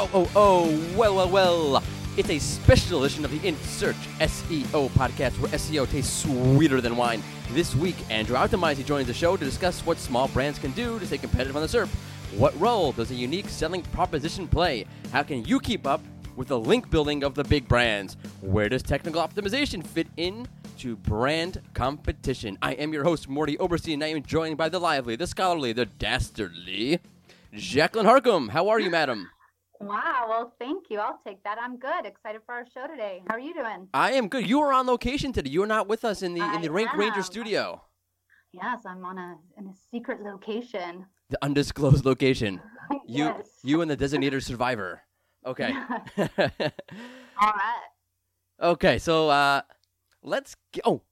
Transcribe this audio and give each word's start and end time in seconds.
Oh, 0.00 0.08
oh, 0.14 0.30
oh, 0.36 0.96
well, 0.96 1.16
well, 1.16 1.28
well. 1.28 1.82
It's 2.16 2.30
a 2.30 2.38
special 2.38 3.02
edition 3.02 3.24
of 3.24 3.32
the 3.32 3.48
In 3.48 3.56
Search 3.56 3.96
SEO 4.20 4.88
podcast 4.90 5.32
where 5.40 5.50
SEO 5.50 5.90
tastes 5.90 6.22
sweeter 6.22 6.80
than 6.80 6.96
wine. 6.96 7.20
This 7.50 7.74
week, 7.74 7.96
Andrew 8.08 8.36
Optimisey 8.36 8.84
joins 8.84 9.08
the 9.08 9.12
show 9.12 9.36
to 9.36 9.44
discuss 9.44 9.84
what 9.84 9.98
small 9.98 10.28
brands 10.28 10.60
can 10.60 10.70
do 10.70 11.00
to 11.00 11.06
stay 11.06 11.18
competitive 11.18 11.56
on 11.56 11.62
the 11.62 11.68
SERP. 11.68 11.88
What 12.36 12.58
role 12.60 12.92
does 12.92 13.10
a 13.10 13.14
unique 13.16 13.48
selling 13.48 13.82
proposition 13.82 14.46
play? 14.46 14.86
How 15.10 15.24
can 15.24 15.44
you 15.44 15.58
keep 15.58 15.84
up 15.84 16.00
with 16.36 16.46
the 16.46 16.60
link 16.60 16.88
building 16.90 17.24
of 17.24 17.34
the 17.34 17.42
big 17.42 17.66
brands? 17.66 18.16
Where 18.40 18.68
does 18.68 18.84
technical 18.84 19.20
optimization 19.20 19.84
fit 19.84 20.06
in 20.16 20.46
to 20.78 20.94
brand 20.94 21.60
competition? 21.74 22.56
I 22.62 22.74
am 22.74 22.92
your 22.92 23.02
host, 23.02 23.28
Mordy 23.28 23.56
Oberstein, 23.58 23.94
and 23.94 24.04
I 24.04 24.08
am 24.08 24.22
joined 24.22 24.56
by 24.58 24.68
the 24.68 24.78
lively, 24.78 25.16
the 25.16 25.26
scholarly, 25.26 25.72
the 25.72 25.86
dastardly 25.86 27.00
Jacqueline 27.52 28.06
Harcum. 28.06 28.50
How 28.50 28.68
are 28.68 28.78
you, 28.78 28.90
madam? 28.90 29.30
Wow. 29.80 30.26
Well, 30.28 30.52
thank 30.58 30.86
you. 30.90 30.98
I'll 30.98 31.20
take 31.26 31.42
that. 31.44 31.58
I'm 31.60 31.78
good. 31.78 32.04
Excited 32.04 32.40
for 32.44 32.54
our 32.54 32.64
show 32.74 32.86
today. 32.86 33.22
How 33.28 33.36
are 33.36 33.40
you 33.40 33.54
doing? 33.54 33.88
I 33.94 34.12
am 34.12 34.28
good. 34.28 34.48
You 34.48 34.60
are 34.62 34.72
on 34.72 34.86
location 34.86 35.32
today. 35.32 35.50
You 35.50 35.62
are 35.62 35.66
not 35.68 35.88
with 35.88 36.04
us 36.04 36.22
in 36.22 36.34
the 36.34 36.42
in 36.54 36.62
the 36.62 36.68
I 36.68 36.72
Rank 36.72 36.94
Ranger 36.96 37.22
studio, 37.22 37.82
Yes, 38.52 38.80
I'm 38.86 39.04
on 39.04 39.18
a 39.18 39.36
in 39.58 39.66
a 39.66 39.72
secret 39.90 40.22
location. 40.22 41.06
the 41.30 41.38
undisclosed 41.42 42.04
location. 42.04 42.60
You 43.06 43.24
yes. 43.26 43.48
you 43.62 43.82
and 43.82 43.90
the 43.90 43.96
designated 43.96 44.42
survivor. 44.42 45.02
Okay. 45.44 45.72
All 46.18 47.52
right. 47.52 47.82
okay. 48.62 48.98
So 48.98 49.28
uh, 49.28 49.60
let's. 50.22 50.56
G- 50.72 50.80
oh, 50.86 51.02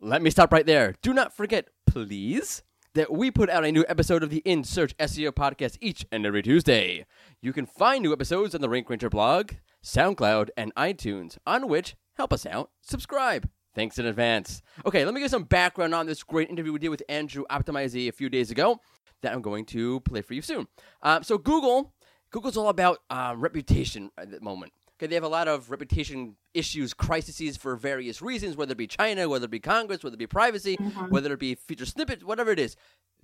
let 0.00 0.22
me 0.22 0.30
stop 0.30 0.52
right 0.52 0.64
there. 0.64 0.94
Do 1.02 1.12
not 1.12 1.34
forget, 1.36 1.68
please. 1.86 2.62
That 2.98 3.12
we 3.12 3.30
put 3.30 3.48
out 3.48 3.64
a 3.64 3.70
new 3.70 3.84
episode 3.88 4.24
of 4.24 4.30
the 4.30 4.42
In 4.44 4.64
Search 4.64 4.96
SEO 4.96 5.30
podcast 5.30 5.78
each 5.80 6.04
and 6.10 6.26
every 6.26 6.42
Tuesday. 6.42 7.06
You 7.40 7.52
can 7.52 7.64
find 7.64 8.02
new 8.02 8.12
episodes 8.12 8.56
on 8.56 8.60
the 8.60 8.68
Rank 8.68 8.90
Ranger 8.90 9.08
blog, 9.08 9.52
SoundCloud, 9.84 10.48
and 10.56 10.74
iTunes, 10.74 11.38
on 11.46 11.68
which 11.68 11.94
help 12.16 12.32
us 12.32 12.44
out, 12.44 12.72
subscribe. 12.82 13.48
Thanks 13.72 14.00
in 14.00 14.06
advance. 14.06 14.62
Okay, 14.84 15.04
let 15.04 15.14
me 15.14 15.20
get 15.20 15.30
some 15.30 15.44
background 15.44 15.94
on 15.94 16.06
this 16.06 16.24
great 16.24 16.50
interview 16.50 16.72
we 16.72 16.80
did 16.80 16.88
with 16.88 17.04
Andrew 17.08 17.44
Optimisey 17.48 18.08
a 18.08 18.12
few 18.12 18.28
days 18.28 18.50
ago 18.50 18.80
that 19.22 19.32
I'm 19.32 19.42
going 19.42 19.64
to 19.66 20.00
play 20.00 20.20
for 20.20 20.34
you 20.34 20.42
soon. 20.42 20.66
Um, 21.00 21.22
so 21.22 21.38
Google, 21.38 21.94
Google's 22.32 22.56
all 22.56 22.68
about 22.68 22.98
um, 23.10 23.40
reputation 23.40 24.10
at 24.18 24.32
the 24.32 24.40
moment. 24.40 24.72
Okay, 24.98 25.06
they 25.06 25.14
have 25.14 25.22
a 25.22 25.28
lot 25.28 25.46
of 25.46 25.70
reputation 25.70 26.34
issues, 26.54 26.92
crises 26.92 27.56
for 27.56 27.76
various 27.76 28.20
reasons, 28.20 28.56
whether 28.56 28.72
it 28.72 28.78
be 28.78 28.88
China, 28.88 29.28
whether 29.28 29.44
it 29.44 29.50
be 29.50 29.60
Congress, 29.60 30.02
whether 30.02 30.14
it 30.14 30.18
be 30.18 30.26
privacy, 30.26 30.74
whether 31.08 31.32
it 31.32 31.38
be 31.38 31.54
feature 31.54 31.86
snippets, 31.86 32.24
whatever 32.24 32.50
it 32.50 32.58
is. 32.58 32.74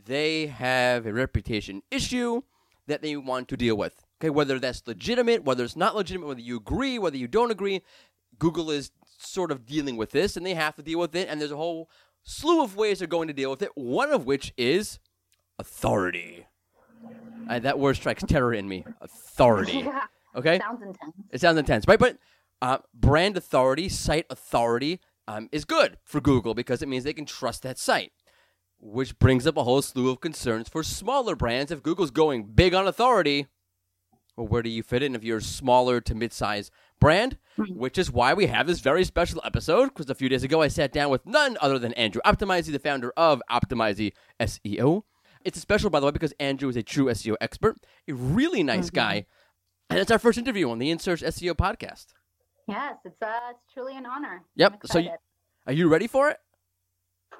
They 0.04 0.46
have 0.46 1.04
a 1.04 1.12
reputation 1.12 1.82
issue 1.90 2.42
that 2.86 3.02
they 3.02 3.16
want 3.16 3.48
to 3.48 3.56
deal 3.56 3.76
with. 3.76 4.04
Okay, 4.20 4.30
whether 4.30 4.60
that's 4.60 4.86
legitimate, 4.86 5.42
whether 5.42 5.64
it's 5.64 5.74
not 5.74 5.96
legitimate, 5.96 6.28
whether 6.28 6.40
you 6.40 6.58
agree, 6.58 6.96
whether 6.98 7.16
you 7.16 7.26
don't 7.26 7.50
agree, 7.50 7.82
Google 8.38 8.70
is 8.70 8.92
sort 9.18 9.50
of 9.50 9.66
dealing 9.66 9.96
with 9.96 10.12
this, 10.12 10.36
and 10.36 10.46
they 10.46 10.54
have 10.54 10.76
to 10.76 10.82
deal 10.82 11.00
with 11.00 11.16
it. 11.16 11.28
And 11.28 11.40
there's 11.40 11.50
a 11.50 11.56
whole 11.56 11.90
slew 12.22 12.62
of 12.62 12.76
ways 12.76 13.00
they're 13.00 13.08
going 13.08 13.28
to 13.28 13.34
deal 13.34 13.50
with 13.50 13.62
it. 13.62 13.70
One 13.74 14.12
of 14.12 14.26
which 14.26 14.52
is 14.56 15.00
authority. 15.58 16.46
Uh, 17.48 17.58
that 17.58 17.78
word 17.78 17.94
strikes 17.94 18.22
terror 18.22 18.54
in 18.54 18.68
me. 18.68 18.84
Authority. 19.00 19.88
Yeah. 19.94 20.02
Okay. 20.36 20.58
Sounds 20.58 20.82
intense. 20.82 21.14
It 21.30 21.40
sounds 21.40 21.58
intense, 21.58 21.86
right? 21.86 21.98
But 21.98 22.18
uh, 22.62 22.78
brand 22.92 23.36
authority, 23.36 23.88
site 23.88 24.26
authority 24.30 25.00
um, 25.28 25.48
is 25.52 25.64
good 25.64 25.98
for 26.04 26.20
Google 26.20 26.54
because 26.54 26.82
it 26.82 26.88
means 26.88 27.04
they 27.04 27.12
can 27.12 27.26
trust 27.26 27.62
that 27.62 27.78
site, 27.78 28.12
which 28.78 29.18
brings 29.18 29.46
up 29.46 29.56
a 29.56 29.64
whole 29.64 29.82
slew 29.82 30.10
of 30.10 30.20
concerns 30.20 30.68
for 30.68 30.82
smaller 30.82 31.36
brands. 31.36 31.70
If 31.70 31.82
Google's 31.82 32.10
going 32.10 32.44
big 32.44 32.74
on 32.74 32.86
authority, 32.86 33.46
well, 34.36 34.48
where 34.48 34.62
do 34.62 34.70
you 34.70 34.82
fit 34.82 35.02
in 35.02 35.14
if 35.14 35.22
you're 35.22 35.38
a 35.38 35.42
smaller 35.42 36.00
to 36.00 36.14
mid-size 36.14 36.70
brand? 37.00 37.38
Which 37.56 37.98
is 37.98 38.10
why 38.10 38.34
we 38.34 38.46
have 38.46 38.66
this 38.66 38.80
very 38.80 39.04
special 39.04 39.40
episode. 39.44 39.86
Because 39.86 40.10
a 40.10 40.14
few 40.14 40.28
days 40.28 40.42
ago, 40.42 40.60
I 40.60 40.68
sat 40.68 40.92
down 40.92 41.10
with 41.10 41.24
none 41.24 41.56
other 41.60 41.78
than 41.78 41.92
Andrew 41.94 42.20
Optimisey, 42.26 42.72
the 42.72 42.78
founder 42.78 43.12
of 43.16 43.40
Optimisey 43.50 44.12
SEO. 44.40 45.02
It's 45.44 45.58
a 45.58 45.60
special, 45.60 45.90
by 45.90 46.00
the 46.00 46.06
way, 46.06 46.12
because 46.12 46.32
Andrew 46.40 46.68
is 46.68 46.76
a 46.76 46.82
true 46.82 47.06
SEO 47.06 47.36
expert, 47.40 47.76
a 48.08 48.12
really 48.12 48.62
nice 48.62 48.90
guy, 48.90 49.26
and 49.94 50.00
it's 50.00 50.10
our 50.10 50.18
first 50.18 50.38
interview 50.38 50.68
on 50.70 50.80
the 50.80 50.90
In 50.90 50.98
Search 50.98 51.22
SEO 51.22 51.54
podcast. 51.54 52.06
Yes, 52.66 52.96
it's 53.04 53.22
uh, 53.22 53.28
it's 53.50 53.60
truly 53.72 53.96
an 53.96 54.06
honor. 54.06 54.42
Yep. 54.56 54.80
So, 54.86 54.98
you, 54.98 55.10
are 55.68 55.72
you 55.72 55.88
ready 55.88 56.08
for 56.08 56.30
it? 56.30 56.38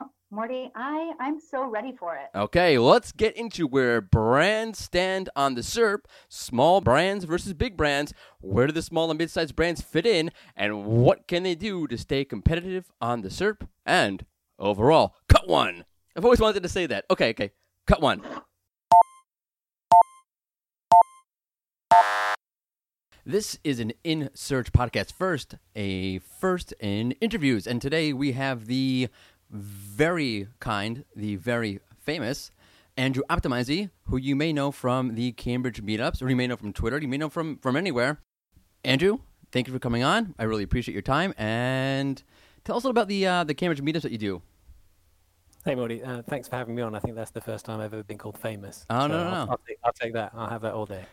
Mordy, 0.32 0.70
I 0.76 1.14
I'm 1.18 1.40
so 1.40 1.66
ready 1.68 1.96
for 1.98 2.14
it. 2.14 2.28
Okay, 2.32 2.78
let's 2.78 3.10
get 3.10 3.36
into 3.36 3.66
where 3.66 4.00
brands 4.00 4.78
stand 4.78 5.30
on 5.34 5.56
the 5.56 5.62
SERP. 5.62 6.04
Small 6.28 6.80
brands 6.80 7.24
versus 7.24 7.54
big 7.54 7.76
brands. 7.76 8.14
Where 8.40 8.68
do 8.68 8.72
the 8.72 8.82
small 8.82 9.10
and 9.10 9.18
mid-sized 9.18 9.56
brands 9.56 9.80
fit 9.80 10.06
in, 10.06 10.30
and 10.54 10.84
what 10.84 11.26
can 11.26 11.42
they 11.42 11.56
do 11.56 11.88
to 11.88 11.98
stay 11.98 12.24
competitive 12.24 12.92
on 13.00 13.22
the 13.22 13.30
SERP 13.30 13.66
and 13.84 14.24
overall? 14.60 15.16
Cut 15.28 15.48
one. 15.48 15.86
I've 16.14 16.24
always 16.24 16.38
wanted 16.38 16.62
to 16.62 16.68
say 16.68 16.86
that. 16.86 17.04
Okay, 17.10 17.30
okay. 17.30 17.50
Cut 17.88 18.00
one. 18.00 18.22
This 23.26 23.58
is 23.64 23.80
an 23.80 23.94
In 24.04 24.28
Search 24.34 24.70
podcast. 24.70 25.10
First, 25.10 25.54
a 25.74 26.18
first 26.18 26.74
in 26.78 27.12
interviews. 27.22 27.66
And 27.66 27.80
today 27.80 28.12
we 28.12 28.32
have 28.32 28.66
the 28.66 29.08
very 29.50 30.48
kind, 30.60 31.06
the 31.16 31.36
very 31.36 31.80
famous 32.02 32.50
Andrew 32.98 33.22
Optimisey, 33.30 33.88
who 34.08 34.18
you 34.18 34.36
may 34.36 34.52
know 34.52 34.70
from 34.70 35.14
the 35.14 35.32
Cambridge 35.32 35.82
meetups, 35.82 36.22
or 36.22 36.28
you 36.28 36.36
may 36.36 36.46
know 36.46 36.56
from 36.56 36.74
Twitter, 36.74 36.98
you 36.98 37.08
may 37.08 37.16
know 37.16 37.30
from, 37.30 37.56
from 37.56 37.76
anywhere. 37.76 38.18
Andrew, 38.84 39.20
thank 39.52 39.68
you 39.68 39.72
for 39.72 39.78
coming 39.78 40.02
on. 40.02 40.34
I 40.38 40.44
really 40.44 40.62
appreciate 40.62 40.92
your 40.92 41.00
time. 41.00 41.32
And 41.38 42.22
tell 42.64 42.76
us 42.76 42.84
a 42.84 42.88
little 42.88 42.90
about 42.90 43.08
the, 43.08 43.26
uh, 43.26 43.44
the 43.44 43.54
Cambridge 43.54 43.82
meetups 43.82 44.02
that 44.02 44.12
you 44.12 44.18
do. 44.18 44.42
Hey, 45.64 45.74
Mordy. 45.74 46.06
Uh, 46.06 46.20
thanks 46.28 46.46
for 46.46 46.56
having 46.56 46.74
me 46.74 46.82
on. 46.82 46.94
I 46.94 46.98
think 46.98 47.14
that's 47.16 47.30
the 47.30 47.40
first 47.40 47.64
time 47.64 47.80
I've 47.80 47.94
ever 47.94 48.02
been 48.02 48.18
called 48.18 48.36
famous. 48.36 48.84
Oh, 48.90 49.06
no, 49.06 49.08
So 49.08 49.08
no, 49.08 49.18
I'll, 49.18 49.46
no. 49.46 49.52
I'll, 49.52 49.60
take, 49.66 49.78
I'll 49.82 49.92
take 49.94 50.12
that. 50.12 50.32
I'll 50.34 50.50
have 50.50 50.60
that 50.60 50.74
all 50.74 50.84
day. 50.84 51.06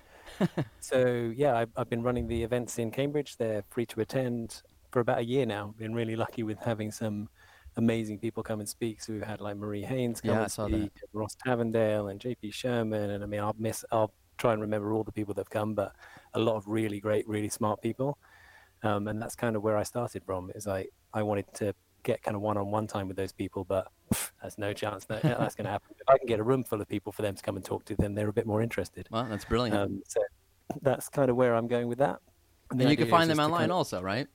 so, 0.80 1.32
yeah, 1.36 1.56
I've, 1.56 1.70
I've 1.76 1.90
been 1.90 2.04
running 2.04 2.28
the 2.28 2.44
events 2.44 2.80
in 2.80 2.92
Cambridge. 2.92 3.38
They're 3.38 3.64
free 3.70 3.86
to 3.88 4.02
attend 4.02 4.62
for 4.92 5.00
about 5.00 5.20
a 5.20 5.24
year 5.26 5.46
now. 5.46 5.74
Been 5.78 5.94
really 5.94 6.16
lucky 6.16 6.44
with 6.44 6.60
having 6.60 6.92
some 6.92 7.30
amazing 7.78 8.20
people 8.20 8.44
come 8.44 8.60
and 8.60 8.68
speak. 8.68 9.02
So 9.02 9.14
we've 9.14 9.24
had 9.24 9.42
like 9.42 9.58
Marie 9.58 9.84
Haynes 9.84 10.22
come 10.22 10.36
Yeah, 10.36 10.42
and 10.44 10.52
saw 10.52 10.68
that. 10.68 10.92
Ross 11.14 11.36
Tavendale 11.46 12.12
and 12.12 12.20
JP 12.20 12.54
Sherman. 12.54 13.12
And 13.12 13.24
I 13.24 13.28
mean, 13.28 13.40
I'll 13.40 13.56
miss, 13.58 13.86
I'll 13.92 14.14
try 14.38 14.54
and 14.54 14.62
remember 14.62 14.94
all 14.94 15.04
the 15.04 15.12
people 15.12 15.34
that 15.36 15.42
have 15.42 15.50
come, 15.50 15.74
but 15.74 15.96
a 16.34 16.40
lot 16.40 16.56
of 16.56 16.68
really 16.68 17.00
great, 17.00 17.28
really 17.28 17.50
smart 17.50 17.82
people. 17.82 18.18
Um, 18.84 19.08
and 19.08 19.22
that's 19.22 19.36
kind 19.36 19.56
of 19.56 19.62
where 19.62 19.78
I 19.78 19.84
started 19.84 20.24
from. 20.26 20.52
Is 20.56 20.66
like 20.68 20.90
I 21.14 21.24
wanted 21.24 21.54
to 21.56 21.74
get 22.04 22.24
kind 22.24 22.36
of 22.36 22.42
one-on-one 22.42 22.88
time 22.88 23.08
with 23.08 23.18
those 23.18 23.32
people, 23.32 23.64
but 23.64 23.88
that's 24.42 24.58
no 24.58 24.74
chance 24.74 25.06
that 25.06 25.22
that's 25.22 25.56
going 25.56 25.66
to 25.66 25.72
happen. 25.72 25.96
If 26.00 26.10
I 26.10 26.18
can 26.18 26.28
get 26.28 26.40
a 26.40 26.44
room 26.44 26.64
full 26.64 26.82
of 26.82 26.88
people 26.88 27.12
for 27.12 27.22
them 27.22 27.36
to 27.36 27.42
come 27.44 27.56
and 27.56 27.66
talk 27.66 27.86
to, 27.86 27.96
then 27.96 28.16
they're 28.16 28.30
a 28.30 28.34
bit 28.34 28.46
more 28.46 28.62
interested. 28.62 29.08
Well, 29.12 29.26
that's 29.30 29.46
brilliant. 29.46 29.78
Um, 29.78 30.02
so 30.08 30.22
that's 30.82 31.10
kind 31.10 31.30
of 31.30 31.36
where 31.36 31.56
I'm 31.56 31.68
going 31.68 31.88
with 31.88 32.00
that. 32.00 32.20
and 32.70 32.80
the 32.80 32.90
you 32.90 32.98
can 32.98 33.10
find 33.10 33.30
them 33.30 33.40
online 33.40 33.62
kind 33.62 33.72
of- 33.72 33.78
also, 33.78 34.02
right? 34.02 34.28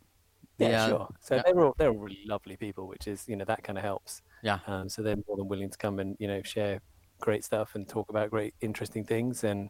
Yeah, 0.58 0.84
uh, 0.84 0.88
sure. 0.88 1.08
So 1.20 1.34
yeah. 1.34 1.42
they're 1.44 1.60
all 1.60 1.74
they're 1.76 1.90
all 1.90 1.98
really 1.98 2.24
lovely 2.26 2.56
people, 2.56 2.88
which 2.88 3.06
is 3.06 3.28
you 3.28 3.36
know 3.36 3.44
that 3.44 3.62
kind 3.62 3.76
of 3.78 3.84
helps. 3.84 4.22
Yeah. 4.42 4.60
Um, 4.66 4.88
so 4.88 5.02
they're 5.02 5.16
more 5.28 5.36
than 5.36 5.48
willing 5.48 5.68
to 5.68 5.76
come 5.76 5.98
and 5.98 6.16
you 6.18 6.28
know 6.28 6.40
share 6.42 6.80
great 7.20 7.44
stuff 7.44 7.74
and 7.74 7.86
talk 7.86 8.08
about 8.08 8.30
great 8.30 8.54
interesting 8.62 9.04
things, 9.04 9.44
and 9.44 9.68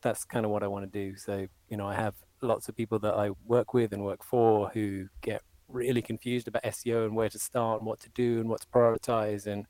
that's 0.00 0.24
kind 0.24 0.44
of 0.44 0.52
what 0.52 0.62
I 0.62 0.68
want 0.68 0.84
to 0.84 0.98
do. 1.06 1.16
So 1.16 1.48
you 1.68 1.76
know 1.76 1.88
I 1.88 1.94
have 1.94 2.14
lots 2.40 2.68
of 2.68 2.76
people 2.76 3.00
that 3.00 3.14
I 3.14 3.30
work 3.46 3.74
with 3.74 3.92
and 3.92 4.04
work 4.04 4.22
for 4.22 4.68
who 4.68 5.08
get 5.22 5.42
really 5.68 6.02
confused 6.02 6.48
about 6.48 6.62
SEO 6.64 7.06
and 7.06 7.14
where 7.14 7.28
to 7.28 7.38
start 7.38 7.80
and 7.80 7.86
what 7.86 8.00
to 8.00 8.08
do 8.10 8.40
and 8.40 8.48
what 8.48 8.60
to 8.62 8.66
prioritize, 8.68 9.46
and 9.46 9.66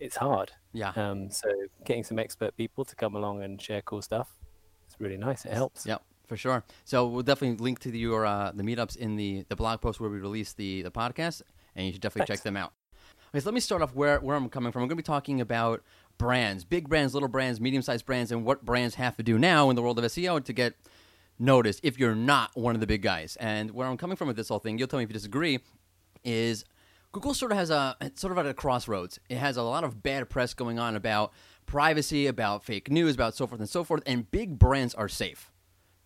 it's 0.00 0.16
hard. 0.16 0.52
Yeah. 0.72 0.92
Um, 0.96 1.30
so 1.30 1.48
getting 1.84 2.04
some 2.04 2.18
expert 2.18 2.56
people 2.56 2.84
to 2.84 2.96
come 2.96 3.14
along 3.14 3.42
and 3.42 3.60
share 3.60 3.82
cool 3.82 4.02
stuff, 4.02 4.28
it's 4.86 5.00
really 5.00 5.16
nice. 5.16 5.44
It 5.44 5.52
helps. 5.52 5.86
Yep, 5.86 6.02
for 6.26 6.36
sure. 6.36 6.64
So 6.84 7.06
we'll 7.06 7.22
definitely 7.22 7.62
link 7.62 7.78
to 7.80 7.96
your 7.96 8.26
uh, 8.26 8.52
the 8.54 8.62
meetups 8.62 8.96
in 8.96 9.16
the, 9.16 9.44
the 9.48 9.56
blog 9.56 9.80
post 9.80 10.00
where 10.00 10.10
we 10.10 10.18
release 10.18 10.52
the, 10.52 10.82
the 10.82 10.90
podcast, 10.90 11.42
and 11.74 11.86
you 11.86 11.92
should 11.92 12.02
definitely 12.02 12.34
check 12.34 12.42
them 12.42 12.56
out. 12.56 12.72
Okay, 13.30 13.40
so 13.40 13.48
let 13.48 13.54
me 13.54 13.60
start 13.60 13.82
off 13.82 13.94
where, 13.94 14.20
where 14.20 14.36
I'm 14.36 14.48
coming 14.48 14.72
from. 14.72 14.82
I'm 14.82 14.88
going 14.88 14.96
to 14.96 15.02
be 15.02 15.06
talking 15.06 15.40
about 15.40 15.82
brands, 16.16 16.64
big 16.64 16.88
brands, 16.88 17.12
little 17.12 17.28
brands, 17.28 17.60
medium 17.60 17.82
sized 17.82 18.06
brands, 18.06 18.32
and 18.32 18.44
what 18.44 18.64
brands 18.64 18.94
have 18.94 19.16
to 19.16 19.22
do 19.22 19.38
now 19.38 19.68
in 19.68 19.76
the 19.76 19.82
world 19.82 19.98
of 19.98 20.04
SEO 20.06 20.42
to 20.44 20.52
get 20.52 20.74
noticed 21.38 21.80
if 21.82 21.98
you're 21.98 22.14
not 22.14 22.50
one 22.54 22.74
of 22.74 22.80
the 22.80 22.86
big 22.86 23.02
guys. 23.02 23.36
And 23.40 23.70
where 23.70 23.86
I'm 23.86 23.96
coming 23.96 24.16
from 24.16 24.28
with 24.28 24.36
this 24.36 24.48
whole 24.48 24.58
thing, 24.58 24.78
you'll 24.78 24.88
tell 24.88 24.98
me 24.98 25.04
if 25.04 25.10
you 25.10 25.14
disagree, 25.14 25.60
is 26.24 26.64
Google 27.12 27.34
sort 27.34 27.52
of 27.52 27.58
has 27.58 27.70
a 27.70 27.96
sort 28.14 28.32
of 28.32 28.38
at 28.38 28.46
a 28.46 28.54
crossroads. 28.54 29.18
It 29.28 29.38
has 29.38 29.56
a 29.56 29.62
lot 29.62 29.84
of 29.84 30.02
bad 30.02 30.28
press 30.28 30.54
going 30.54 30.78
on 30.78 30.96
about 30.96 31.32
privacy, 31.64 32.26
about 32.26 32.64
fake 32.64 32.90
news, 32.90 33.14
about 33.14 33.34
so 33.34 33.46
forth 33.46 33.60
and 33.60 33.68
so 33.68 33.84
forth, 33.84 34.02
and 34.06 34.30
big 34.30 34.58
brands 34.58 34.94
are 34.94 35.08
safe. 35.08 35.50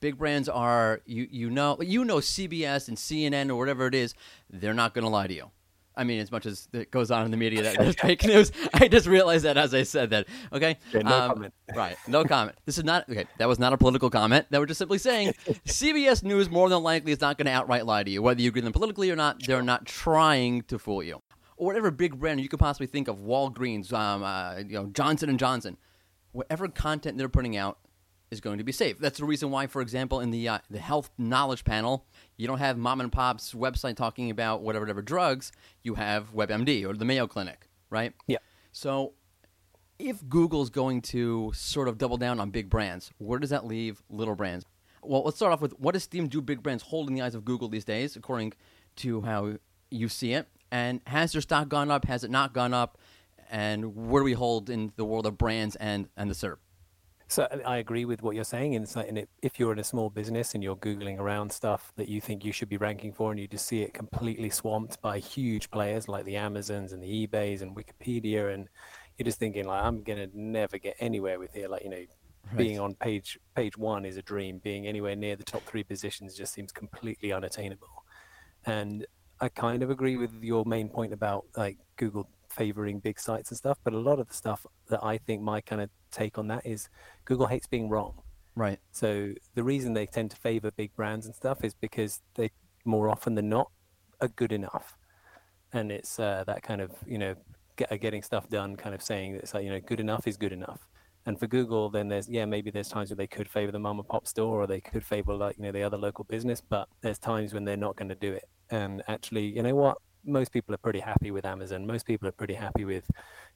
Big 0.00 0.16
brands 0.16 0.48
are 0.48 1.02
you 1.04 1.28
you 1.30 1.50
know 1.50 1.76
you 1.80 2.04
know 2.04 2.18
CBS 2.18 2.88
and 2.88 2.96
CNN 2.96 3.50
or 3.50 3.56
whatever 3.56 3.86
it 3.86 3.94
is, 3.94 4.14
they're 4.48 4.74
not 4.74 4.94
going 4.94 5.04
to 5.04 5.10
lie 5.10 5.26
to 5.26 5.34
you. 5.34 5.50
I 5.96 6.04
mean, 6.04 6.20
as 6.20 6.30
much 6.30 6.46
as 6.46 6.68
it 6.72 6.90
goes 6.90 7.10
on 7.10 7.24
in 7.24 7.30
the 7.30 7.36
media 7.36 7.62
that 7.62 7.76
there's 7.78 7.94
fake 7.96 8.24
news, 8.24 8.52
I 8.72 8.88
just 8.88 9.06
realized 9.06 9.44
that 9.44 9.56
as 9.56 9.74
I 9.74 9.82
said 9.82 10.10
that. 10.10 10.26
Okay. 10.52 10.78
Okay, 10.94 11.02
no 11.04 11.14
Um, 11.14 11.30
comment. 11.32 11.54
Right. 11.74 11.96
No 12.08 12.24
comment. 12.24 12.56
This 12.66 12.78
is 12.78 12.84
not 12.84 13.08
okay. 13.08 13.26
That 13.38 13.46
was 13.48 13.58
not 13.58 13.72
a 13.72 13.78
political 13.78 14.10
comment. 14.10 14.46
That 14.50 14.60
we're 14.60 14.66
just 14.66 14.78
simply 14.78 14.98
saying 14.98 15.32
CBS 15.66 16.22
News 16.24 16.50
more 16.50 16.68
than 16.68 16.82
likely 16.82 17.12
is 17.12 17.20
not 17.20 17.38
going 17.38 17.46
to 17.46 17.52
outright 17.52 17.86
lie 17.86 18.02
to 18.02 18.10
you, 18.10 18.22
whether 18.22 18.40
you 18.40 18.48
agree 18.48 18.60
with 18.60 18.64
them 18.64 18.72
politically 18.72 19.10
or 19.10 19.16
not. 19.16 19.44
They're 19.46 19.62
not 19.62 19.86
trying 19.86 20.62
to 20.62 20.78
fool 20.78 21.02
you. 21.02 21.22
Or 21.56 21.66
whatever 21.66 21.90
big 21.90 22.18
brand 22.18 22.40
you 22.40 22.48
could 22.48 22.58
possibly 22.58 22.86
think 22.86 23.06
of, 23.06 23.18
Walgreens, 23.18 23.92
um, 23.92 24.22
uh, 24.22 24.56
you 24.58 24.72
know, 24.78 24.86
Johnson 24.86 25.28
and 25.28 25.38
Johnson, 25.38 25.76
whatever 26.32 26.66
content 26.68 27.18
they're 27.18 27.28
putting 27.28 27.56
out 27.56 27.78
is 28.30 28.40
going 28.40 28.58
to 28.58 28.64
be 28.64 28.72
safe. 28.72 28.98
That's 28.98 29.18
the 29.18 29.24
reason 29.24 29.50
why, 29.50 29.66
for 29.66 29.82
example, 29.82 30.20
in 30.20 30.30
the 30.30 30.48
uh, 30.48 30.58
the 30.70 30.78
health 30.78 31.10
knowledge 31.18 31.64
panel, 31.64 32.06
you 32.36 32.46
don't 32.46 32.58
have 32.58 32.78
mom 32.78 33.00
and 33.00 33.10
pop's 33.10 33.52
website 33.54 33.96
talking 33.96 34.30
about 34.30 34.62
whatever 34.62 34.84
whatever 34.84 35.02
drugs. 35.02 35.52
You 35.82 35.94
have 35.94 36.32
WebMD 36.34 36.88
or 36.88 36.94
the 36.94 37.04
Mayo 37.04 37.26
Clinic, 37.26 37.68
right? 37.90 38.12
Yeah. 38.26 38.38
So, 38.72 39.14
if 39.98 40.26
Google's 40.28 40.70
going 40.70 41.02
to 41.02 41.52
sort 41.54 41.88
of 41.88 41.98
double 41.98 42.16
down 42.16 42.40
on 42.40 42.50
big 42.50 42.70
brands, 42.70 43.10
where 43.18 43.38
does 43.38 43.50
that 43.50 43.66
leave 43.66 44.02
little 44.08 44.34
brands? 44.34 44.64
Well, 45.02 45.22
let's 45.24 45.36
start 45.36 45.52
off 45.52 45.60
with 45.60 45.78
what 45.78 45.92
does 45.94 46.04
Steam 46.04 46.28
do 46.28 46.40
big 46.40 46.62
brands 46.62 46.82
hold 46.84 47.08
in 47.08 47.14
the 47.14 47.22
eyes 47.22 47.34
of 47.34 47.44
Google 47.44 47.68
these 47.68 47.84
days, 47.84 48.16
according 48.16 48.52
to 48.96 49.22
how 49.22 49.56
you 49.90 50.08
see 50.08 50.32
it? 50.34 50.48
And 50.70 51.00
has 51.06 51.32
their 51.32 51.40
stock 51.40 51.68
gone 51.68 51.90
up? 51.90 52.04
Has 52.04 52.22
it 52.22 52.30
not 52.30 52.52
gone 52.52 52.74
up? 52.74 52.98
And 53.50 53.96
where 53.96 54.20
do 54.20 54.24
we 54.24 54.34
hold 54.34 54.70
in 54.70 54.92
the 54.96 55.04
world 55.04 55.26
of 55.26 55.36
brands 55.36 55.74
and, 55.76 56.08
and 56.16 56.30
the 56.30 56.34
SERP? 56.34 56.58
So 57.30 57.46
I- 57.64 57.76
agree 57.76 58.04
with 58.04 58.22
what 58.22 58.34
you're 58.34 58.42
saying. 58.42 58.74
And, 58.74 59.26
if 59.40 59.60
you're 59.60 59.72
in 59.72 59.78
a 59.78 59.84
small 59.84 60.10
business 60.10 60.54
and 60.54 60.64
you're 60.64 60.74
googling 60.74 61.20
around 61.20 61.52
stuff 61.52 61.92
that 61.94 62.08
you 62.08 62.20
think 62.20 62.44
you 62.44 62.50
should 62.50 62.68
be 62.68 62.76
ranking 62.76 63.12
for, 63.12 63.30
and 63.30 63.38
you 63.38 63.46
just 63.46 63.66
see 63.66 63.82
it 63.82 63.94
completely 63.94 64.50
swamped 64.50 65.00
by 65.00 65.20
huge 65.20 65.70
players 65.70 66.08
like 66.08 66.24
the 66.24 66.34
Amazons 66.34 66.92
and 66.92 67.00
the 67.00 67.26
eBay's 67.28 67.62
and 67.62 67.76
Wikipedia, 67.76 68.52
and 68.52 68.68
you're 69.16 69.24
just 69.24 69.38
thinking 69.38 69.64
like, 69.64 69.80
I'm 69.80 70.02
gonna 70.02 70.26
never 70.34 70.76
get 70.76 70.96
anywhere 70.98 71.38
with 71.38 71.54
here. 71.54 71.68
Like 71.68 71.84
you 71.84 71.90
know, 71.90 72.04
being 72.56 72.80
on 72.80 72.94
page 72.94 73.38
page 73.54 73.76
one 73.78 74.04
is 74.04 74.16
a 74.16 74.22
dream. 74.22 74.58
Being 74.58 74.88
anywhere 74.88 75.14
near 75.14 75.36
the 75.36 75.44
top 75.44 75.62
three 75.62 75.84
positions 75.84 76.34
just 76.34 76.52
seems 76.52 76.72
completely 76.72 77.32
unattainable. 77.32 78.04
And 78.66 79.06
I 79.40 79.50
kind 79.50 79.84
of 79.84 79.90
agree 79.90 80.16
with 80.16 80.42
your 80.42 80.64
main 80.64 80.88
point 80.88 81.12
about 81.12 81.44
like 81.56 81.78
Google 81.96 82.28
favoring 82.50 83.00
big 83.00 83.18
sites 83.18 83.50
and 83.50 83.58
stuff, 83.58 83.78
but 83.84 83.92
a 83.92 83.98
lot 83.98 84.18
of 84.18 84.28
the 84.28 84.34
stuff 84.34 84.66
that 84.88 85.02
I 85.02 85.18
think 85.18 85.42
my 85.42 85.60
kind 85.60 85.80
of 85.80 85.90
take 86.10 86.38
on 86.38 86.48
that 86.48 86.66
is 86.66 86.88
Google 87.24 87.46
hates 87.46 87.66
being 87.66 87.88
wrong. 87.88 88.14
Right. 88.56 88.78
So 88.90 89.32
the 89.54 89.62
reason 89.62 89.92
they 89.92 90.06
tend 90.06 90.32
to 90.32 90.36
favor 90.36 90.70
big 90.72 90.94
brands 90.96 91.26
and 91.26 91.34
stuff 91.34 91.64
is 91.64 91.74
because 91.74 92.20
they 92.34 92.50
more 92.84 93.08
often 93.08 93.34
than 93.34 93.48
not 93.48 93.70
are 94.20 94.28
good 94.28 94.52
enough, 94.52 94.96
and 95.72 95.92
it's 95.92 96.18
uh, 96.18 96.44
that 96.46 96.62
kind 96.62 96.80
of 96.80 96.90
you 97.06 97.18
know 97.18 97.34
get, 97.76 97.92
uh, 97.92 97.96
getting 97.96 98.22
stuff 98.22 98.48
done 98.48 98.76
kind 98.76 98.94
of 98.94 99.02
saying 99.02 99.32
that 99.32 99.42
it's 99.42 99.54
like 99.54 99.64
you 99.64 99.70
know 99.70 99.80
good 99.80 100.00
enough 100.00 100.26
is 100.26 100.36
good 100.36 100.52
enough. 100.52 100.88
And 101.26 101.38
for 101.38 101.46
Google, 101.46 101.90
then 101.90 102.08
there's 102.08 102.28
yeah 102.28 102.44
maybe 102.44 102.70
there's 102.70 102.88
times 102.88 103.10
where 103.10 103.16
they 103.16 103.26
could 103.26 103.48
favor 103.48 103.72
the 103.72 103.78
mom 103.78 103.98
and 103.98 104.08
pop 104.08 104.26
store 104.26 104.60
or 104.62 104.66
they 104.66 104.80
could 104.80 105.04
favor 105.04 105.34
like 105.34 105.56
you 105.56 105.62
know 105.62 105.72
the 105.72 105.82
other 105.82 105.96
local 105.96 106.24
business, 106.24 106.60
but 106.60 106.88
there's 107.02 107.18
times 107.18 107.54
when 107.54 107.64
they're 107.64 107.76
not 107.76 107.96
going 107.96 108.08
to 108.08 108.14
do 108.14 108.32
it. 108.32 108.48
And 108.70 109.02
actually, 109.08 109.46
you 109.46 109.62
know 109.62 109.74
what? 109.74 109.98
Most 110.24 110.52
people 110.52 110.74
are 110.74 110.78
pretty 110.78 111.00
happy 111.00 111.30
with 111.30 111.44
Amazon. 111.44 111.86
Most 111.86 112.06
people 112.06 112.28
are 112.28 112.32
pretty 112.32 112.54
happy 112.54 112.84
with, 112.84 113.10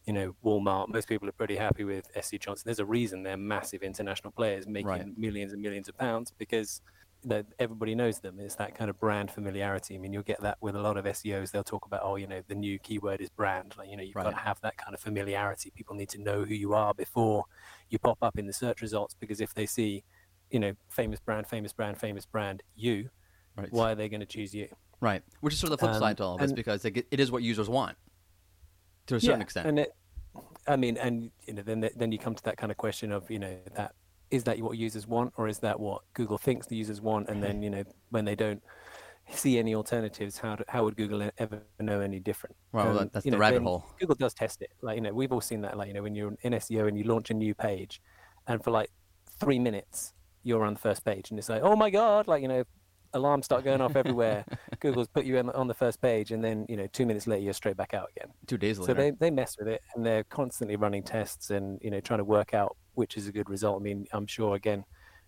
you 0.06 0.12
know, 0.12 0.34
Walmart. 0.44 0.88
Most 0.88 1.08
people 1.08 1.28
are 1.28 1.32
pretty 1.32 1.56
happy 1.56 1.84
with 1.84 2.10
SC 2.20 2.38
Johnson. 2.40 2.62
There's 2.66 2.78
a 2.78 2.86
reason 2.86 3.22
they're 3.22 3.36
massive 3.36 3.82
international 3.82 4.32
players 4.32 4.66
making 4.66 4.88
Right. 4.88 5.18
millions 5.18 5.52
and 5.52 5.60
millions 5.62 5.88
of 5.88 5.96
pounds 5.98 6.32
because 6.38 6.80
that 7.26 7.46
everybody 7.58 7.94
knows 7.94 8.20
them. 8.20 8.38
It's 8.38 8.56
that 8.56 8.74
kind 8.74 8.90
of 8.90 8.98
brand 9.00 9.30
familiarity. 9.30 9.94
I 9.94 9.98
mean, 9.98 10.12
you'll 10.12 10.22
get 10.22 10.42
that 10.42 10.58
with 10.60 10.76
a 10.76 10.80
lot 10.80 10.96
of 10.98 11.06
SEOs. 11.06 11.50
They'll 11.52 11.64
talk 11.64 11.86
about, 11.86 12.00
oh, 12.02 12.16
you 12.16 12.26
know, 12.26 12.42
the 12.48 12.54
new 12.54 12.78
keyword 12.78 13.20
is 13.22 13.30
brand. 13.30 13.74
Like, 13.78 13.88
you 13.88 13.96
know, 13.96 14.02
you've 14.02 14.14
got 14.14 14.30
to 14.30 14.36
have 14.36 14.60
that 14.60 14.76
kind 14.76 14.94
of 14.94 15.00
familiarity. 15.00 15.70
People 15.74 15.96
need 15.96 16.10
to 16.10 16.18
know 16.20 16.44
who 16.44 16.52
you 16.54 16.74
are 16.74 16.92
before 16.92 17.44
you 17.88 17.98
pop 17.98 18.18
up 18.22 18.38
in 18.38 18.46
the 18.46 18.52
search 18.52 18.82
results 18.82 19.14
because 19.18 19.40
if 19.40 19.54
they 19.54 19.64
see, 19.64 20.04
you 20.50 20.60
know, 20.60 20.72
famous 20.90 21.18
brand, 21.20 21.46
famous 21.46 21.72
brand, 21.72 21.98
famous 21.98 22.26
brand, 22.26 22.62
you, 22.74 23.08
Right. 23.56 23.72
why 23.72 23.92
are 23.92 23.94
they 23.94 24.08
going 24.10 24.20
to 24.20 24.26
choose 24.26 24.54
you? 24.54 24.68
Right. 25.00 25.22
Which 25.40 25.54
is 25.54 25.60
sort 25.60 25.72
of 25.72 25.78
the 25.78 25.84
flip 25.86 25.94
Um, 25.94 26.00
side 26.00 26.16
to 26.18 26.24
all 26.24 26.34
of 26.34 26.40
this 26.40 26.50
and- 26.50 26.56
because 26.56 26.84
it, 26.84 27.06
it 27.10 27.20
is 27.20 27.30
what 27.30 27.42
users 27.42 27.68
want 27.68 27.96
to 29.06 29.16
a 29.16 29.20
certain 29.20 29.40
yeah, 29.40 29.42
extent. 29.44 29.68
And 29.68 29.78
it, 29.80 29.94
I 30.66 30.76
mean, 30.76 30.96
and 30.96 31.30
you 31.46 31.54
know, 31.54 31.62
then 31.62 31.88
then 31.96 32.10
you 32.12 32.18
come 32.18 32.34
to 32.34 32.42
that 32.44 32.56
kind 32.56 32.70
of 32.72 32.78
question 32.78 33.12
of, 33.12 33.30
you 33.30 33.38
know, 33.38 33.56
that 33.74 33.94
is 34.30 34.44
that 34.44 34.58
what 34.60 34.78
users 34.78 35.06
want, 35.06 35.32
or 35.36 35.46
is 35.48 35.58
that 35.60 35.78
what 35.78 36.02
Google 36.14 36.38
thinks 36.38 36.66
the 36.66 36.76
users 36.76 37.00
want? 37.00 37.28
And 37.28 37.42
then 37.42 37.62
you 37.62 37.70
know, 37.70 37.84
when 38.10 38.24
they 38.24 38.34
don't 38.34 38.62
see 39.30 39.58
any 39.58 39.74
alternatives, 39.74 40.38
how 40.38 40.56
do, 40.56 40.64
how 40.68 40.84
would 40.84 40.96
Google 40.96 41.22
e- 41.22 41.30
ever 41.38 41.62
know 41.80 42.00
any 42.00 42.18
different? 42.18 42.56
Well, 42.72 42.98
Um, 42.98 43.10
that's 43.12 43.24
you 43.26 43.30
the 43.30 43.36
know, 43.36 43.40
rabbit 43.40 43.62
hole. 43.62 43.84
Google 44.00 44.16
does 44.16 44.34
test 44.34 44.62
it. 44.62 44.70
Like 44.80 44.96
you 44.96 45.02
know, 45.02 45.12
we've 45.12 45.32
all 45.32 45.40
seen 45.42 45.60
that. 45.62 45.76
Like 45.76 45.88
you 45.88 45.94
know, 45.94 46.02
when 46.02 46.14
you're 46.14 46.34
in 46.42 46.52
SEO 46.54 46.88
and 46.88 46.96
you 46.98 47.04
launch 47.04 47.30
a 47.30 47.34
new 47.34 47.54
page, 47.54 48.00
and 48.46 48.62
for 48.64 48.70
like 48.70 48.90
three 49.38 49.58
minutes 49.58 50.14
you're 50.42 50.64
on 50.64 50.74
the 50.74 50.80
first 50.80 51.04
page, 51.04 51.30
and 51.30 51.38
it's 51.38 51.48
like, 51.48 51.62
oh 51.62 51.76
my 51.76 51.90
god, 51.90 52.26
like 52.26 52.42
you 52.42 52.48
know, 52.48 52.64
alarms 53.14 53.46
start 53.46 53.64
going 53.64 53.80
off 53.80 53.96
everywhere. 53.96 54.44
Google's 54.80 55.08
put 55.08 55.24
you 55.24 55.38
in, 55.38 55.50
on 55.50 55.66
the 55.66 55.74
first 55.74 56.00
page, 56.00 56.30
and 56.30 56.44
then 56.44 56.66
you 56.68 56.76
know, 56.76 56.86
two 56.92 57.06
minutes 57.06 57.26
later 57.26 57.42
you're 57.42 57.52
straight 57.52 57.76
back 57.76 57.94
out 57.94 58.10
again. 58.16 58.32
Two 58.46 58.58
days 58.58 58.78
later. 58.78 58.92
So 58.92 58.94
they, 58.94 59.10
they 59.10 59.30
mess 59.30 59.56
with 59.58 59.68
it 59.68 59.80
and 59.94 60.04
they're 60.04 60.24
constantly 60.24 60.76
running 60.76 61.02
tests 61.02 61.50
and 61.50 61.78
you 61.82 61.90
know 61.90 62.00
trying 62.00 62.18
to 62.18 62.24
work 62.24 62.54
out 62.54 62.76
which 62.94 63.16
is 63.16 63.26
a 63.26 63.32
good 63.32 63.48
result. 63.50 63.80
I 63.80 63.82
mean, 63.82 64.06
I'm 64.12 64.26
sure 64.26 64.54
again, 64.54 64.84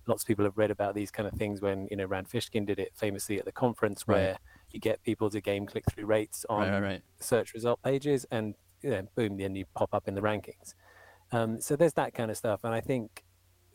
lots 0.06 0.22
of 0.22 0.28
people 0.28 0.44
have 0.44 0.56
read 0.56 0.70
about 0.70 0.94
these 0.94 1.10
kind 1.10 1.26
of 1.26 1.34
things 1.34 1.60
when 1.60 1.88
you 1.90 1.96
know 1.96 2.04
Rand 2.04 2.28
Fishkin 2.28 2.66
did 2.66 2.78
it 2.78 2.92
famously 2.94 3.38
at 3.38 3.44
the 3.44 3.52
conference 3.52 4.04
Right. 4.06 4.16
where 4.16 4.38
you 4.70 4.80
get 4.80 5.02
people 5.02 5.30
to 5.30 5.40
game 5.40 5.66
click 5.66 5.84
through 5.90 6.06
rates 6.06 6.44
on 6.48 6.60
right, 6.60 6.70
right, 6.70 6.82
right. 6.82 7.02
search 7.20 7.54
result 7.54 7.80
pages 7.82 8.26
and 8.30 8.54
you 8.82 8.90
know, 8.90 9.02
boom, 9.14 9.36
then 9.36 9.54
you 9.54 9.64
pop 9.74 9.94
up 9.94 10.06
in 10.06 10.14
the 10.14 10.20
rankings. 10.20 10.74
Um, 11.32 11.60
so 11.60 11.76
there's 11.76 11.94
that 11.94 12.14
kind 12.14 12.30
of 12.30 12.36
stuff, 12.36 12.60
and 12.62 12.72
I 12.72 12.80
think 12.80 13.24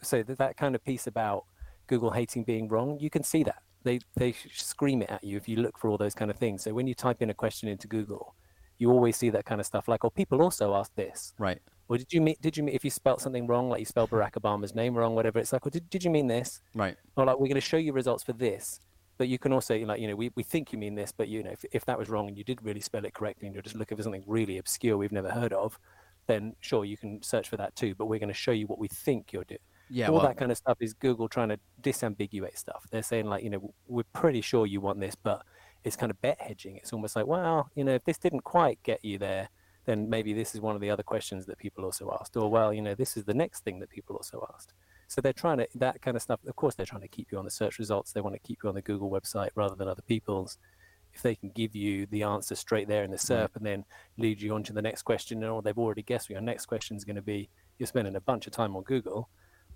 so 0.02 0.24
that, 0.24 0.38
that 0.38 0.58
kind 0.58 0.74
of 0.74 0.84
piece 0.84 1.06
about 1.06 1.46
Google 1.88 2.12
hating 2.12 2.44
being 2.44 2.68
wrong, 2.70 2.98
you 3.00 3.10
can 3.10 3.24
see 3.24 3.44
that 3.44 3.62
they 3.84 4.00
they 4.16 4.34
scream 4.54 5.02
it 5.02 5.10
at 5.10 5.24
you 5.24 5.38
if 5.38 5.48
you 5.48 5.58
look 5.58 5.78
for 5.78 5.90
all 5.90 5.98
those 5.98 6.16
kind 6.16 6.30
of 6.32 6.38
things. 6.38 6.64
So 6.64 6.74
when 6.74 6.88
you 6.88 6.94
type 6.96 7.22
in 7.22 7.30
a 7.30 7.34
question 7.34 7.68
into 7.70 7.88
Google, 7.88 8.36
you 8.78 8.92
always 8.92 9.16
see 9.18 9.30
that 9.32 9.46
kind 9.46 9.60
of 9.62 9.68
stuff. 9.68 9.88
Like, 9.88 10.04
oh, 10.06 10.10
people 10.10 10.42
also 10.42 10.74
ask 10.76 10.94
this, 10.96 11.34
Right. 11.38 11.60
or 11.88 11.98
did 11.98 12.12
you 12.14 12.22
mean 12.22 12.36
did 12.42 12.58
you 12.58 12.64
mean 12.64 12.76
if 12.76 12.84
you 12.84 12.92
spelt 12.92 13.22
something 13.22 13.48
wrong, 13.48 13.70
like 13.70 13.80
you 13.80 13.86
spelled 13.86 14.10
Barack 14.10 14.34
Obama's 14.34 14.74
name 14.76 14.96
wrong, 14.98 15.16
whatever? 15.16 15.40
It's 15.40 15.54
like, 15.54 15.66
well, 15.66 15.72
did, 15.72 15.90
did 15.90 16.04
you 16.04 16.10
mean 16.10 16.28
this? 16.28 16.62
Right. 16.76 16.96
or 17.16 17.26
like 17.26 17.36
we're 17.40 17.48
going 17.48 17.56
to 17.56 17.62
show 17.62 17.78
you 17.78 17.94
results 17.94 18.24
for 18.24 18.34
this 18.34 18.80
but 19.18 19.28
you 19.28 19.38
can 19.38 19.54
also 19.54 19.78
like 19.86 20.00
you 20.00 20.08
know 20.08 20.16
we, 20.16 20.32
we 20.36 20.42
think 20.42 20.72
you 20.74 20.80
mean 20.80 20.96
this 20.96 21.12
but 21.12 21.28
you 21.28 21.44
know 21.44 21.52
if, 21.52 21.64
if 21.72 21.86
that 21.86 22.00
was 22.00 22.10
wrong 22.10 22.28
and 22.28 22.36
you 22.38 22.44
did 22.44 22.60
really 22.64 22.80
spell 22.80 23.06
it 23.06 23.14
correctly 23.14 23.46
and 23.46 23.54
you're 23.54 23.62
just 23.62 23.76
looking 23.76 23.96
for 23.96 24.02
something 24.02 24.24
really 24.26 24.58
obscure 24.58 24.98
we've 24.98 25.12
never 25.12 25.30
heard 25.30 25.54
of 25.54 25.78
then 26.26 26.56
sure 26.60 26.86
you 26.86 26.98
can 26.98 27.22
search 27.22 27.48
for 27.48 27.56
that 27.58 27.76
too 27.76 27.94
but 27.94 28.08
we're 28.08 28.18
going 28.18 28.30
to 28.30 28.34
show 28.34 28.52
you 28.52 28.66
what 28.66 28.80
we 28.80 28.88
think 28.88 29.32
you're 29.32 29.44
doing 29.44 29.60
Yeah. 29.92 30.08
all 30.08 30.16
well, 30.16 30.24
that 30.24 30.38
kind 30.38 30.52
of 30.52 30.58
stuff 30.58 30.78
is 30.80 30.94
google 30.94 31.28
trying 31.28 31.50
to 31.50 31.60
disambiguate 31.82 32.58
stuff 32.58 32.86
they're 32.92 33.04
saying 33.04 33.26
like 33.26 33.44
you 33.44 33.50
know 33.50 33.74
we're 33.88 34.04
pretty 34.14 34.42
sure 34.42 34.66
you 34.66 34.82
want 34.82 35.00
this 35.00 35.16
but 35.16 35.44
it's 35.84 35.96
kind 35.96 36.12
of 36.12 36.22
bet 36.22 36.40
hedging 36.40 36.78
it's 36.78 36.94
almost 36.94 37.16
like 37.16 37.28
well 37.28 37.70
you 37.76 37.84
know 37.84 37.94
if 37.94 38.04
this 38.06 38.18
didn't 38.18 38.44
quite 38.44 38.82
get 38.84 39.04
you 39.04 39.18
there 39.18 39.50
then 39.86 40.10
maybe 40.10 40.34
this 40.34 40.54
is 40.54 40.62
one 40.62 40.76
of 40.76 40.82
the 40.82 40.90
other 40.90 41.04
questions 41.04 41.46
that 41.46 41.58
people 41.58 41.84
also 41.84 42.16
asked 42.20 42.38
or 42.38 42.50
well 42.50 42.74
you 42.74 42.82
know 42.82 42.96
this 42.96 43.18
is 43.18 43.26
the 43.26 43.34
next 43.34 43.64
thing 43.64 43.80
that 43.80 43.90
people 43.90 44.16
also 44.16 44.48
asked 44.54 44.74
so 45.12 45.20
they're 45.20 45.34
trying 45.34 45.58
to 45.58 45.68
that 45.76 46.02
kind 46.02 46.16
of 46.16 46.24
stuff. 46.24 46.40
Of 46.48 46.56
course, 46.56 46.76
they're 46.76 46.86
trying 46.86 47.02
to 47.02 47.08
keep 47.10 47.34
you 47.34 47.38
on 47.38 47.44
the 47.44 47.52
search 47.52 47.80
results. 47.80 48.14
They 48.14 48.22
want 48.22 48.34
to 48.34 48.40
keep 48.40 48.60
you 48.64 48.70
on 48.70 48.76
the 48.76 48.82
Google 48.82 49.12
website 49.12 49.50
rather 49.56 49.76
than 49.76 49.90
other 49.90 50.02
people's. 50.02 50.58
If 51.14 51.22
they 51.22 51.36
can 51.36 51.50
give 51.50 51.76
you 51.76 52.06
the 52.06 52.24
answer 52.24 52.56
straight 52.56 52.88
there 52.88 53.04
in 53.04 53.12
the 53.12 53.18
SERP 53.18 53.50
and 53.58 53.66
then 53.66 53.84
lead 54.18 54.42
you 54.42 54.54
on 54.54 54.64
to 54.64 54.72
the 54.72 54.82
next 54.82 55.02
question, 55.02 55.44
or 55.44 55.62
they've 55.62 55.78
already 55.78 56.02
guessed 56.02 56.30
what 56.30 56.36
your 56.36 56.42
next 56.42 56.68
question 56.68 56.96
is 56.96 57.04
going 57.04 57.18
to 57.18 57.22
be, 57.22 57.50
you're 57.78 57.88
spending 57.88 58.16
a 58.16 58.22
bunch 58.22 58.48
of 58.48 58.54
time 58.54 58.74
on 58.78 58.84
Google. 58.84 59.28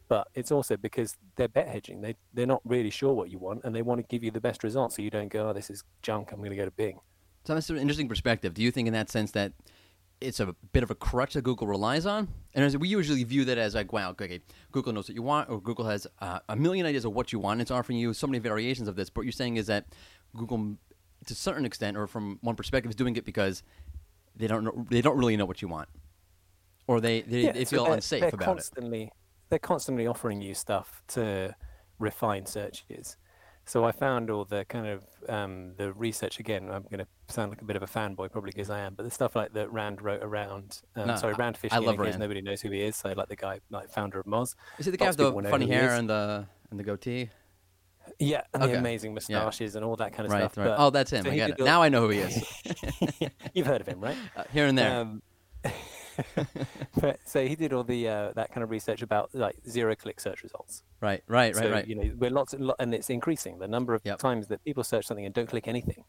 But 0.08 0.28
it's 0.36 0.52
also 0.52 0.78
because 0.78 1.18
they're 1.36 1.48
bet 1.48 1.68
hedging. 1.68 2.02
They 2.02 2.16
they're 2.34 2.46
not 2.46 2.62
really 2.64 2.92
sure 2.92 3.14
what 3.14 3.30
you 3.32 3.40
want, 3.40 3.62
and 3.64 3.76
they 3.76 3.82
want 3.82 4.00
to 4.02 4.08
give 4.08 4.24
you 4.24 4.32
the 4.32 4.42
best 4.42 4.64
results, 4.64 4.96
so 4.96 5.02
you 5.02 5.10
don't 5.10 5.30
go, 5.30 5.50
"Oh, 5.50 5.54
this 5.54 5.70
is 5.70 5.84
junk. 6.04 6.32
I'm 6.32 6.38
going 6.40 6.52
to 6.52 6.56
go 6.56 6.66
to 6.66 6.72
Bing." 6.72 7.00
So 7.46 7.54
that's 7.54 7.70
an 7.70 7.78
interesting 7.78 8.08
perspective. 8.10 8.54
Do 8.54 8.62
you 8.64 8.72
think, 8.72 8.88
in 8.88 8.94
that 8.94 9.10
sense, 9.10 9.32
that 9.32 9.54
it's 10.22 10.40
a 10.40 10.56
bit 10.74 10.82
of 10.84 10.90
a 10.92 10.96
crutch 10.96 11.34
that 11.34 11.44
Google 11.44 11.68
relies 11.68 12.06
on? 12.06 12.28
And 12.54 12.64
as 12.64 12.78
we 12.78 12.88
usually 12.88 13.24
view 13.24 13.46
that 13.46 13.58
as 13.58 13.76
like, 13.76 13.92
wow, 13.94 14.12
okay, 14.12 14.40
Google 14.72 14.94
knows 14.94 15.08
what 15.10 15.16
you 15.16 15.22
want, 15.24 15.50
or 15.50 15.60
Google 15.60 15.86
has 15.86 16.08
uh, 16.22 16.40
a 16.50 16.56
million 16.56 16.86
ideas 16.86 17.06
of 17.06 17.14
what 17.14 17.34
you 17.34 17.40
want. 17.40 17.62
It's 17.62 17.72
offering 17.72 17.98
you 17.98 18.14
so 18.14 18.28
many 18.28 18.40
variations 18.40 18.88
of 18.88 18.96
this. 18.96 19.10
But 19.10 19.22
what 19.22 19.26
you're 19.26 19.32
saying 19.32 19.58
is 19.58 19.68
that 19.68 19.86
Google, 20.36 20.78
to 21.26 21.34
a 21.34 21.36
certain 21.36 21.66
extent, 21.66 21.98
or 21.98 22.08
from 22.08 22.38
one 22.42 22.56
perspective, 22.56 22.90
is 22.92 22.96
doing 22.96 23.16
it 23.16 23.26
because 23.26 23.64
they 24.36 24.48
don't 24.48 24.64
know, 24.64 24.86
they 24.90 25.02
don't 25.02 25.18
really 25.18 25.36
know 25.38 25.46
what 25.46 25.62
you 25.62 25.68
want, 25.68 25.90
or 26.88 27.02
they 27.02 27.22
they, 27.22 27.42
Yeah, 27.46 27.52
they 27.52 27.66
so 27.66 27.72
feel 27.78 27.84
they're- 27.86 27.94
unsafe 27.96 28.22
they're 28.22 28.30
about 28.30 28.60
it. 28.60 29.12
They're 29.50 29.60
constantly 29.60 30.08
offering 30.08 30.42
you 30.42 30.54
stuff 30.56 31.02
to 31.10 31.56
refine 32.00 32.46
searches. 32.46 33.18
So 33.68 33.84
I 33.84 33.92
found 33.92 34.30
all 34.30 34.46
the 34.46 34.64
kind 34.66 34.86
of 34.86 35.04
um, 35.28 35.74
the 35.78 35.92
research 35.94 36.40
again. 36.40 36.70
I'm 36.72 36.84
going 36.84 37.00
to 37.00 37.08
sound 37.34 37.50
like 37.52 37.62
a 37.62 37.66
bit 37.66 37.76
of 37.76 37.82
a 37.82 37.88
fanboy, 37.88 38.32
probably 38.32 38.52
because 38.52 38.70
I 38.70 38.80
am. 38.82 38.94
But 38.94 39.04
the 39.06 39.12
stuff 39.12 39.36
like 39.36 39.54
that 39.54 39.72
Rand 39.72 40.04
wrote 40.04 40.22
around. 40.22 40.82
Um, 40.96 41.08
No, 41.08 41.16
sorry, 41.16 41.34
I- 41.34 41.38
Rand 41.38 41.58
I 41.64 41.68
Fishkin. 41.68 41.84
love 41.86 41.98
Rand. 41.98 42.20
nobody 42.20 42.42
knows 42.42 42.62
who 42.62 42.70
he 42.70 42.82
is. 42.82 42.96
So 42.96 43.12
like 43.14 43.28
the 43.28 43.36
guy, 43.36 43.60
like 43.72 43.90
founder 43.90 44.20
of 44.20 44.26
Moz. 44.28 44.54
Is 44.78 44.88
it 44.88 44.92
the 44.92 44.98
guy 44.98 45.08
with 45.08 45.20
lots 45.20 45.36
the 45.44 45.50
funny 45.50 45.68
hair 45.68 45.92
and 45.96 46.08
the 46.10 46.46
and 46.70 46.80
the 46.80 46.84
goatee? 46.84 47.30
Yeah, 48.20 48.42
and 48.54 48.62
Okay. 48.62 48.74
the 48.74 48.78
amazing 48.78 49.16
moustaches 49.16 49.76
and 49.76 49.84
all 49.84 49.96
that 49.96 50.14
kind 50.14 50.28
of 50.28 50.32
Right, 50.34 50.42
stuff. 50.42 50.58
right. 50.58 50.66
But 50.66 50.76
Oh, 50.80 50.92
that's 50.92 51.12
him. 51.12 51.24
so 51.26 51.32
I 51.32 51.36
get 51.36 51.50
it. 51.52 51.60
all- 51.60 51.66
Now 51.66 51.82
I 51.82 51.90
know 51.94 52.02
who 52.02 52.10
he 52.10 52.20
is. 52.20 52.46
You've 53.56 53.66
heard 53.66 53.82
of 53.82 53.88
him, 53.88 54.00
right? 54.00 54.16
Uh, 54.38 54.44
here 54.54 54.68
and 54.68 54.78
there. 54.78 54.96
Um, 55.02 55.24
but- 57.02 57.20
so 57.26 57.46
he 57.46 57.56
did 57.56 57.74
all 57.74 57.84
the 57.84 58.08
uh, 58.08 58.32
that 58.36 58.52
kind 58.52 58.64
of 58.64 58.70
research 58.70 59.02
about 59.02 59.30
like 59.34 59.56
zero 59.68 59.96
click 59.96 60.20
search 60.20 60.44
results. 60.44 60.84
right, 61.02 61.24
right, 61.28 61.56
right, 61.56 61.64
so, 61.64 61.72
right. 61.72 61.88
You 61.88 61.96
know, 61.96 62.12
we're 62.18 62.30
lots 62.30 62.54
of, 62.54 62.72
and 62.80 62.94
it's 62.94 63.10
increasing 63.10 63.60
the 63.60 63.68
number 63.68 63.94
of 63.94 64.02
Yep. 64.06 64.20
times 64.20 64.48
that 64.48 64.64
people 64.64 64.84
search 64.84 65.06
something 65.06 65.26
and 65.26 65.34
don't 65.34 65.48
click 65.50 65.68
anything. 65.68 66.04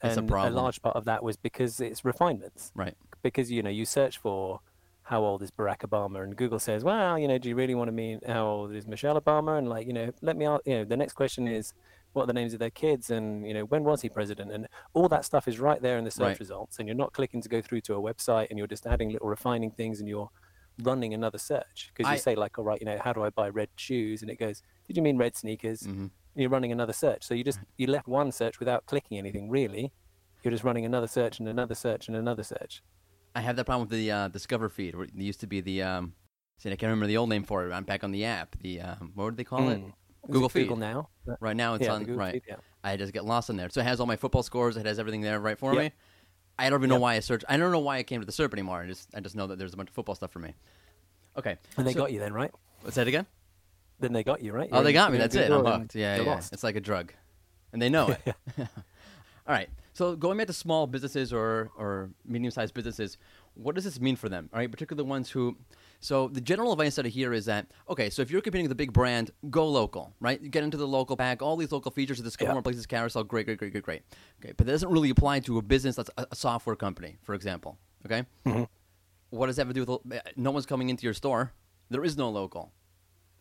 That's 0.00 0.16
a 0.16 0.20
and 0.20 0.28
problem. 0.28 0.54
large 0.54 0.82
part 0.82 0.96
of 0.96 1.04
that 1.04 1.22
was 1.22 1.36
because 1.36 1.80
it's 1.80 2.04
refinements. 2.04 2.72
Right. 2.74 2.96
Because 3.22 3.50
you 3.50 3.62
know 3.62 3.70
you 3.70 3.84
search 3.84 4.18
for 4.18 4.60
how 5.04 5.24
old 5.24 5.42
is 5.42 5.50
Barack 5.50 5.78
Obama, 5.78 6.22
and 6.22 6.36
Google 6.36 6.58
says, 6.60 6.84
well, 6.84 7.18
you 7.18 7.26
know, 7.28 7.36
do 7.38 7.48
you 7.48 7.56
really 7.56 7.74
want 7.74 7.88
to 7.88 7.92
mean 7.92 8.20
how 8.26 8.46
old 8.46 8.72
is 8.74 8.86
Michelle 8.86 9.20
Obama? 9.20 9.58
And 9.58 9.68
like, 9.68 9.86
you 9.86 9.92
know, 9.92 10.12
let 10.22 10.36
me, 10.36 10.46
ask, 10.46 10.62
you 10.64 10.74
know, 10.78 10.84
the 10.84 10.96
next 10.96 11.14
question 11.14 11.48
is, 11.48 11.74
what 12.12 12.24
are 12.24 12.26
the 12.26 12.32
names 12.32 12.52
of 12.52 12.58
their 12.58 12.70
kids, 12.70 13.10
and 13.10 13.46
you 13.46 13.54
know, 13.54 13.64
when 13.64 13.84
was 13.84 14.02
he 14.02 14.08
president? 14.08 14.52
And 14.52 14.68
all 14.94 15.08
that 15.08 15.24
stuff 15.24 15.48
is 15.48 15.58
right 15.58 15.80
there 15.80 15.98
in 15.98 16.04
the 16.04 16.10
search 16.10 16.20
Right. 16.22 16.40
results, 16.40 16.78
and 16.78 16.86
you're 16.88 16.96
not 16.96 17.12
clicking 17.12 17.40
to 17.42 17.48
go 17.48 17.60
through 17.62 17.80
to 17.82 17.94
a 17.94 18.00
website, 18.00 18.48
and 18.50 18.58
you're 18.58 18.66
just 18.68 18.86
adding 18.86 19.10
little 19.10 19.28
refining 19.28 19.70
things, 19.70 20.00
and 20.00 20.08
you're 20.08 20.30
running 20.82 21.12
another 21.14 21.38
search 21.38 21.90
because 21.94 22.08
you 22.10 22.14
I- 22.14 22.16
say 22.16 22.34
like, 22.34 22.58
all 22.58 22.64
right, 22.64 22.80
you 22.80 22.86
know, 22.86 22.98
how 23.02 23.12
do 23.12 23.22
I 23.22 23.30
buy 23.30 23.48
red 23.48 23.68
shoes? 23.76 24.22
And 24.22 24.30
it 24.30 24.36
goes, 24.36 24.62
did 24.86 24.96
you 24.96 25.02
mean 25.02 25.18
red 25.18 25.36
sneakers? 25.36 25.82
Mhm. 25.82 26.10
And 26.34 26.40
you're 26.40 26.48
running 26.50 26.72
another 26.72 26.94
search. 26.94 27.24
So 27.24 27.34
you 27.34 27.44
just 27.44 27.60
you 27.76 27.86
left 27.86 28.08
one 28.08 28.32
search 28.32 28.58
without 28.58 28.86
clicking 28.86 29.18
anything 29.18 29.50
really. 29.50 29.92
You're 30.42 30.50
just 30.50 30.64
running 30.64 30.84
another 30.86 31.06
search 31.06 31.38
and 31.38 31.46
another 31.48 31.74
search 31.74 32.08
and 32.08 32.16
another 32.16 32.42
search. 32.42 32.82
I 33.34 33.40
have 33.42 33.56
that 33.56 33.64
problem 33.66 33.88
with 33.88 33.98
the 33.98 34.10
uh, 34.10 34.28
Discover 34.28 34.70
feed. 34.70 34.94
Where 34.94 35.04
it 35.04 35.14
used 35.14 35.40
to 35.40 35.46
be 35.46 35.60
the, 35.60 35.82
um, 35.82 36.14
see, 36.58 36.68
I 36.70 36.72
can't 36.76 36.88
remember 36.90 37.06
the 37.06 37.16
old 37.18 37.28
name 37.28 37.44
for 37.44 37.66
it. 37.66 37.72
I'm 37.72 37.84
back 37.84 38.02
on 38.02 38.10
the 38.12 38.24
app. 38.24 38.56
The 38.58 38.80
um, 38.80 39.12
what 39.14 39.26
did 39.30 39.36
they 39.36 39.44
call 39.44 39.68
it? 39.68 39.78
Mm. 39.80 39.88
Is 39.88 39.92
Google 40.26 40.46
it 40.48 40.52
Google 40.52 40.76
Feed. 40.76 40.80
now. 40.80 41.08
Right 41.40 41.56
now 41.56 41.74
it's 41.74 41.84
yeah, 41.84 41.92
on. 41.94 42.06
Right. 42.06 42.34
Feed, 42.34 42.42
yeah. 42.48 42.56
I 42.84 42.96
just 42.96 43.12
get 43.12 43.24
lost 43.24 43.50
in 43.50 43.56
there. 43.56 43.68
So 43.70 43.80
it 43.80 43.84
has 43.84 44.00
all 44.00 44.06
my 44.06 44.16
football 44.16 44.42
scores. 44.42 44.76
It 44.76 44.86
has 44.86 44.98
everything 44.98 45.20
there 45.20 45.38
right 45.40 45.58
for 45.58 45.72
Yep. 45.74 45.82
me. 45.82 45.90
I 46.58 46.70
don't 46.70 46.80
even 46.80 46.90
know 46.90 46.98
why 46.98 47.14
I 47.14 47.20
searched. 47.20 47.44
I 47.48 47.56
don't 47.56 47.72
know 47.72 47.78
why 47.78 47.96
I 47.98 48.02
came 48.02 48.20
to 48.20 48.26
the 48.26 48.32
SERP 48.32 48.52
anymore. 48.52 48.82
I 48.82 48.86
just 48.86 49.08
I 49.14 49.20
just 49.20 49.34
know 49.34 49.46
that 49.48 49.58
there's 49.58 49.72
a 49.74 49.76
bunch 49.76 49.88
of 49.88 49.94
football 49.94 50.14
stuff 50.14 50.30
for 50.30 50.38
me. 50.38 50.54
Okay. 51.36 51.56
And 51.76 51.86
they 51.86 51.92
So- 51.92 52.00
got 52.00 52.12
you 52.12 52.18
then, 52.20 52.32
right? 52.34 52.52
What's 52.82 52.96
that 52.96 53.08
again? 53.08 53.26
Then 54.00 54.12
they 54.12 54.24
got 54.24 54.42
you, 54.42 54.52
right? 54.52 54.68
Oh, 54.72 54.76
You're 54.76 54.84
they 54.84 54.92
got 54.92 55.12
me. 55.12 55.18
That's 55.18 55.34
it. 55.34 55.50
I'm 55.50 55.64
hooked. 55.64 55.94
Yeah, 55.94 56.16
yeah. 56.16 56.22
lost. 56.22 56.52
It's 56.52 56.64
like 56.64 56.74
a 56.76 56.80
drug, 56.80 57.12
and 57.72 57.80
they 57.80 57.88
know 57.88 58.08
it. 58.08 58.20
All 58.58 58.66
right. 59.48 59.68
So 59.92 60.16
going 60.16 60.38
back 60.38 60.46
to 60.48 60.52
small 60.52 60.86
businesses 60.86 61.32
or 61.32 61.70
or 61.76 62.10
medium-sized 62.24 62.74
businesses, 62.74 63.18
what 63.54 63.74
does 63.74 63.84
this 63.84 64.00
mean 64.00 64.16
for 64.16 64.28
them? 64.28 64.50
All 64.52 64.58
right, 64.58 64.70
particularly 64.70 65.04
the 65.04 65.08
ones 65.08 65.30
who. 65.30 65.56
So 66.02 66.26
the 66.26 66.40
general 66.40 66.72
advice 66.72 66.96
that 66.96 67.06
I 67.06 67.10
hear 67.10 67.32
is 67.32 67.44
that 67.44 67.68
okay, 67.88 68.10
so 68.10 68.22
if 68.22 68.30
you're 68.30 68.40
competing 68.40 68.64
with 68.64 68.72
a 68.72 68.76
big 68.76 68.92
brand, 68.92 69.30
go 69.50 69.68
local, 69.68 70.12
right? 70.18 70.40
You 70.42 70.48
get 70.48 70.64
into 70.64 70.76
the 70.76 70.86
local 70.86 71.16
pack, 71.16 71.42
all 71.42 71.56
these 71.56 71.70
local 71.70 71.92
features, 71.92 72.18
the 72.18 72.24
Discover 72.24 72.48
Yeah. 72.50 72.54
More 72.54 72.62
Places 72.62 72.86
carousel, 72.86 73.22
great, 73.22 73.46
great, 73.46 73.58
great, 73.58 73.70
great, 73.70 73.84
great. 73.84 74.02
Okay, 74.42 74.52
but 74.56 74.66
that 74.66 74.72
doesn't 74.72 74.90
really 74.90 75.10
apply 75.10 75.38
to 75.40 75.58
a 75.58 75.62
business 75.62 75.94
that's 75.94 76.10
a, 76.18 76.26
a 76.32 76.34
software 76.34 76.74
company, 76.74 77.18
for 77.22 77.34
example. 77.34 77.78
Okay. 78.04 78.24
Mm-hmm. 78.44 78.64
What 79.30 79.46
does 79.46 79.56
that 79.56 79.66
have 79.66 79.74
to 79.74 79.84
do 79.84 80.00
with? 80.04 80.20
No 80.36 80.50
one's 80.50 80.66
coming 80.66 80.90
into 80.90 81.04
your 81.04 81.14
store. 81.14 81.52
There 81.88 82.04
is 82.04 82.16
no 82.16 82.30
local. 82.30 82.72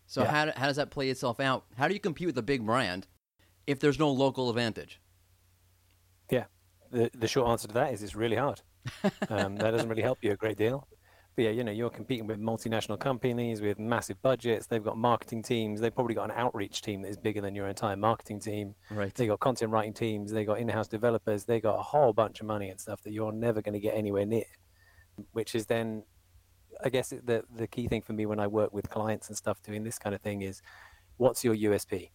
So 0.05 0.21
Yeah. 0.21 0.29
how, 0.31 0.51
how 0.55 0.67
does 0.67 0.75
that 0.75 0.91
play 0.91 1.09
itself 1.09 1.39
out? 1.39 1.65
How 1.77 1.87
do 1.87 1.95
you 1.95 1.99
compete 1.99 2.27
with 2.27 2.37
a 2.37 2.43
big 2.43 2.63
brand 2.63 3.07
if 3.65 3.79
there's 3.79 3.97
no 3.97 4.11
local 4.11 4.49
advantage? 4.51 5.01
Yeah. 6.29 6.45
The 6.91 7.09
the 7.17 7.27
short 7.27 7.49
answer 7.49 7.67
to 7.69 7.73
that 7.73 7.91
is 7.93 8.03
it's 8.03 8.15
really 8.15 8.35
hard. 8.35 8.61
Um, 9.29 9.55
that 9.57 9.71
doesn't 9.71 9.89
really 9.89 10.01
help 10.01 10.19
you 10.21 10.31
a 10.31 10.35
great 10.35 10.57
deal. 10.57 10.87
But 11.35 11.45
yeah, 11.45 11.51
you 11.51 11.63
know, 11.63 11.71
you're 11.71 11.89
competing 11.89 12.27
with 12.27 12.39
multinational 12.39 12.99
companies 12.99 13.61
with 13.61 13.79
massive 13.79 14.21
budgets. 14.21 14.67
They've 14.67 14.83
got 14.83 14.97
marketing 14.97 15.43
teams. 15.43 15.79
They've 15.79 15.95
probably 15.95 16.13
got 16.13 16.25
an 16.29 16.35
outreach 16.35 16.81
team 16.81 17.01
that 17.03 17.07
is 17.07 17.17
bigger 17.17 17.39
than 17.39 17.55
your 17.55 17.67
entire 17.67 17.95
marketing 17.95 18.41
team. 18.41 18.75
Right. 18.89 19.13
They 19.15 19.27
got 19.27 19.39
content 19.39 19.71
writing 19.71 19.93
teams. 19.93 20.31
They 20.31 20.43
got 20.43 20.59
in-house 20.59 20.89
developers. 20.89 21.45
They 21.45 21.61
got 21.61 21.79
a 21.79 21.81
whole 21.81 22.11
bunch 22.11 22.41
of 22.41 22.47
money 22.47 22.69
and 22.69 22.79
stuff 22.79 23.01
that 23.03 23.13
you're 23.13 23.31
never 23.31 23.61
going 23.61 23.73
to 23.73 23.79
get 23.79 23.95
anywhere 23.95 24.25
near. 24.25 24.43
Which 25.31 25.55
is 25.55 25.67
then, 25.67 26.03
I 26.83 26.89
guess, 26.89 27.09
the 27.09 27.43
the 27.55 27.67
key 27.67 27.87
thing 27.87 28.01
for 28.01 28.13
me 28.13 28.25
when 28.25 28.39
I 28.39 28.47
work 28.47 28.73
with 28.73 28.89
clients 28.89 29.29
and 29.29 29.37
stuff 29.37 29.61
doing 29.63 29.83
this 29.83 29.97
kind 29.97 30.13
of 30.13 30.21
thing 30.21 30.41
is, 30.41 30.61
what's 31.15 31.43
your 31.45 31.55
USP? 31.55 32.09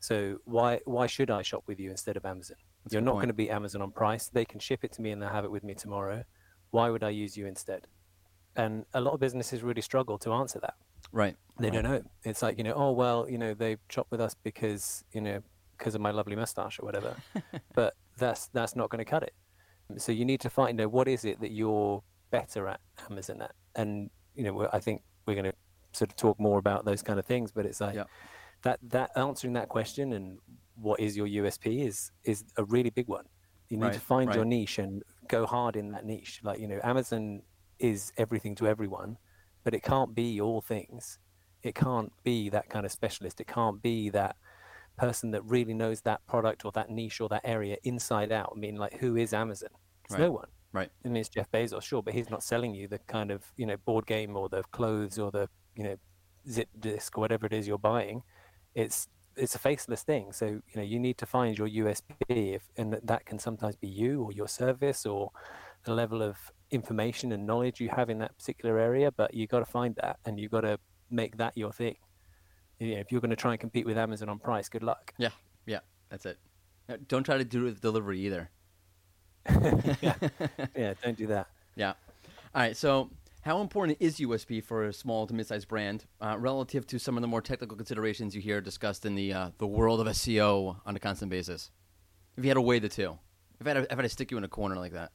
So 0.00 0.38
why 0.44 0.80
why 0.84 1.06
should 1.06 1.30
I 1.30 1.42
shop 1.42 1.64
with 1.66 1.78
you 1.78 1.90
instead 1.90 2.16
of 2.16 2.24
Amazon? 2.24 2.56
That's 2.84 2.94
You're 2.94 3.02
not 3.02 3.12
point. 3.12 3.22
going 3.22 3.28
to 3.28 3.34
beat 3.34 3.50
Amazon 3.50 3.82
on 3.82 3.90
price. 3.90 4.28
They 4.28 4.44
can 4.44 4.60
ship 4.60 4.80
it 4.82 4.92
to 4.92 5.02
me 5.02 5.10
and 5.10 5.20
they'll 5.20 5.28
have 5.28 5.44
it 5.44 5.50
with 5.50 5.64
me 5.64 5.74
tomorrow. 5.74 6.24
Why 6.70 6.88
would 6.88 7.02
I 7.02 7.10
use 7.10 7.36
you 7.36 7.46
instead? 7.46 7.86
And 8.56 8.84
a 8.94 9.00
lot 9.00 9.12
of 9.12 9.20
businesses 9.20 9.62
really 9.62 9.82
struggle 9.82 10.18
to 10.18 10.32
answer 10.32 10.58
that. 10.60 10.74
Right. 11.12 11.36
They 11.58 11.66
right. 11.70 11.74
don't 11.74 11.84
know. 11.84 12.02
It's 12.24 12.42
like, 12.42 12.58
you 12.58 12.64
know, 12.64 12.72
oh, 12.74 12.92
well, 12.92 13.28
you 13.28 13.38
know, 13.38 13.54
they 13.54 13.76
shop 13.88 14.06
with 14.10 14.20
us 14.20 14.34
because, 14.42 15.04
you 15.12 15.20
know, 15.20 15.40
because 15.76 15.94
of 15.94 16.00
my 16.00 16.10
lovely 16.10 16.36
mustache 16.36 16.78
or 16.80 16.86
whatever. 16.86 17.14
but 17.74 17.94
that's 18.16 18.48
that's 18.48 18.74
not 18.74 18.88
going 18.90 19.04
to 19.04 19.10
cut 19.10 19.22
it. 19.22 19.34
So 19.98 20.10
you 20.10 20.24
need 20.24 20.40
to 20.40 20.50
find 20.50 20.80
out 20.80 20.90
what 20.90 21.06
is 21.06 21.24
it 21.24 21.40
that 21.40 21.52
you're 21.52 22.02
better 22.30 22.66
at 22.66 22.80
Amazon 23.10 23.42
at. 23.42 23.52
And, 23.76 24.10
you 24.34 24.44
know, 24.44 24.68
I 24.72 24.80
think 24.80 25.02
we're 25.26 25.34
going 25.34 25.44
to 25.44 25.54
sort 25.92 26.10
of 26.10 26.16
talk 26.16 26.40
more 26.40 26.58
about 26.58 26.84
those 26.84 27.02
kind 27.02 27.18
of 27.18 27.26
things, 27.26 27.52
but 27.52 27.66
it's 27.66 27.80
like 27.80 27.94
Yeah. 27.94 28.04
that 28.62 28.80
that 28.82 29.10
answering 29.16 29.52
that 29.54 29.68
question 29.68 30.12
and 30.12 30.38
what 30.74 31.00
is 31.00 31.16
your 31.16 31.26
USP 31.26 31.86
is 31.86 32.10
is 32.24 32.44
a 32.56 32.64
really 32.64 32.90
big 32.90 33.08
one. 33.08 33.24
You 33.68 33.76
need 33.76 33.84
Right, 33.84 33.94
to 33.94 34.00
find 34.00 34.34
your 34.34 34.44
niche 34.44 34.78
and 34.78 35.02
go 35.28 35.46
hard 35.46 35.76
in 35.76 35.90
that 35.92 36.04
niche. 36.04 36.40
Like, 36.42 36.60
you 36.60 36.68
know, 36.68 36.80
Amazon 36.84 37.42
is 37.78 38.12
everything 38.16 38.54
to 38.56 38.66
everyone, 38.66 39.18
but 39.64 39.74
it 39.74 39.82
can't 39.82 40.14
be 40.14 40.40
all 40.40 40.60
things. 40.60 41.18
It 41.62 41.74
can't 41.74 42.12
be 42.24 42.48
that 42.50 42.68
kind 42.68 42.86
of 42.86 42.92
specialist. 42.92 43.40
It 43.40 43.46
can't 43.46 43.82
be 43.82 44.10
that 44.10 44.36
person 44.96 45.30
that 45.32 45.44
really 45.44 45.74
knows 45.74 46.00
that 46.02 46.26
product 46.26 46.64
or 46.64 46.72
that 46.72 46.90
niche 46.90 47.20
or 47.20 47.28
that 47.28 47.42
area 47.44 47.76
inside 47.84 48.32
out. 48.32 48.52
I 48.54 48.58
mean, 48.58 48.76
like, 48.76 48.94
who 48.94 49.16
is 49.16 49.34
Amazon? 49.34 49.70
It's 50.04 50.12
Right. 50.14 50.20
no 50.20 50.30
one. 50.32 50.48
Right. 50.72 50.90
I 51.04 51.08
mean, 51.08 51.16
it's 51.16 51.28
Jeff 51.28 51.50
Bezos, 51.50 51.82
sure, 51.82 52.02
but 52.02 52.14
he's 52.14 52.30
not 52.30 52.42
selling 52.42 52.74
you 52.74 52.88
the 52.88 52.98
kind 53.00 53.30
of, 53.30 53.44
you 53.56 53.66
know, 53.66 53.76
board 53.78 54.06
game 54.06 54.36
or 54.36 54.48
the 54.48 54.62
clothes 54.64 55.18
or 55.18 55.30
the, 55.30 55.48
you 55.74 55.84
know, 55.84 55.96
zip 56.48 56.68
disk 56.78 57.16
or 57.18 57.20
whatever 57.20 57.46
it 57.46 57.52
is 57.52 57.66
you're 57.66 57.78
buying. 57.78 58.22
It's 58.74 59.08
it's 59.36 59.54
a 59.54 59.58
faceless 59.58 60.02
thing. 60.02 60.32
So, 60.32 60.46
you 60.46 60.76
know, 60.76 60.82
you 60.82 60.98
need 60.98 61.18
to 61.18 61.26
find 61.26 61.58
your 61.58 61.68
USP 61.68 62.54
if, 62.54 62.70
and 62.78 62.90
that- 62.94 63.06
that 63.06 63.26
can 63.26 63.38
sometimes 63.38 63.76
be 63.76 63.86
you 63.86 64.22
or 64.22 64.32
your 64.32 64.48
service 64.48 65.04
or 65.04 65.30
the 65.84 65.92
level 65.92 66.22
of 66.22 66.38
information 66.70 67.32
and 67.32 67.46
knowledge 67.46 67.80
you 67.80 67.88
have 67.88 68.10
in 68.10 68.18
that 68.18 68.36
particular 68.38 68.78
area, 68.78 69.10
but 69.10 69.34
you 69.34 69.46
got 69.46 69.60
to 69.60 69.64
find 69.64 69.94
that 70.02 70.18
and 70.24 70.38
you 70.38 70.48
got 70.48 70.62
to 70.62 70.78
make 71.10 71.36
that 71.36 71.56
your 71.56 71.72
thing. 71.72 71.96
You 72.78 72.94
know, 72.94 73.00
if 73.00 73.10
you're 73.10 73.20
going 73.20 73.30
to 73.30 73.36
try 73.36 73.52
and 73.52 73.60
compete 73.60 73.86
with 73.86 73.96
Amazon 73.96 74.28
on 74.28 74.38
price, 74.38 74.68
good 74.68 74.82
luck. 74.82 75.14
Yeah. 75.18 75.30
Yeah. 75.66 75.80
That's 76.10 76.26
it. 76.26 76.38
Don't 77.08 77.24
try 77.24 77.38
to 77.38 77.44
do 77.44 77.62
it 77.62 77.64
with 77.64 77.80
delivery 77.80 78.20
either. 78.20 78.50
yeah. 80.00 80.14
yeah, 80.76 80.94
don't 81.02 81.16
do 81.16 81.26
that. 81.28 81.48
Yeah. 81.74 81.94
All 82.54 82.62
right. 82.62 82.76
So, 82.76 83.10
how 83.42 83.60
important 83.60 83.98
is 84.00 84.16
USP 84.16 84.62
for 84.62 84.86
a 84.86 84.92
small 84.92 85.26
to 85.26 85.34
mid-sized 85.34 85.68
brand 85.68 86.04
uh, 86.20 86.36
relative 86.38 86.86
to 86.88 86.98
some 86.98 87.16
of 87.16 87.22
the 87.22 87.28
more 87.28 87.40
technical 87.40 87.76
considerations 87.76 88.34
you 88.34 88.40
hear 88.40 88.60
discussed 88.60 89.06
in 89.06 89.14
the 89.14 89.32
uh, 89.32 89.50
the 89.58 89.66
world 89.66 90.00
of 90.00 90.06
SEO 90.08 90.76
on 90.84 90.96
a 90.96 90.98
constant 90.98 91.30
basis? 91.30 91.70
If 92.36 92.44
you 92.44 92.50
had 92.50 92.54
to 92.54 92.60
weigh 92.60 92.80
the 92.80 92.88
two, 92.88 93.18
if 93.60 93.66
I 93.66 93.70
had 93.70 93.74
to, 93.74 93.82
if 93.84 93.92
I 93.92 93.96
had 93.96 94.02
to 94.02 94.08
stick 94.08 94.30
you 94.30 94.36
in 94.36 94.44
a 94.44 94.48
corner 94.48 94.76
like 94.76 94.92
that, 94.92 95.12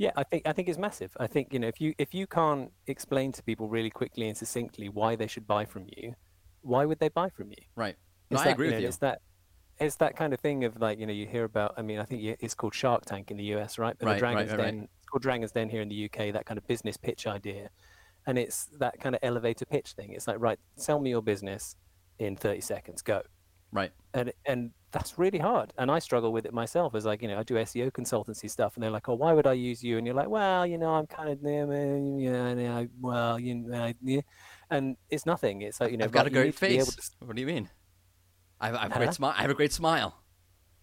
Yeah, 0.00 0.12
I 0.16 0.24
think 0.24 0.46
I 0.46 0.54
think 0.54 0.66
it's 0.70 0.78
massive. 0.78 1.14
I 1.20 1.26
think 1.26 1.52
you 1.52 1.58
know 1.58 1.68
if 1.68 1.78
you 1.78 1.92
if 1.98 2.14
you 2.14 2.26
can't 2.26 2.72
explain 2.86 3.32
to 3.32 3.42
people 3.42 3.68
really 3.68 3.90
quickly 3.90 4.28
and 4.28 4.36
succinctly 4.36 4.88
why 4.88 5.14
they 5.14 5.26
should 5.26 5.46
buy 5.46 5.66
from 5.66 5.84
you, 5.94 6.14
why 6.62 6.86
would 6.86 6.98
they 7.00 7.10
buy 7.10 7.28
from 7.28 7.50
you? 7.50 7.62
right? 7.76 7.96
No, 8.30 8.38
I 8.38 8.44
that, 8.44 8.52
agree 8.54 8.68
you 8.68 8.72
with 8.72 8.80
you. 8.80 8.88
It's 8.88 8.96
that 8.98 9.20
it's 9.78 9.96
that 9.96 10.16
kind 10.16 10.32
of 10.32 10.40
thing 10.40 10.64
of 10.64 10.80
like 10.80 10.98
you 10.98 11.06
know 11.06 11.12
you 11.12 11.26
hear 11.26 11.44
about. 11.44 11.74
I 11.76 11.82
mean, 11.82 11.98
I 11.98 12.04
think 12.04 12.22
it's 12.40 12.54
called 12.54 12.74
Shark 12.74 13.04
Tank 13.04 13.30
in 13.30 13.36
the 13.36 13.44
US, 13.56 13.78
right? 13.78 13.94
But 13.98 14.06
Right, 14.06 14.14
the 14.14 14.20
Dragons 14.20 14.50
right, 14.52 14.58
right. 14.58 14.70
Den, 14.72 14.88
it's 14.98 15.06
called 15.06 15.22
Dragons 15.22 15.52
Den 15.52 15.68
here 15.68 15.82
in 15.82 15.90
the 15.90 16.06
UK. 16.06 16.32
That 16.32 16.46
kind 16.46 16.56
of 16.56 16.66
business 16.66 16.96
pitch 16.96 17.26
idea, 17.26 17.68
and 18.26 18.38
it's 18.38 18.70
that 18.78 18.98
kind 19.00 19.14
of 19.14 19.18
elevator 19.22 19.66
pitch 19.66 19.92
thing. 19.92 20.14
It's 20.14 20.26
like, 20.26 20.40
right, 20.40 20.58
sell 20.76 20.98
me 20.98 21.10
your 21.10 21.22
business 21.22 21.76
in 22.18 22.36
thirty 22.36 22.62
seconds. 22.62 23.02
Go 23.02 23.20
Right. 23.70 23.92
and 24.14 24.32
and 24.46 24.70
that's 24.92 25.18
really 25.18 25.38
hard 25.38 25.72
and 25.78 25.90
i 25.90 25.98
struggle 25.98 26.32
with 26.32 26.44
it 26.46 26.52
myself 26.52 26.94
as 26.94 27.04
like 27.04 27.22
you 27.22 27.28
know 27.28 27.38
i 27.38 27.42
do 27.42 27.54
seo 27.54 27.90
consultancy 27.90 28.50
stuff 28.50 28.74
and 28.74 28.82
they're 28.82 28.90
like 28.90 29.08
oh 29.08 29.14
why 29.14 29.32
would 29.32 29.46
i 29.46 29.52
use 29.52 29.82
you 29.84 29.98
and 29.98 30.06
you're 30.06 30.16
like 30.16 30.28
well 30.28 30.66
you 30.66 30.78
know 30.78 30.90
i'm 30.94 31.06
kind 31.06 31.28
of 31.28 31.38
yeah, 31.42 32.54
yeah 32.54 32.84
well 33.00 33.38
you 33.38 33.54
know 33.54 33.92
yeah. 34.02 34.20
and 34.70 34.96
it's 35.08 35.26
nothing 35.26 35.62
it's 35.62 35.80
like 35.80 35.90
you 35.92 35.96
know 35.96 36.04
I've 36.04 36.12
got 36.12 36.26
a 36.26 36.30
great 36.30 36.46
need 36.46 36.54
to 36.54 36.60
be 36.60 36.76
able 36.76 36.86
face. 36.86 37.08
to- 37.10 37.26
What 37.26 37.36
do 37.36 37.40
you 37.40 37.46
mean? 37.46 37.68
I 38.60 38.66
have, 38.66 38.74
I 38.76 38.82
have 38.82 38.92
a 38.92 38.98
great 38.98 39.14
smile. 39.14 39.34
I 39.36 39.42
have 39.42 39.50
a 39.50 39.54
great 39.54 39.72
smile. 39.72 40.14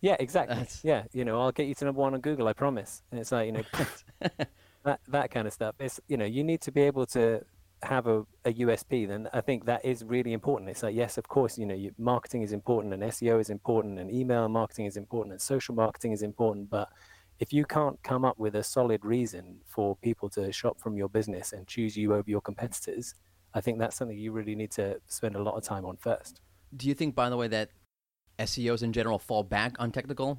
yeah 0.01 0.15
exactly 0.19 0.55
That's- 0.55 0.81
yeah 0.83 1.03
you 1.11 1.25
know 1.25 1.39
i'll 1.41 1.51
get 1.51 1.67
you 1.67 1.75
to 1.75 1.85
number 1.85 2.01
one 2.01 2.13
on 2.13 2.21
google 2.21 2.47
i 2.47 2.53
promise 2.53 3.03
and 3.11 3.19
it's 3.19 3.31
like 3.31 3.45
you 3.47 3.51
know 3.53 3.63
that 4.83 4.99
that 5.09 5.31
kind 5.31 5.47
of 5.47 5.53
stuff 5.53 5.75
it's 5.79 5.99
you 6.07 6.17
know 6.17 6.25
you 6.25 6.43
need 6.43 6.61
to 6.61 6.71
be 6.71 6.81
able 6.81 7.05
to 7.07 7.41
have 7.83 8.07
a, 8.07 8.25
a 8.45 8.53
usp 8.53 9.07
then 9.07 9.27
i 9.33 9.41
think 9.41 9.65
that 9.65 9.83
is 9.85 10.03
really 10.03 10.33
important 10.33 10.69
it's 10.69 10.83
like 10.83 10.95
yes 10.95 11.17
of 11.17 11.27
course 11.27 11.57
you 11.57 11.65
know 11.65 11.75
you, 11.75 11.91
marketing 11.97 12.41
is 12.41 12.51
important 12.51 12.93
and 12.93 13.03
seo 13.03 13.39
is 13.39 13.49
important 13.49 13.99
and 13.99 14.11
email 14.11 14.49
marketing 14.49 14.85
is 14.85 14.97
important 14.97 15.31
and 15.31 15.41
social 15.41 15.75
marketing 15.75 16.11
is 16.11 16.23
important 16.23 16.69
but 16.69 16.89
if 17.39 17.53
you 17.53 17.63
can't 17.65 18.01
come 18.01 18.25
up 18.25 18.39
with 18.39 18.55
a 18.55 18.63
solid 18.63 19.05
reason 19.05 19.59
for 19.67 19.95
people 19.97 20.27
to 20.27 20.51
shop 20.51 20.79
from 20.79 20.97
your 20.97 21.07
business 21.07 21.53
and 21.53 21.67
choose 21.67 21.95
you 21.95 22.15
over 22.15 22.29
your 22.29 22.41
competitors 22.41 23.13
i 23.53 23.61
think 23.61 23.77
that's 23.77 23.95
something 23.95 24.17
you 24.17 24.31
really 24.31 24.55
need 24.55 24.71
to 24.71 24.99
spend 25.05 25.35
a 25.35 25.41
lot 25.41 25.55
of 25.55 25.63
time 25.63 25.85
on 25.85 25.95
first 25.97 26.41
do 26.75 26.87
you 26.87 26.93
think, 26.93 27.15
by 27.15 27.29
the 27.29 27.37
way, 27.37 27.47
that 27.47 27.69
SEOs 28.39 28.83
in 28.83 28.91
general 28.91 29.19
fall 29.19 29.43
back 29.43 29.75
on 29.79 29.91
technical 29.91 30.37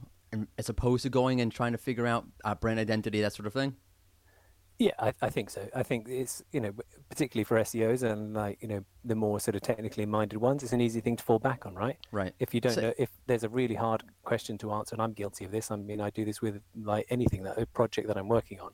as 0.58 0.68
opposed 0.68 1.04
to 1.04 1.08
going 1.08 1.40
and 1.40 1.50
trying 1.50 1.72
to 1.72 1.78
figure 1.78 2.06
out 2.06 2.26
uh, 2.44 2.54
brand 2.54 2.78
identity, 2.78 3.20
that 3.22 3.32
sort 3.32 3.46
of 3.46 3.54
thing? 3.54 3.76
Yeah, 4.78 4.92
I, 4.98 5.12
I 5.20 5.28
think 5.28 5.50
so. 5.50 5.68
I 5.74 5.82
think 5.82 6.08
it's 6.08 6.42
you 6.52 6.60
know 6.60 6.72
particularly 7.08 7.42
for 7.44 7.56
SEOs 7.58 8.04
and 8.04 8.32
like 8.34 8.58
you 8.62 8.68
know 8.68 8.84
the 9.04 9.16
more 9.16 9.40
sort 9.40 9.56
of 9.56 9.62
technically 9.62 10.06
minded 10.06 10.38
ones, 10.38 10.62
it's 10.62 10.72
an 10.72 10.80
easy 10.80 11.00
thing 11.00 11.16
to 11.16 11.24
fall 11.24 11.40
back 11.40 11.66
on, 11.66 11.74
right? 11.74 11.96
Right. 12.12 12.32
If 12.38 12.54
you 12.54 12.60
don't 12.60 12.74
So- 12.74 12.80
know 12.82 12.94
if 12.96 13.10
there's 13.26 13.42
a 13.42 13.48
really 13.48 13.74
hard 13.74 14.04
question 14.22 14.56
to 14.58 14.72
answer, 14.72 14.94
and 14.94 15.02
I'm 15.02 15.12
guilty 15.14 15.44
of 15.44 15.50
this. 15.50 15.70
I 15.72 15.76
mean, 15.76 16.00
I 16.00 16.10
do 16.10 16.24
this 16.24 16.40
with 16.40 16.60
like 16.80 17.06
anything 17.10 17.42
that 17.42 17.58
a 17.58 17.66
project 17.66 18.06
that 18.06 18.16
I'm 18.16 18.28
working 18.28 18.60
on. 18.60 18.70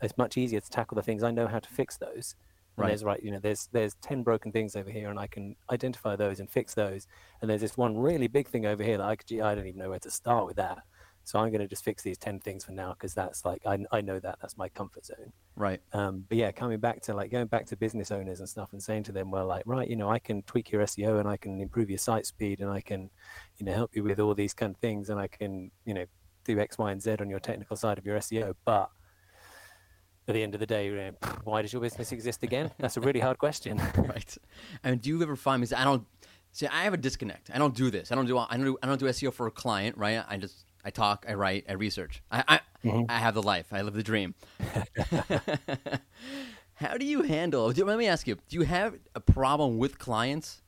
It's 0.00 0.16
much 0.16 0.36
easier 0.38 0.60
to 0.60 0.70
tackle 0.70 0.94
the 0.96 1.02
things 1.02 1.22
I 1.22 1.30
know 1.30 1.46
how 1.46 1.58
to 1.60 1.68
fix 1.68 1.96
those. 1.98 2.34
And 2.76 2.84
Right. 2.84 2.88
there's 2.88 3.04
right, 3.04 3.22
you 3.22 3.30
know, 3.30 3.38
there's 3.38 3.68
there's 3.72 3.94
ten 3.96 4.22
broken 4.22 4.52
things 4.52 4.74
over 4.74 4.88
here, 4.90 5.10
and 5.10 5.18
I 5.18 5.26
can 5.26 5.54
identify 5.70 6.16
those 6.16 6.40
and 6.40 6.50
fix 6.50 6.72
those. 6.74 7.06
And 7.42 7.50
there's 7.50 7.60
this 7.60 7.76
one 7.76 7.98
really 7.98 8.26
big 8.26 8.48
thing 8.48 8.64
over 8.64 8.82
here 8.82 8.96
that 8.96 9.06
I 9.06 9.16
could, 9.16 9.30
I 9.38 9.54
don't 9.54 9.66
even 9.66 9.78
know 9.80 9.90
where 9.90 9.98
to 9.98 10.10
start 10.10 10.46
with 10.46 10.56
that. 10.56 10.78
So 11.24 11.38
I'm 11.38 11.50
going 11.50 11.60
to 11.60 11.68
just 11.68 11.84
fix 11.84 12.02
these 12.02 12.18
ten 12.18 12.40
things 12.40 12.64
for 12.64 12.72
now 12.72 12.92
because 12.94 13.14
that's 13.14 13.44
like 13.44 13.62
I 13.66 13.78
I 13.90 14.00
know 14.00 14.18
that 14.18 14.38
that's 14.40 14.56
my 14.56 14.68
comfort 14.68 15.06
zone. 15.06 15.32
Right. 15.54 15.80
Um, 15.92 16.24
but 16.28 16.38
yeah, 16.38 16.50
coming 16.50 16.80
back 16.80 17.02
to 17.02 17.14
like 17.14 17.30
going 17.30 17.46
back 17.46 17.66
to 17.66 17.76
business 17.76 18.10
owners 18.10 18.40
and 18.40 18.48
stuff 18.48 18.72
and 18.72 18.82
saying 18.82 19.04
to 19.04 19.12
them, 19.12 19.30
well, 19.30 19.46
like, 19.46 19.64
right, 19.66 19.88
you 19.88 19.96
know, 19.96 20.10
I 20.10 20.18
can 20.18 20.42
tweak 20.42 20.70
your 20.70 20.82
SEO 20.82 21.20
and 21.20 21.28
I 21.28 21.36
can 21.36 21.60
improve 21.60 21.90
your 21.90 21.98
site 21.98 22.26
speed 22.26 22.60
and 22.60 22.70
I 22.70 22.80
can, 22.80 23.10
you 23.58 23.66
know, 23.66 23.74
help 23.74 23.94
you 23.94 24.02
with 24.02 24.18
all 24.18 24.34
these 24.34 24.54
kind 24.54 24.74
of 24.74 24.80
things 24.80 25.10
and 25.10 25.20
I 25.20 25.28
can, 25.28 25.70
you 25.84 25.94
know, 25.94 26.06
do 26.44 26.58
X, 26.58 26.78
Y, 26.78 26.90
and 26.90 27.02
Z 27.02 27.16
on 27.20 27.28
your 27.28 27.40
technical 27.40 27.76
side 27.76 27.98
of 27.98 28.06
your 28.06 28.18
SEO. 28.18 28.54
But 28.64 28.90
at 30.28 30.34
the 30.34 30.42
end 30.42 30.54
of 30.54 30.60
the 30.60 30.66
day, 30.66 30.86
you 30.86 30.96
know, 30.96 31.10
why 31.44 31.62
does 31.62 31.72
your 31.72 31.82
business 31.82 32.12
exist 32.12 32.42
again? 32.42 32.70
That's 32.78 32.96
a 32.96 33.00
really 33.00 33.20
hard 33.20 33.38
question. 33.38 33.80
right. 33.96 34.36
And 34.82 35.00
do 35.00 35.10
you 35.10 35.22
ever 35.22 35.36
find 35.36 35.60
because 35.60 35.72
I 35.72 35.84
don't 35.84 36.06
see 36.52 36.66
I 36.66 36.84
have 36.84 36.94
a 36.94 36.98
disconnect. 36.98 37.50
I 37.52 37.58
don't 37.58 37.74
do 37.74 37.90
this. 37.90 38.12
I 38.12 38.14
don't 38.14 38.26
do 38.26 38.38
I 38.38 38.46
don't 38.52 38.64
do, 38.64 38.78
I 38.82 38.86
don't 38.86 38.98
do 39.00 39.06
SEO 39.06 39.32
for 39.32 39.46
a 39.46 39.50
client, 39.50 39.96
right? 39.98 40.24
I 40.28 40.36
just 40.36 40.64
I 40.84 40.90
talk, 40.90 41.24
I 41.28 41.34
write, 41.34 41.64
I 41.68 41.72
research. 41.74 42.22
I 42.30 42.44
I, 42.48 42.60
I 43.08 43.18
have 43.18 43.34
the 43.34 43.42
life. 43.42 43.72
I 43.72 43.82
live 43.82 43.94
the 43.94 44.02
dream. 44.02 44.34
How 46.74 46.96
do 46.96 47.06
you 47.06 47.22
handle? 47.22 47.70
do- 47.72 47.84
Let 47.84 47.98
me 47.98 48.06
ask 48.08 48.26
you: 48.26 48.36
Do 48.48 48.56
you 48.56 48.62
have 48.62 48.94
a 49.14 49.20
problem 49.20 49.78
with 49.78 49.98
clients 49.98 50.62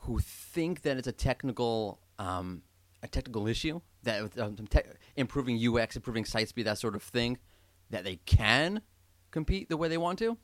who 0.00 0.18
think 0.18 0.82
that 0.82 0.96
it's 0.96 1.08
a 1.08 1.12
technical 1.12 2.00
um, 2.18 2.62
a 3.02 3.08
technical 3.08 3.46
issue 3.46 3.80
that 4.04 4.38
um, 4.38 4.56
te- 4.70 4.80
improving 5.16 5.58
UX, 5.76 5.96
improving 5.96 6.24
site 6.24 6.48
speed, 6.48 6.64
that 6.66 6.78
sort 6.78 6.94
of 6.94 7.02
thing, 7.02 7.38
that 7.90 8.04
they 8.04 8.16
can 8.24 8.80
compete 9.30 9.68
the 9.68 9.76
way 9.76 9.88
they 9.88 9.98
want 9.98 10.18
to? 10.20 10.38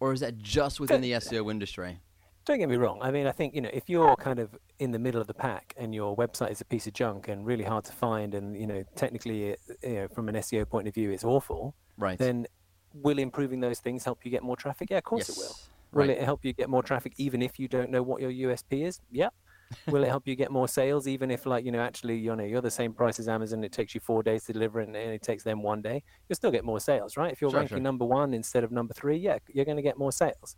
Or 0.00 0.12
is 0.12 0.20
that 0.20 0.38
just 0.38 0.80
within 0.80 1.00
the 1.00 1.12
SEO 1.12 1.50
industry? 1.50 2.00
Don't 2.48 2.58
get 2.58 2.70
me 2.70 2.76
wrong. 2.76 2.98
I 3.02 3.10
mean, 3.10 3.26
I 3.26 3.32
think 3.32 3.54
you 3.54 3.60
know 3.60 3.68
if 3.74 3.90
you're 3.90 4.16
kind 4.16 4.38
of 4.38 4.56
in 4.78 4.90
the 4.90 4.98
middle 4.98 5.20
of 5.20 5.26
the 5.26 5.34
pack 5.34 5.74
and 5.76 5.94
your 5.94 6.16
website 6.16 6.50
is 6.50 6.62
a 6.62 6.64
piece 6.64 6.86
of 6.86 6.94
junk 6.94 7.28
and 7.28 7.44
really 7.44 7.62
hard 7.62 7.84
to 7.84 7.92
find, 7.92 8.32
and 8.32 8.56
you 8.58 8.66
know 8.66 8.82
technically, 8.96 9.48
it- 9.50 9.60
you 9.82 9.94
know, 9.96 10.08
from 10.08 10.30
an 10.30 10.34
SEO 10.36 10.66
point 10.66 10.88
of 10.88 10.94
view, 10.94 11.10
it's 11.10 11.24
awful. 11.24 11.74
Right. 11.98 12.18
Then 12.18 12.46
will 12.94 13.18
improving 13.18 13.60
those 13.60 13.80
things 13.80 14.02
help 14.02 14.24
you 14.24 14.30
get 14.30 14.42
more 14.42 14.56
traffic? 14.56 14.88
Yeah, 14.90 14.96
of 14.96 15.04
course 15.04 15.28
it 15.28 15.36
will. 15.36 15.54
Will 15.92 16.08
Right. 16.08 16.16
it 16.16 16.22
help 16.22 16.42
you 16.42 16.54
get 16.54 16.70
more 16.70 16.82
traffic 16.82 17.12
even 17.18 17.42
if 17.42 17.58
you 17.58 17.68
don't 17.68 17.90
know 17.90 18.02
what 18.02 18.22
your 18.22 18.30
USP 18.30 18.82
is? 18.86 18.98
Yep. 19.10 19.34
will 19.88 20.02
it 20.02 20.08
help 20.08 20.26
you 20.26 20.34
get 20.34 20.50
more 20.50 20.66
sales 20.66 21.06
even 21.06 21.30
if 21.30 21.44
like 21.44 21.62
you 21.62 21.70
know 21.70 21.80
actually 21.80 22.16
you 22.16 22.34
know 22.34 22.42
you're 22.42 22.62
the 22.62 22.70
same 22.70 22.94
price 22.94 23.18
as 23.20 23.28
Amazon 23.28 23.62
it 23.62 23.70
takes 23.70 23.94
you 23.94 24.00
4 24.00 24.22
days 24.22 24.44
to 24.44 24.54
deliver 24.54 24.80
it 24.80 24.88
and 24.88 24.96
it 24.96 25.20
takes 25.20 25.42
them 25.42 25.62
1 25.62 25.82
day 25.82 26.02
you'll 26.26 26.36
still 26.36 26.50
get 26.50 26.64
more 26.64 26.80
sales 26.80 27.18
right 27.18 27.30
if 27.30 27.42
you're 27.42 27.50
Sure, 27.50 27.60
ranking 27.60 27.76
sure. 27.76 27.82
number 27.82 28.06
1 28.06 28.32
instead 28.32 28.64
of 28.64 28.72
number 28.72 28.94
3 28.94 29.18
yeah 29.18 29.36
you're 29.52 29.66
going 29.66 29.76
to 29.76 29.82
get 29.82 29.98
more 29.98 30.10
sales 30.10 30.56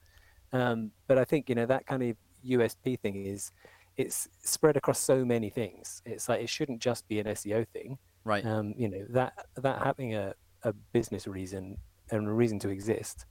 um, 0.52 0.90
but 1.06 1.18
I 1.18 1.24
think 1.24 1.48
you 1.48 1.54
know 1.54 1.66
that 1.66 1.86
kind 1.86 2.02
of 2.02 2.16
USP 2.46 2.98
thing 3.00 3.26
is 3.26 3.52
it's 3.96 4.28
spread 4.42 4.76
across 4.76 4.98
so 4.98 5.24
many 5.24 5.50
things. 5.50 6.02
It's 6.06 6.28
like 6.28 6.40
it 6.40 6.48
shouldn't 6.48 6.80
just 6.80 7.06
be 7.08 7.20
an 7.20 7.26
SEO 7.26 7.66
thing. 7.68 7.98
Right. 8.24 8.44
um, 8.44 8.74
you 8.76 8.88
know 8.88 9.04
that 9.10 9.32
that 9.56 9.82
having 9.82 10.14
a, 10.14 10.34
a 10.64 10.72
business 10.92 11.26
reason 11.26 11.78
and 12.10 12.28
a 12.28 12.32
reason 12.32 12.58
to 12.60 12.68
exist 12.68 13.24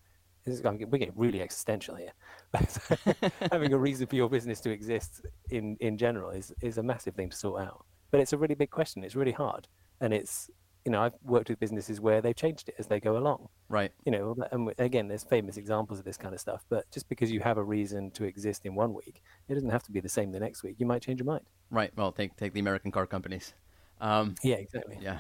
this 0.46 0.60
is, 0.60 0.66
I'm, 0.66 0.78
get- 0.78 0.90
we're 0.90 0.98
getting 0.98 1.14
really 1.18 1.42
existential 1.42 1.96
here. 1.96 2.12
Having 3.52 3.74
a 3.74 3.78
reason 3.88 4.08
for 4.08 4.16
your 4.16 4.30
business 4.30 4.60
to 4.62 4.72
exist 4.72 5.22
in 5.50 5.78
in 5.80 5.98
general 5.98 6.32
is 6.32 6.54
is 6.62 6.78
a 6.78 6.84
massive 6.84 7.16
thing 7.16 7.30
to 7.30 7.38
sort 7.38 7.62
out. 7.62 7.86
But 8.12 8.22
it's 8.22 8.34
a 8.34 8.38
really 8.38 8.56
big 8.56 8.72
question. 8.72 9.04
It's 9.04 9.16
really 9.16 9.32
hard. 9.32 9.68
And 10.02 10.14
it's 10.14 10.50
you 10.86 10.92
know 10.92 11.02
i've 11.02 11.14
worked 11.24 11.50
with 11.50 11.60
businesses 11.60 12.00
where 12.00 12.22
they've 12.22 12.36
changed 12.36 12.70
it 12.70 12.76
as 12.80 12.88
they 12.88 13.00
go 13.00 13.18
along 13.18 13.50
right. 13.68 13.92
you 14.06 14.12
know 14.12 14.36
and 14.52 14.74
again 14.78 15.08
there's 15.08 15.24
famous 15.24 15.58
examples 15.58 16.00
of 16.00 16.06
this 16.06 16.18
kind 16.18 16.34
of 16.34 16.40
stuff 16.40 16.64
but 16.70 16.90
just 16.92 17.10
because 17.10 17.32
you 17.32 17.40
have 17.40 17.58
a 17.58 17.64
reason 17.64 18.12
to 18.12 18.24
exist 18.24 18.66
in 18.66 18.76
one 18.76 18.94
week 18.94 19.22
it 19.48 19.54
doesn't 19.54 19.70
have 19.70 19.84
to 19.84 19.92
be 19.92 20.00
the 20.00 20.10
same 20.10 20.32
the 20.32 20.40
next 20.40 20.64
week 20.64 20.76
you 20.80 20.86
might 20.86 21.02
change 21.02 21.20
your 21.20 21.26
mind 21.26 21.46
Right. 21.72 21.92
Well, 21.96 22.12
take 22.12 22.36
take 22.36 22.54
the 22.54 22.60
American 22.60 22.92
car 22.92 23.06
companies. 23.06 23.54
Um, 24.02 24.36
yeah 24.44 24.56
exactly 24.56 24.98
yeah. 25.02 25.20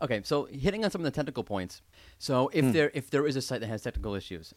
Okay. 0.00 0.20
So 0.24 0.44
hitting 0.44 0.84
on 0.84 0.90
some 0.90 1.00
of 1.00 1.04
the 1.04 1.10
technical 1.10 1.44
points. 1.44 1.82
So 2.18 2.50
if 2.52 2.72
there 2.72 2.90
if 2.94 3.10
there 3.10 3.26
is 3.26 3.36
a 3.36 3.42
site 3.42 3.60
that 3.60 3.68
has 3.68 3.82
technical 3.82 4.14
issues, 4.14 4.54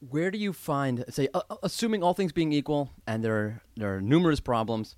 where 0.00 0.30
do 0.30 0.38
you 0.38 0.52
find 0.52 1.04
say 1.08 1.28
uh, 1.34 1.42
assuming 1.62 2.02
all 2.02 2.14
things 2.14 2.32
being 2.32 2.52
equal 2.52 2.90
and 3.06 3.24
there 3.24 3.36
are, 3.36 3.62
there 3.76 3.96
are 3.96 4.00
numerous 4.00 4.40
problems. 4.40 4.96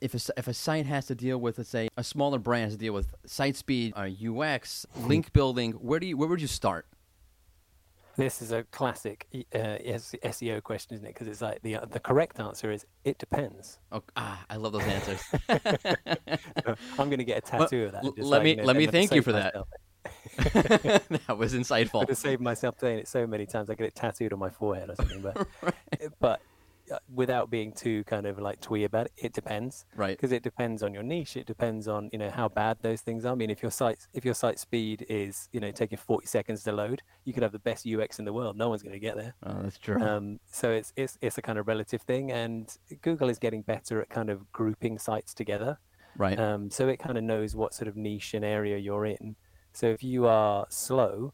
If 0.00 0.14
a, 0.14 0.32
if 0.36 0.46
a 0.48 0.54
site 0.54 0.86
has 0.86 1.06
to 1.06 1.14
deal 1.14 1.38
with, 1.38 1.58
let's 1.58 1.70
say, 1.70 1.88
a 1.96 2.04
smaller 2.04 2.38
brand 2.38 2.64
has 2.64 2.74
to 2.74 2.78
deal 2.78 2.92
with 2.92 3.08
site 3.26 3.56
speed, 3.56 3.92
uh, 3.96 4.08
UX, 4.08 4.86
link 4.96 5.32
building, 5.32 5.72
where 5.72 5.98
do 5.98 6.06
you 6.06 6.16
where 6.16 6.28
would 6.28 6.40
you 6.40 6.46
start? 6.46 6.86
This 8.16 8.42
is 8.42 8.50
a 8.50 8.64
classic 8.64 9.26
uh, 9.54 9.58
SEO 9.58 10.60
question, 10.62 10.96
isn't 10.96 11.06
it? 11.06 11.14
Because 11.14 11.28
it's 11.28 11.40
like 11.40 11.62
the 11.62 11.76
uh, 11.76 11.84
the 11.84 12.00
correct 12.00 12.40
answer 12.40 12.70
is 12.72 12.84
it 13.04 13.18
depends. 13.18 13.78
Oh, 13.92 14.02
ah, 14.16 14.44
I 14.50 14.56
love 14.56 14.72
those 14.72 14.82
answers. 14.82 15.22
I'm 16.98 17.08
going 17.08 17.18
to 17.18 17.24
get 17.24 17.38
a 17.38 17.40
tattoo 17.40 17.84
of 17.84 17.92
that. 17.92 18.04
l- 18.04 18.14
let 18.16 18.26
like, 18.26 18.42
me- 18.42 18.50
you 18.50 18.56
know, 18.56 18.64
let 18.64 18.76
me 18.76 18.86
thank 18.86 19.12
you 19.12 19.22
for 19.22 19.32
that. 19.32 19.54
myself. 19.54 19.68
that 21.26 21.38
was 21.38 21.54
I'm 21.54 21.60
insightful. 21.62 21.92
going 21.92 22.06
to 22.08 22.14
save 22.14 22.40
myself 22.40 22.76
saying 22.80 23.00
it 23.00 23.08
so 23.08 23.26
many 23.26 23.46
times. 23.46 23.70
I 23.70 23.74
get 23.74 23.86
it 23.86 23.94
tattooed 23.94 24.32
on 24.32 24.38
my 24.38 24.50
forehead 24.50 24.90
or 24.90 24.96
something. 24.96 25.22
But 25.22 25.46
but 26.18 26.30
uh, 26.30 26.36
without 27.12 27.50
being 27.50 27.72
too 27.72 28.04
kind 28.04 28.26
of 28.26 28.38
like 28.38 28.60
twee 28.60 28.84
about 28.84 29.06
it, 29.06 29.12
it 29.16 29.32
depends. 29.32 29.84
Right. 29.96 30.16
Because 30.16 30.32
it 30.32 30.42
depends 30.42 30.82
on 30.82 30.92
your 30.92 31.02
niche. 31.02 31.36
It 31.36 31.46
depends 31.46 31.88
on 31.88 32.10
you 32.12 32.18
know 32.18 32.30
how 32.30 32.48
bad 32.48 32.78
those 32.82 33.00
things 33.00 33.24
are. 33.24 33.32
I 33.32 33.34
mean, 33.34 33.50
if 33.50 33.62
your 33.62 33.70
site 33.70 34.06
if 34.14 34.24
your 34.24 34.34
site 34.34 34.58
speed 34.58 35.06
is 35.08 35.48
you 35.52 35.60
know 35.60 35.70
taking 35.70 35.98
40 35.98 36.26
seconds 36.26 36.62
to 36.64 36.72
load, 36.72 37.02
you 37.24 37.32
could 37.32 37.42
have 37.42 37.52
the 37.52 37.58
best 37.58 37.86
UX 37.86 38.18
in 38.18 38.24
the 38.24 38.32
world. 38.32 38.56
No 38.56 38.68
one's 38.68 38.82
going 38.82 38.94
to 38.94 38.98
get 39.00 39.16
there. 39.16 39.34
Oh, 39.42 39.62
that's 39.62 39.78
true. 39.78 40.00
Um, 40.00 40.40
so 40.50 40.70
it's, 40.70 40.92
it's 40.96 41.18
it's 41.20 41.38
a 41.38 41.42
kind 41.42 41.58
of 41.58 41.68
relative 41.68 42.02
thing, 42.02 42.32
and 42.32 42.74
Google 43.02 43.28
is 43.28 43.38
getting 43.38 43.62
better 43.62 44.00
at 44.00 44.08
kind 44.08 44.30
of 44.30 44.50
grouping 44.52 44.98
sites 44.98 45.34
together. 45.34 45.78
right. 46.16 46.38
Um, 46.38 46.70
so 46.70 46.88
it 46.88 46.98
kind 46.98 47.18
of 47.18 47.24
knows 47.24 47.54
what 47.54 47.74
sort 47.74 47.88
of 47.88 47.96
niche 47.96 48.34
and 48.34 48.44
area 48.44 48.78
you're 48.78 49.06
in. 49.06 49.36
So 49.72 49.86
if 49.86 50.02
you 50.02 50.26
are 50.26 50.66
slow 50.68 51.32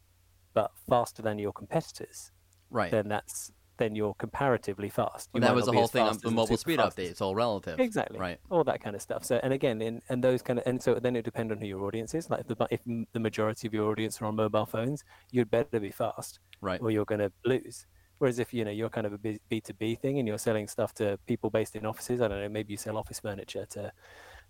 but 0.53 0.71
faster 0.89 1.21
than 1.21 1.37
your 1.37 1.51
competitors, 1.51 2.31
right. 2.69 2.91
then 2.91 3.07
that's 3.07 3.51
then 3.77 3.95
you're 3.95 4.13
comparatively 4.15 4.89
fast. 4.89 5.29
Well, 5.33 5.41
You 5.41 5.47
that 5.47 5.55
was 5.55 5.65
the 5.65 5.73
whole 5.73 5.87
thing 5.87 6.03
on 6.03 6.17
the 6.23 6.31
mobile 6.31 6.57
speed 6.57 6.77
fastest. 6.77 6.97
update. 6.97 7.11
It's 7.11 7.21
all 7.21 7.35
relative. 7.35 7.79
Exactly. 7.79 8.19
Right. 8.19 8.39
All 8.49 8.63
that 8.63 8.81
kind 8.81 8.95
of 8.95 9.01
stuff. 9.01 9.25
So, 9.25 9.39
and 9.43 9.51
again, 9.53 9.81
in, 9.81 10.01
and 10.09 10.23
those 10.23 10.41
kind 10.41 10.59
of, 10.59 10.65
and 10.67 10.81
so 10.81 10.95
then 10.95 11.15
it 11.15 11.23
depends 11.25 11.51
on 11.51 11.57
who 11.59 11.65
your 11.65 11.83
audience 11.85 12.13
is. 12.13 12.29
Like 12.29 12.41
if 12.41 12.47
the, 12.57 12.67
if 12.71 12.79
the 13.13 13.19
majority 13.19 13.67
of 13.67 13.73
your 13.73 13.89
audience 13.91 14.21
are 14.21 14.25
on 14.25 14.35
mobile 14.35 14.65
phones, 14.65 15.03
you'd 15.31 15.51
better 15.51 15.79
be 15.79 15.91
fast 15.91 16.39
Right. 16.61 16.81
or 16.81 16.91
you're 16.91 17.05
going 17.05 17.19
to 17.19 17.31
lose. 17.45 17.85
Whereas 18.17 18.39
if 18.39 18.53
you 18.53 18.63
know 18.63 18.71
you're 18.71 18.89
kind 18.89 19.05
of 19.05 19.11
a 19.13 19.17
B 19.17 19.39
two 19.59 19.73
B 19.73 19.95
thing 19.95 20.19
and 20.19 20.27
you're 20.27 20.37
selling 20.37 20.67
stuff 20.69 20.93
to 20.95 21.19
people 21.27 21.49
based 21.49 21.75
in 21.75 21.85
offices, 21.85 22.21
I 22.21 22.29
don't 22.29 22.39
know, 22.41 22.47
maybe 22.49 22.71
you 22.71 22.77
sell 22.77 22.97
office 22.97 23.19
furniture 23.19 23.65
to 23.71 23.91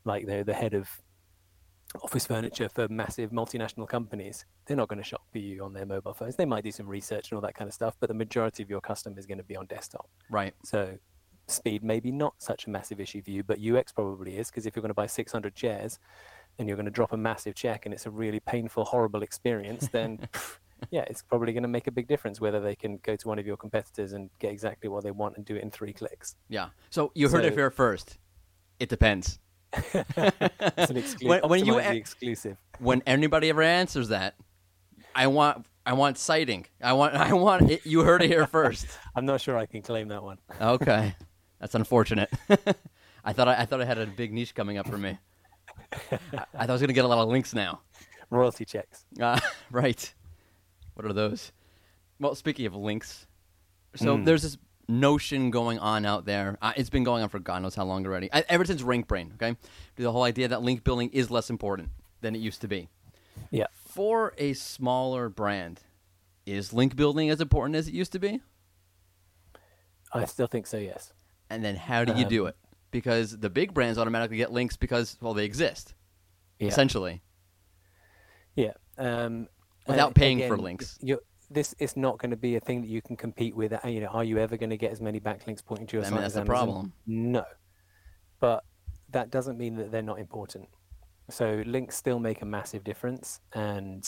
like 0.03 0.27
the 0.27 0.43
the 0.43 0.53
head 0.53 0.75
of 0.75 0.87
office 2.03 2.25
furniture 2.25 2.69
for 2.69 2.87
massive 2.87 3.31
multinational 3.31 3.87
companies. 3.87 4.45
They're 4.65 4.77
not 4.77 4.87
going 4.87 4.97
to 4.97 5.03
shop 5.03 5.23
for 5.31 5.39
you 5.39 5.63
on 5.63 5.73
their 5.73 5.85
mobile 5.85 6.13
phones. 6.13 6.35
They 6.35 6.45
might 6.45 6.63
do 6.63 6.71
some 6.71 6.87
research 6.87 7.31
and 7.31 7.37
all 7.37 7.41
that 7.41 7.55
kind 7.55 7.67
of 7.67 7.73
stuff, 7.73 7.95
but 7.99 8.07
the 8.07 8.13
majority 8.13 8.63
of 8.63 8.69
your 8.69 8.81
customer 8.81 9.17
is 9.19 9.25
going 9.25 9.37
to 9.37 9.43
be 9.43 9.55
on 9.55 9.65
desktop. 9.65 10.09
Right. 10.29 10.53
So 10.63 10.97
speed 11.47 11.83
maybe 11.83 12.11
not 12.11 12.33
such 12.39 12.65
a 12.65 12.69
massive 12.69 12.99
issue 12.99 13.21
for 13.21 13.31
you, 13.31 13.43
but 13.43 13.59
UX 13.59 13.91
probably 13.91 14.37
is 14.37 14.49
because 14.49 14.65
if 14.65 14.75
you're 14.75 14.81
going 14.81 14.89
to 14.89 14.95
buy 14.95 15.07
600 15.07 15.55
chairs 15.55 15.99
and 16.57 16.67
you're 16.67 16.77
going 16.77 16.85
to 16.85 16.91
drop 16.91 17.13
a 17.13 17.17
massive 17.17 17.55
check 17.55 17.85
and 17.85 17.93
it's 17.93 18.05
a 18.05 18.11
really 18.11 18.39
painful, 18.39 18.85
horrible 18.85 19.21
experience, 19.21 19.87
then 19.89 20.19
yeah, 20.91 21.01
it's 21.07 21.21
probably 21.21 21.53
going 21.53 21.63
to 21.63 21.69
make 21.69 21.87
a 21.87 21.91
big 21.91 22.07
difference 22.07 22.39
whether 22.39 22.59
they 22.59 22.75
can 22.75 22.97
go 23.03 23.15
to 23.15 23.27
one 23.27 23.39
of 23.39 23.45
your 23.45 23.57
competitors 23.57 24.13
and 24.13 24.29
get 24.39 24.51
exactly 24.51 24.89
what 24.89 25.03
they 25.03 25.11
want 25.11 25.37
and 25.37 25.45
do 25.45 25.55
it 25.55 25.63
in 25.63 25.71
three 25.71 25.93
clicks. 25.93 26.35
Yeah. 26.49 26.69
So 26.89 27.11
you 27.15 27.29
heard 27.29 27.45
it 27.45 27.53
here 27.53 27.71
first. 27.71 28.17
It 28.79 28.89
depends. 28.89 29.39
It's 29.93 30.91
an 31.21 31.27
When- 31.27 31.41
when 31.43 31.65
you 31.65 31.77
exclusive. 31.79 32.57
When 32.79 33.01
anybody 33.05 33.49
ever 33.49 33.61
answers 33.61 34.09
that, 34.09 34.35
I 35.13 35.27
want 35.27 35.65
I 35.85 35.93
want 35.93 36.17
citing. 36.17 36.65
I 36.81 36.93
want 36.93 37.15
I 37.29 37.33
want 37.33 37.69
it, 37.71 37.85
you 37.85 38.01
heard 38.01 38.21
it 38.21 38.27
here 38.27 38.47
first. 38.47 38.87
I'm 39.15 39.25
not 39.25 39.41
sure 39.41 39.57
I 39.57 39.65
can 39.65 39.81
claim 39.81 40.09
that 40.09 40.23
one. 40.23 40.37
Okay. 40.61 41.15
That's 41.59 41.73
unfortunate. 41.75 42.29
I 43.23 43.33
thought 43.33 43.47
I, 43.47 43.61
I 43.61 43.65
thought 43.65 43.81
I 43.81 43.85
had 43.85 43.97
a 43.97 44.05
big 44.05 44.33
niche 44.33 44.53
coming 44.53 44.77
up 44.77 44.87
for 44.87 44.97
me. 44.97 45.17
I, 46.11 46.19
I 46.53 46.65
thought 46.65 46.69
I 46.69 46.71
was 46.73 46.81
going 46.81 46.89
to 46.89 46.93
get 46.93 47.05
a 47.05 47.07
lot 47.07 47.17
of 47.19 47.29
links 47.29 47.53
now. 47.53 47.81
Royalty 48.29 48.65
checks. 48.65 49.05
Uh, 49.19 49.39
right. 49.71 50.13
What 50.95 51.05
are 51.05 51.13
those? 51.13 51.51
Well, 52.19 52.35
speaking 52.35 52.65
of 52.65 52.75
links, 52.75 53.25
so 53.95 54.17
Mm. 54.17 54.25
there's 54.25 54.43
this 54.43 54.57
notion 54.87 55.51
going 55.51 55.79
on 55.79 56.05
out 56.05 56.25
there. 56.25 56.57
Uh, 56.61 56.73
it's 56.75 56.89
been 56.89 57.03
going 57.03 57.23
on 57.23 57.29
for 57.29 57.39
God 57.39 57.61
knows 57.61 57.75
how 57.75 57.85
long 57.85 58.05
already. 58.05 58.29
I, 58.33 58.43
ever 58.49 58.65
since 58.65 58.81
RankBrain, 58.81 59.33
okay? 59.35 59.55
The 59.95 60.11
whole 60.11 60.23
idea 60.23 60.47
that 60.47 60.61
link 60.61 60.83
building 60.83 61.09
is 61.11 61.31
less 61.31 61.49
important 61.49 61.89
than 62.21 62.35
it 62.35 62.39
used 62.39 62.61
to 62.61 62.67
be. 62.67 62.89
Yeah. 63.51 63.67
For 63.73 64.33
a 64.37 64.53
smaller 64.53 65.29
brand, 65.29 65.81
is 66.45 66.73
link 66.73 66.95
building 66.95 67.29
as 67.29 67.41
important 67.41 67.75
as 67.75 67.87
it 67.87 67.93
used 67.93 68.11
to 68.13 68.19
be? 68.19 68.41
I 70.13 70.25
still 70.25 70.47
think 70.47 70.67
so. 70.67 70.77
Yes. 70.77 71.11
And 71.49 71.63
then 71.63 71.75
how 71.75 72.05
do 72.05 72.13
you 72.17 72.25
do 72.25 72.43
Um, 72.43 72.49
it? 72.49 72.55
Because 72.91 73.37
the 73.37 73.49
big 73.49 73.73
brands 73.73 73.97
automatically 73.99 74.37
get 74.37 74.51
links 74.51 74.77
because 74.77 75.17
well 75.19 75.33
they 75.33 75.43
exist 75.45 75.93
Yeah. 76.59 76.67
essentially. 76.69 77.21
Yeah. 78.55 78.73
Um, 78.97 79.49
Without 79.87 80.15
paying 80.15 80.47
for 80.47 80.57
links. 80.57 80.97
You're, 81.01 81.19
this 81.49 81.73
is 81.79 81.95
not 81.95 82.17
going 82.19 82.31
to 82.31 82.37
be 82.37 82.55
a 82.55 82.59
thing 82.59 82.81
that 82.81 82.87
you 82.89 83.01
can 83.01 83.15
compete 83.15 83.55
with. 83.55 83.73
uh, 83.73 83.87
You 83.87 84.01
know, 84.01 84.07
are 84.07 84.23
you 84.23 84.37
ever 84.37 84.57
going 84.57 84.69
to 84.69 84.77
get 84.77 84.91
as 84.91 85.01
many 85.01 85.19
backlinks 85.19 85.63
pointing 85.63 85.87
to 85.87 85.97
your 85.97 86.05
I 86.05 86.09
site 86.09 86.13
mean, 86.15 86.23
as 86.23 86.33
that's 86.33 86.45
the 86.47 86.51
Amazon? 86.53 86.67
problem. 86.67 86.93
No, 87.07 87.45
but 88.39 88.63
that 89.09 89.29
doesn't 89.29 89.57
mean 89.57 89.75
that 89.77 89.91
they're 89.91 90.01
not 90.01 90.19
important. 90.19 90.67
So 91.29 91.63
links 91.65 91.95
still 91.95 92.19
make 92.19 92.41
a 92.41 92.45
massive 92.45 92.83
difference, 92.83 93.39
and 93.53 94.07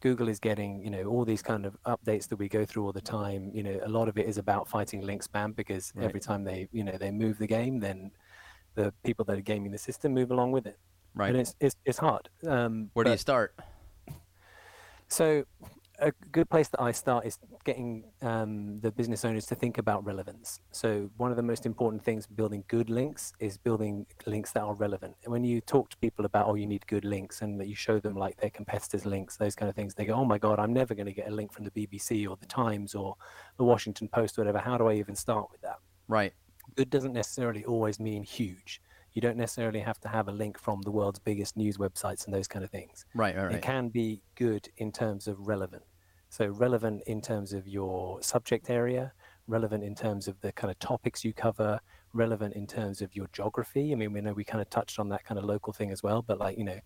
Google 0.00 0.28
is 0.28 0.38
getting 0.40 0.82
you 0.82 0.90
know 0.90 1.04
all 1.04 1.24
these 1.24 1.42
kind 1.42 1.64
of 1.64 1.76
updates 1.86 2.28
that 2.28 2.36
we 2.36 2.48
go 2.48 2.64
through 2.64 2.84
all 2.86 2.92
the 2.92 3.00
time. 3.00 3.50
You 3.54 3.62
know, 3.62 3.80
a 3.84 3.88
lot 3.88 4.08
of 4.08 4.18
it 4.18 4.26
is 4.26 4.36
about 4.38 4.68
fighting 4.68 5.00
link 5.02 5.22
spam 5.22 5.54
because 5.54 5.92
Right. 5.94 6.04
every 6.06 6.20
time 6.20 6.44
they 6.44 6.68
you 6.72 6.84
know 6.84 6.96
they 6.98 7.10
move 7.10 7.38
the 7.38 7.46
game, 7.46 7.78
then 7.80 8.10
the 8.74 8.92
people 9.04 9.24
that 9.26 9.38
are 9.38 9.42
gaming 9.42 9.70
the 9.72 9.78
system 9.78 10.12
move 10.12 10.30
along 10.30 10.52
with 10.52 10.66
it. 10.66 10.78
Right. 11.14 11.30
And 11.30 11.38
it's 11.38 11.54
it's, 11.60 11.76
it's 11.84 11.98
hard. 11.98 12.28
Um, 12.46 12.90
Where 12.94 13.04
do 13.04 13.10
you 13.12 13.16
start? 13.16 13.54
so, 15.08 15.44
a 15.98 16.12
good 16.32 16.48
place 16.50 16.68
that 16.68 16.80
I 16.80 16.92
start 16.92 17.26
is 17.26 17.38
getting 17.64 18.04
um, 18.22 18.80
the 18.80 18.90
business 18.90 19.24
owners 19.24 19.46
to 19.46 19.54
think 19.54 19.78
about 19.78 20.04
relevance. 20.04 20.60
So, 20.70 21.10
one 21.16 21.30
of 21.30 21.36
the 21.36 21.42
most 21.42 21.66
important 21.66 22.04
things 22.04 22.26
building 22.26 22.64
good 22.68 22.90
links 22.90 23.32
is 23.40 23.56
building 23.56 24.06
links 24.26 24.52
that 24.52 24.62
are 24.62 24.74
relevant. 24.74 25.14
And 25.24 25.32
when 25.32 25.44
you 25.44 25.60
talk 25.60 25.90
to 25.90 25.96
people 25.98 26.24
about, 26.24 26.46
oh, 26.46 26.54
you 26.54 26.66
need 26.66 26.86
good 26.86 27.04
links, 27.04 27.42
and 27.42 27.58
that 27.60 27.68
you 27.68 27.74
show 27.74 27.98
them 27.98 28.14
like 28.14 28.36
their 28.36 28.50
competitors' 28.50 29.06
links, 29.06 29.36
those 29.36 29.54
kind 29.54 29.68
of 29.68 29.74
things, 29.74 29.94
they 29.94 30.04
go, 30.04 30.14
oh 30.14 30.24
my 30.24 30.38
God, 30.38 30.58
I'm 30.58 30.72
never 30.72 30.94
going 30.94 31.06
to 31.06 31.12
get 31.12 31.28
a 31.28 31.34
link 31.34 31.52
from 31.52 31.64
the 31.64 31.70
BBC 31.70 32.28
or 32.28 32.36
the 32.36 32.46
Times 32.46 32.94
or 32.94 33.16
the 33.56 33.64
Washington 33.64 34.08
Post 34.08 34.38
or 34.38 34.42
whatever. 34.42 34.58
How 34.58 34.76
do 34.76 34.88
I 34.88 34.94
even 34.94 35.14
start 35.14 35.50
with 35.50 35.60
that? 35.62 35.78
Right. 36.08 36.32
good 36.76 36.90
doesn't 36.90 37.12
necessarily 37.12 37.64
always 37.64 37.98
mean 37.98 38.22
huge. 38.22 38.80
You 39.16 39.22
don't 39.22 39.38
necessarily 39.38 39.80
have 39.80 39.98
to 40.00 40.08
have 40.08 40.28
a 40.28 40.32
link 40.32 40.58
from 40.58 40.82
the 40.82 40.90
world's 40.90 41.18
biggest 41.18 41.56
news 41.56 41.78
websites 41.78 42.26
and 42.26 42.34
those 42.34 42.46
kind 42.46 42.62
of 42.62 42.70
things 42.70 43.06
Right, 43.14 43.34
right, 43.34 43.54
it 43.54 43.62
can 43.62 43.88
be 43.88 44.20
good 44.34 44.68
in 44.76 44.92
terms 44.92 45.26
of 45.26 45.48
relevant. 45.48 45.84
So 46.28 46.48
relevant 46.48 47.02
in 47.06 47.22
terms 47.22 47.54
of 47.54 47.66
your 47.66 48.22
subject 48.22 48.68
area, 48.68 49.12
relevant 49.46 49.84
in 49.84 49.94
terms 49.94 50.28
of 50.28 50.38
the 50.42 50.52
kind 50.52 50.70
of 50.70 50.78
topics 50.80 51.24
you 51.24 51.32
cover, 51.32 51.80
relevant 52.12 52.54
in 52.54 52.66
terms 52.66 53.00
of 53.00 53.16
your 53.16 53.26
geography. 53.32 53.92
I 53.92 53.94
mean, 53.94 54.12
we 54.12 54.20
know 54.20 54.34
we 54.34 54.44
kind 54.44 54.60
of 54.60 54.68
touched 54.68 54.98
on 54.98 55.08
that 55.08 55.24
kind 55.24 55.38
of 55.38 55.46
local 55.46 55.72
thing 55.72 55.90
as 55.90 56.02
well, 56.02 56.20
but 56.20 56.38
like, 56.38 56.58
you 56.58 56.64
know, 56.64 56.78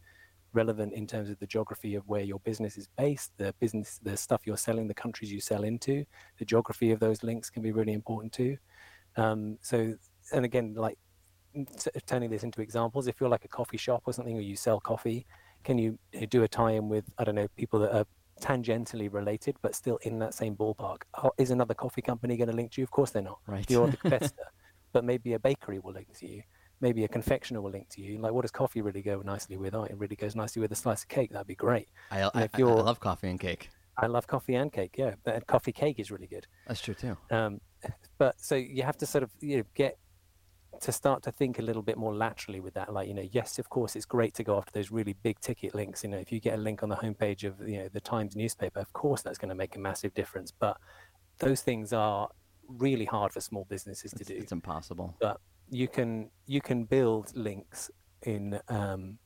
relevant 0.53 0.93
in 0.93 1.07
terms 1.07 1.31
of 1.31 1.39
the 1.39 1.49
geography 1.49 1.95
of 1.97 2.07
where 2.09 2.23
your 2.23 2.39
business 2.41 2.77
is 2.77 2.89
based, 2.97 3.33
the 3.39 3.53
business, 3.61 3.99
the 4.03 4.17
stuff 4.17 4.43
you're 4.45 4.57
selling, 4.57 4.89
the 4.89 4.95
countries 4.95 5.33
you 5.33 5.41
sell 5.41 5.65
into, 5.65 6.05
the 6.39 6.45
geography 6.45 6.93
of 6.93 7.01
those 7.01 7.23
links 7.23 7.51
can 7.51 7.63
be 7.63 7.73
really 7.73 7.93
important 7.93 8.33
too. 8.33 8.57
Um, 9.17 9.59
so, 9.63 9.95
and 10.33 10.45
again, 10.45 10.75
like 10.77 10.99
turning 12.07 12.31
this 12.31 12.43
into 12.43 12.61
examples, 12.61 13.07
if 13.07 13.21
you're 13.21 13.29
like 13.29 13.45
a 13.45 13.49
coffee 13.49 13.77
shop 13.77 14.03
or 14.07 14.13
something, 14.13 14.37
or 14.37 14.41
you 14.41 14.57
sell 14.57 14.81
coffee, 14.81 15.27
can 15.65 15.79
you 15.79 15.99
uh, 16.21 16.27
do 16.29 16.43
a 16.43 16.49
tie-in 16.49 16.89
with 16.89 17.05
I 17.19 17.25
don't 17.25 17.35
know 17.35 17.49
people 17.57 17.81
that 17.81 17.95
are 17.95 18.07
tangentially 18.41 19.13
related 19.13 19.55
but 19.61 19.75
still 19.75 19.99
in 20.03 20.19
that 20.21 20.35
same 20.35 20.57
ballpark? 20.57 21.03
Oh, 21.23 21.31
is 21.39 21.51
another 21.51 21.75
coffee 21.75 22.03
company 22.03 22.37
going 22.37 22.49
to 22.51 22.57
link 22.57 22.73
to 22.73 22.81
you? 22.81 22.85
Of 22.85 22.91
course 22.91 23.11
they're 23.11 23.23
not. 23.23 23.39
Right. 23.47 23.69
You're 23.71 23.89
the 23.89 23.97
competitor, 23.99 24.51
but 24.93 25.05
maybe 25.05 25.35
a 25.35 25.39
bakery 25.39 25.79
will 25.79 25.93
link 25.93 26.17
to 26.19 26.29
you. 26.29 26.43
Maybe 26.81 27.05
a 27.05 27.09
confectioner 27.09 27.61
will 27.61 27.71
link 27.73 27.91
to 27.91 28.01
you. 28.01 28.19
Like, 28.19 28.33
what 28.33 28.43
does 28.43 28.51
coffee 28.51 28.81
really 28.81 29.03
go 29.03 29.21
nicely 29.21 29.59
with? 29.59 29.75
Oh, 29.75 29.85
it 29.85 29.97
really 29.99 30.17
goes 30.17 30.35
nicely 30.35 30.63
with 30.63 30.73
a 30.73 30.77
slice 30.77 31.03
of 31.03 31.09
cake. 31.09 31.31
That'd 31.31 31.47
be 31.47 31.55
great. 31.55 31.89
I, 32.11 32.23
I, 32.23 32.45
if 32.45 32.55
I- 32.55 32.63
love 32.63 33.01
coffee 33.01 33.29
and 33.29 33.39
cake. 33.39 33.69
I 33.99 34.07
love 34.07 34.27
coffee 34.27 34.55
and 34.55 34.73
cake. 34.73 34.95
Yeah, 34.97 35.15
but 35.25 35.47
coffee 35.47 35.73
cake 35.73 35.99
is 35.99 36.11
really 36.11 36.27
good. 36.27 36.47
That's 36.67 36.81
true 36.81 36.95
too. 36.95 37.19
Um, 37.31 37.61
but 38.17 38.41
so 38.41 38.55
you 38.55 38.83
have 38.83 38.97
to 38.99 39.07
sort 39.07 39.23
of 39.23 39.31
you 39.41 39.59
know 39.59 39.63
get 39.75 39.99
to 40.81 40.93
start 40.93 41.23
to 41.25 41.31
think 41.31 41.59
a 41.59 41.63
little 41.63 41.83
bit 41.83 41.99
more 41.99 42.15
laterally 42.15 42.61
with 42.61 42.75
that. 42.75 42.93
Like 42.93 43.09
you 43.09 43.15
know, 43.15 43.29
yes, 43.31 43.59
of 43.59 43.69
course, 43.69 43.97
it's 43.97 44.07
great 44.07 44.35
to 44.35 44.45
go 44.45 44.57
after 44.57 44.73
those 44.73 44.91
really 44.91 45.15
big 45.23 45.39
ticket 45.41 45.75
links. 45.75 46.03
You 46.03 46.11
know, 46.11 46.19
if 46.19 46.33
you 46.33 46.41
get 46.41 46.55
a 46.55 46.63
link 46.63 46.83
on 46.83 46.89
the 46.89 46.97
homepage 46.97 47.45
of 47.45 47.67
you 47.69 47.79
know 47.79 47.89
the 47.89 48.01
Times 48.01 48.37
newspaper, 48.37 48.81
of 48.81 48.93
course, 48.93 49.23
that's 49.23 49.39
going 49.39 49.51
to 49.51 49.55
make 49.55 49.77
a 49.77 49.79
massive 49.79 50.15
difference. 50.15 50.51
But 50.51 50.77
those 51.39 51.61
things 51.63 51.93
are 51.93 52.29
really 52.69 53.05
hard 53.05 53.33
for 53.33 53.41
small 53.41 53.67
businesses 53.69 54.13
to 54.13 54.21
It's, 54.21 54.29
do 54.29 54.35
it's 54.37 54.53
impossible. 54.53 55.17
but 55.21 55.41
you 55.69 55.89
can 55.89 56.31
you 56.47 56.61
can 56.61 56.85
build 56.85 57.35
links 57.37 57.91
in 58.23 58.61
um, 58.69 59.19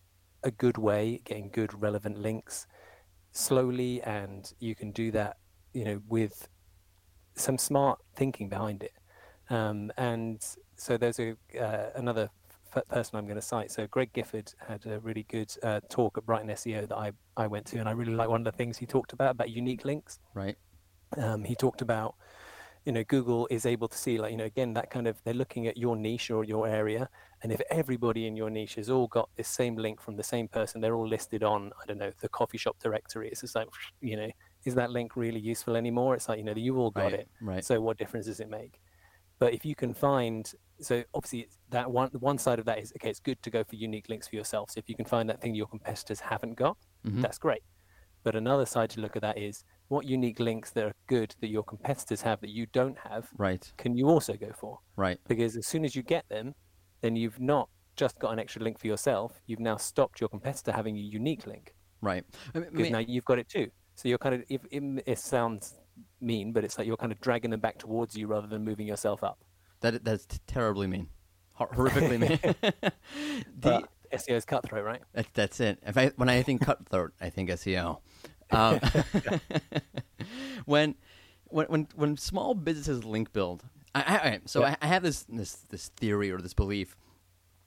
a 0.42 0.50
good 0.50 0.78
way, 0.78 1.20
getting 1.24 1.50
good 1.50 1.80
relevant 1.80 2.18
links 2.18 2.66
slowly, 3.32 4.02
and 4.02 4.52
you 4.60 4.74
can 4.74 4.90
do 4.92 5.10
that, 5.12 5.36
you 5.72 5.84
know, 5.84 6.00
with 6.08 6.48
some 7.36 7.58
smart 7.58 7.98
thinking 8.14 8.48
behind 8.48 8.82
it. 8.82 8.92
Um, 9.50 9.92
and 9.96 10.42
so 10.76 10.96
there's 10.96 11.18
a 11.20 11.34
uh, 11.60 11.90
another 11.94 12.30
f- 12.74 12.86
person 12.88 13.18
I'm 13.18 13.24
going 13.26 13.36
to 13.36 13.42
cite. 13.42 13.70
So 13.70 13.86
Greg 13.86 14.12
Gifford 14.12 14.52
had 14.66 14.84
a 14.86 15.00
really 15.00 15.24
good 15.28 15.52
uh, 15.62 15.80
talk 15.90 16.18
at 16.18 16.26
Brighton 16.26 16.48
SEO 16.50 16.88
that 16.88 16.96
I 16.96 17.12
I 17.36 17.46
went 17.46 17.66
to, 17.66 17.78
and 17.78 17.88
I 17.88 17.92
really 17.92 18.14
like 18.14 18.28
one 18.28 18.40
of 18.40 18.44
the 18.52 18.56
things 18.56 18.78
he 18.78 18.86
talked 18.86 19.12
about 19.12 19.30
about 19.32 19.50
unique 19.50 19.84
links 19.84 20.18
Right. 20.34 20.56
um, 21.16 21.44
he 21.44 21.54
talked 21.54 21.82
about 21.82 22.14
you 22.84 22.92
know 22.92 23.04
google 23.08 23.46
is 23.50 23.64
able 23.64 23.88
to 23.88 23.96
see 23.96 24.18
like 24.18 24.30
you 24.30 24.36
know 24.36 24.44
again 24.44 24.74
that 24.74 24.90
kind 24.90 25.06
of 25.06 25.18
they're 25.24 25.32
looking 25.32 25.66
at 25.66 25.76
your 25.78 25.96
niche 25.96 26.30
or 26.30 26.44
your 26.44 26.66
area 26.68 27.08
and 27.42 27.50
if 27.50 27.60
everybody 27.70 28.26
in 28.26 28.36
your 28.36 28.50
niche 28.50 28.74
has 28.74 28.90
all 28.90 29.06
got 29.06 29.28
this 29.36 29.48
same 29.48 29.76
link 29.76 30.02
from 30.02 30.16
the 30.16 30.22
same 30.22 30.48
person 30.48 30.80
they're 30.82 30.94
all 30.94 31.08
listed 31.08 31.42
on 31.42 31.70
i 31.82 31.86
don't 31.86 31.96
know 31.98 32.12
the 32.20 32.28
coffee 32.28 32.58
shop 32.58 32.76
directory 32.82 33.28
it's 33.28 33.40
just 33.40 33.54
like 33.54 33.68
you 34.02 34.16
know 34.16 34.28
is 34.66 34.74
that 34.74 34.90
link 34.90 35.16
really 35.16 35.40
useful 35.40 35.76
anymore 35.76 36.14
it's 36.14 36.28
like 36.28 36.36
you 36.38 36.44
know 36.44 36.52
you 36.54 36.76
all 36.76 36.90
got 36.90 37.12
Right. 37.12 37.20
it 37.20 37.30
Right. 37.40 37.64
so 37.64 37.80
what 37.80 37.96
difference 37.96 38.26
does 38.26 38.40
it 38.40 38.50
make 38.50 38.78
but 39.38 39.52
if 39.52 39.64
you 39.64 39.74
can 39.74 39.92
find 39.94 40.52
so 40.80 41.04
obviously 41.14 41.40
it's 41.40 41.58
that 41.70 41.90
one 41.90 42.10
one 42.18 42.38
side 42.38 42.58
of 42.58 42.64
that 42.64 42.78
is 42.78 42.92
okay 42.96 43.10
it's 43.10 43.20
good 43.20 43.40
to 43.42 43.50
go 43.50 43.62
for 43.64 43.76
unique 43.76 44.08
links 44.08 44.28
for 44.28 44.36
yourself 44.36 44.70
so 44.70 44.78
if 44.78 44.88
you 44.88 44.96
can 44.96 45.04
find 45.04 45.28
that 45.28 45.40
thing 45.40 45.54
your 45.54 45.66
competitors 45.66 46.20
haven't 46.20 46.54
got 46.54 46.76
Mhm. 47.06 47.22
that's 47.22 47.38
great 47.38 47.62
but 48.24 48.34
another 48.34 48.66
side 48.66 48.90
to 48.90 49.00
look 49.00 49.16
at 49.16 49.22
that 49.22 49.38
is 49.38 49.64
what 49.88 50.06
unique 50.06 50.40
links 50.40 50.70
that 50.72 50.84
are 50.84 50.92
good 51.06 51.34
that 51.40 51.48
your 51.48 51.62
competitors 51.62 52.22
have 52.22 52.40
that 52.40 52.50
you 52.50 52.66
don't 52.66 52.98
have 52.98 53.28
Right. 53.36 53.72
can 53.76 53.96
you 53.96 54.08
also 54.08 54.34
go 54.36 54.52
for 54.52 54.78
Right. 54.96 55.18
because 55.28 55.56
as 55.56 55.66
soon 55.66 55.84
as 55.84 55.94
you 55.94 56.02
get 56.02 56.28
them 56.28 56.54
then 57.02 57.16
you've 57.16 57.40
not 57.40 57.68
just 57.96 58.18
got 58.18 58.32
an 58.32 58.38
extra 58.40 58.62
link 58.62 58.78
for 58.80 58.88
yourself 58.88 59.40
you've 59.46 59.60
now 59.60 59.76
stopped 59.76 60.20
your 60.20 60.28
competitor 60.28 60.72
having 60.72 60.96
a 60.96 61.00
unique 61.00 61.46
link 61.46 61.74
Right. 62.00 62.24
I 62.54 62.58
mean, 62.58 62.92
now 62.92 62.98
you've 62.98 63.24
got 63.24 63.38
it 63.38 63.48
too 63.48 63.70
so 63.94 64.08
you're 64.08 64.18
kind 64.18 64.34
of 64.34 64.44
if, 64.48 64.62
it, 64.70 65.02
it 65.06 65.18
sounds 65.18 65.78
mean 66.24 66.52
but 66.52 66.64
it's 66.64 66.78
like 66.78 66.86
you're 66.86 66.96
kind 66.96 67.12
of 67.12 67.20
dragging 67.20 67.50
them 67.50 67.60
back 67.60 67.78
towards 67.78 68.16
you 68.16 68.26
rather 68.26 68.46
than 68.46 68.64
moving 68.64 68.86
yourself 68.86 69.22
up 69.22 69.44
that 69.84 70.02
that's 70.02 70.26
terribly 70.46 70.86
mean. 70.86 71.08
Hor- 71.52 71.68
horrifically 71.68 72.18
mean. 72.18 72.38
the, 72.62 72.92
but 73.60 73.88
SEO's 74.12 74.44
cutthroat 74.46 74.84
right 74.84 75.02
That, 75.12 75.26
that's 75.34 75.60
it. 75.60 75.78
If 75.86 75.98
I 75.98 76.08
when 76.16 76.28
I 76.30 76.42
think 76.42 76.62
cutthroat, 76.62 77.12
I 77.20 77.28
think 77.28 77.50
SEO. 77.50 77.98
Um, 78.50 78.80
when, 80.64 80.94
when 81.48 81.66
when 81.66 81.88
when 81.94 82.16
small 82.16 82.54
businesses 82.54 83.04
link 83.04 83.32
build, 83.32 83.64
I, 83.94 84.00
I, 84.00 84.28
I- 84.30 84.40
so 84.46 84.60
Yeah. 84.60 84.76
I, 84.80 84.86
I 84.86 84.88
have 84.88 85.02
this 85.02 85.24
this 85.28 85.54
this 85.68 85.88
theory 85.88 86.30
or 86.30 86.38
this 86.38 86.54
belief 86.54 86.96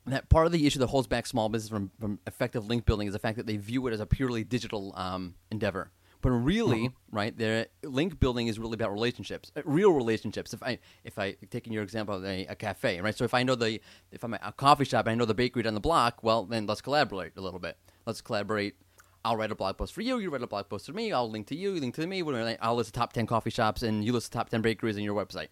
that 0.07 0.29
part 0.29 0.45
of 0.45 0.51
the 0.53 0.65
issue 0.65 0.79
that 0.79 0.87
holds 0.87 1.05
back 1.05 1.27
small 1.27 1.49
business 1.49 1.69
from, 1.69 1.91
from 1.99 2.17
effective 2.25 2.65
link 2.65 2.85
building 2.85 3.07
is 3.07 3.13
the 3.13 3.19
fact 3.19 3.37
that 3.37 3.45
they 3.45 3.57
view 3.57 3.85
it 3.87 3.93
as 3.93 3.99
a 3.99 4.05
purely 4.05 4.43
digital 4.43 4.93
um, 4.95 5.35
endeavor. 5.51 5.91
But 6.21 6.31
really, 6.31 6.91
right, 7.11 7.37
their 7.37 7.67
link 7.83 8.19
building 8.19 8.47
is 8.47 8.57
really 8.57 8.73
about 8.73 8.91
relationships, 8.91 9.51
uh, 9.55 9.61
real 9.65 9.91
relationships. 9.93 10.53
If 10.53 10.63
I, 10.63 10.79
if 11.03 11.19
I 11.19 11.35
taking 11.51 11.71
your 11.73 11.83
example 11.83 12.15
of 12.15 12.25
a, 12.25 12.45
a 12.47 12.55
cafe, 12.55 12.99
right? 13.01 13.15
So 13.15 13.23
if 13.23 13.33
I 13.33 13.43
know 13.43 13.55
the, 13.55 13.79
if 14.11 14.23
I'm 14.23 14.33
at 14.33 14.41
a 14.43 14.51
coffee 14.51 14.85
shop 14.85 15.05
and 15.05 15.11
I 15.11 15.15
know 15.15 15.25
the 15.25 15.35
bakery 15.35 15.63
down 15.63 15.75
the 15.75 15.79
block, 15.79 16.23
well, 16.23 16.43
then 16.45 16.65
let's 16.65 16.81
collaborate 16.81 17.33
a 17.37 17.41
little 17.41 17.59
bit. 17.59 17.77
Let's 18.05 18.21
collaborate. 18.21 18.75
I'll 19.23 19.35
write 19.35 19.51
a 19.51 19.55
blog 19.55 19.77
post 19.77 19.93
for 19.93 20.01
you. 20.01 20.17
You 20.19 20.29
write 20.29 20.41
a 20.41 20.47
blog 20.47 20.69
post 20.69 20.85
for 20.87 20.93
me. 20.93 21.11
I'll 21.11 21.29
link 21.29 21.47
to 21.47 21.55
you. 21.55 21.73
You 21.73 21.81
link 21.81 21.95
to 21.95 22.07
me. 22.07 22.23
I'll 22.61 22.75
list 22.75 22.93
the 22.93 22.99
top 22.99 23.13
ten 23.13 23.27
coffee 23.27 23.49
shops, 23.49 23.83
and 23.83 24.03
you 24.03 24.13
list 24.13 24.31
the 24.31 24.37
top 24.37 24.49
ten 24.49 24.61
bakeries 24.61 24.97
on 24.97 25.03
your 25.03 25.15
website. 25.15 25.49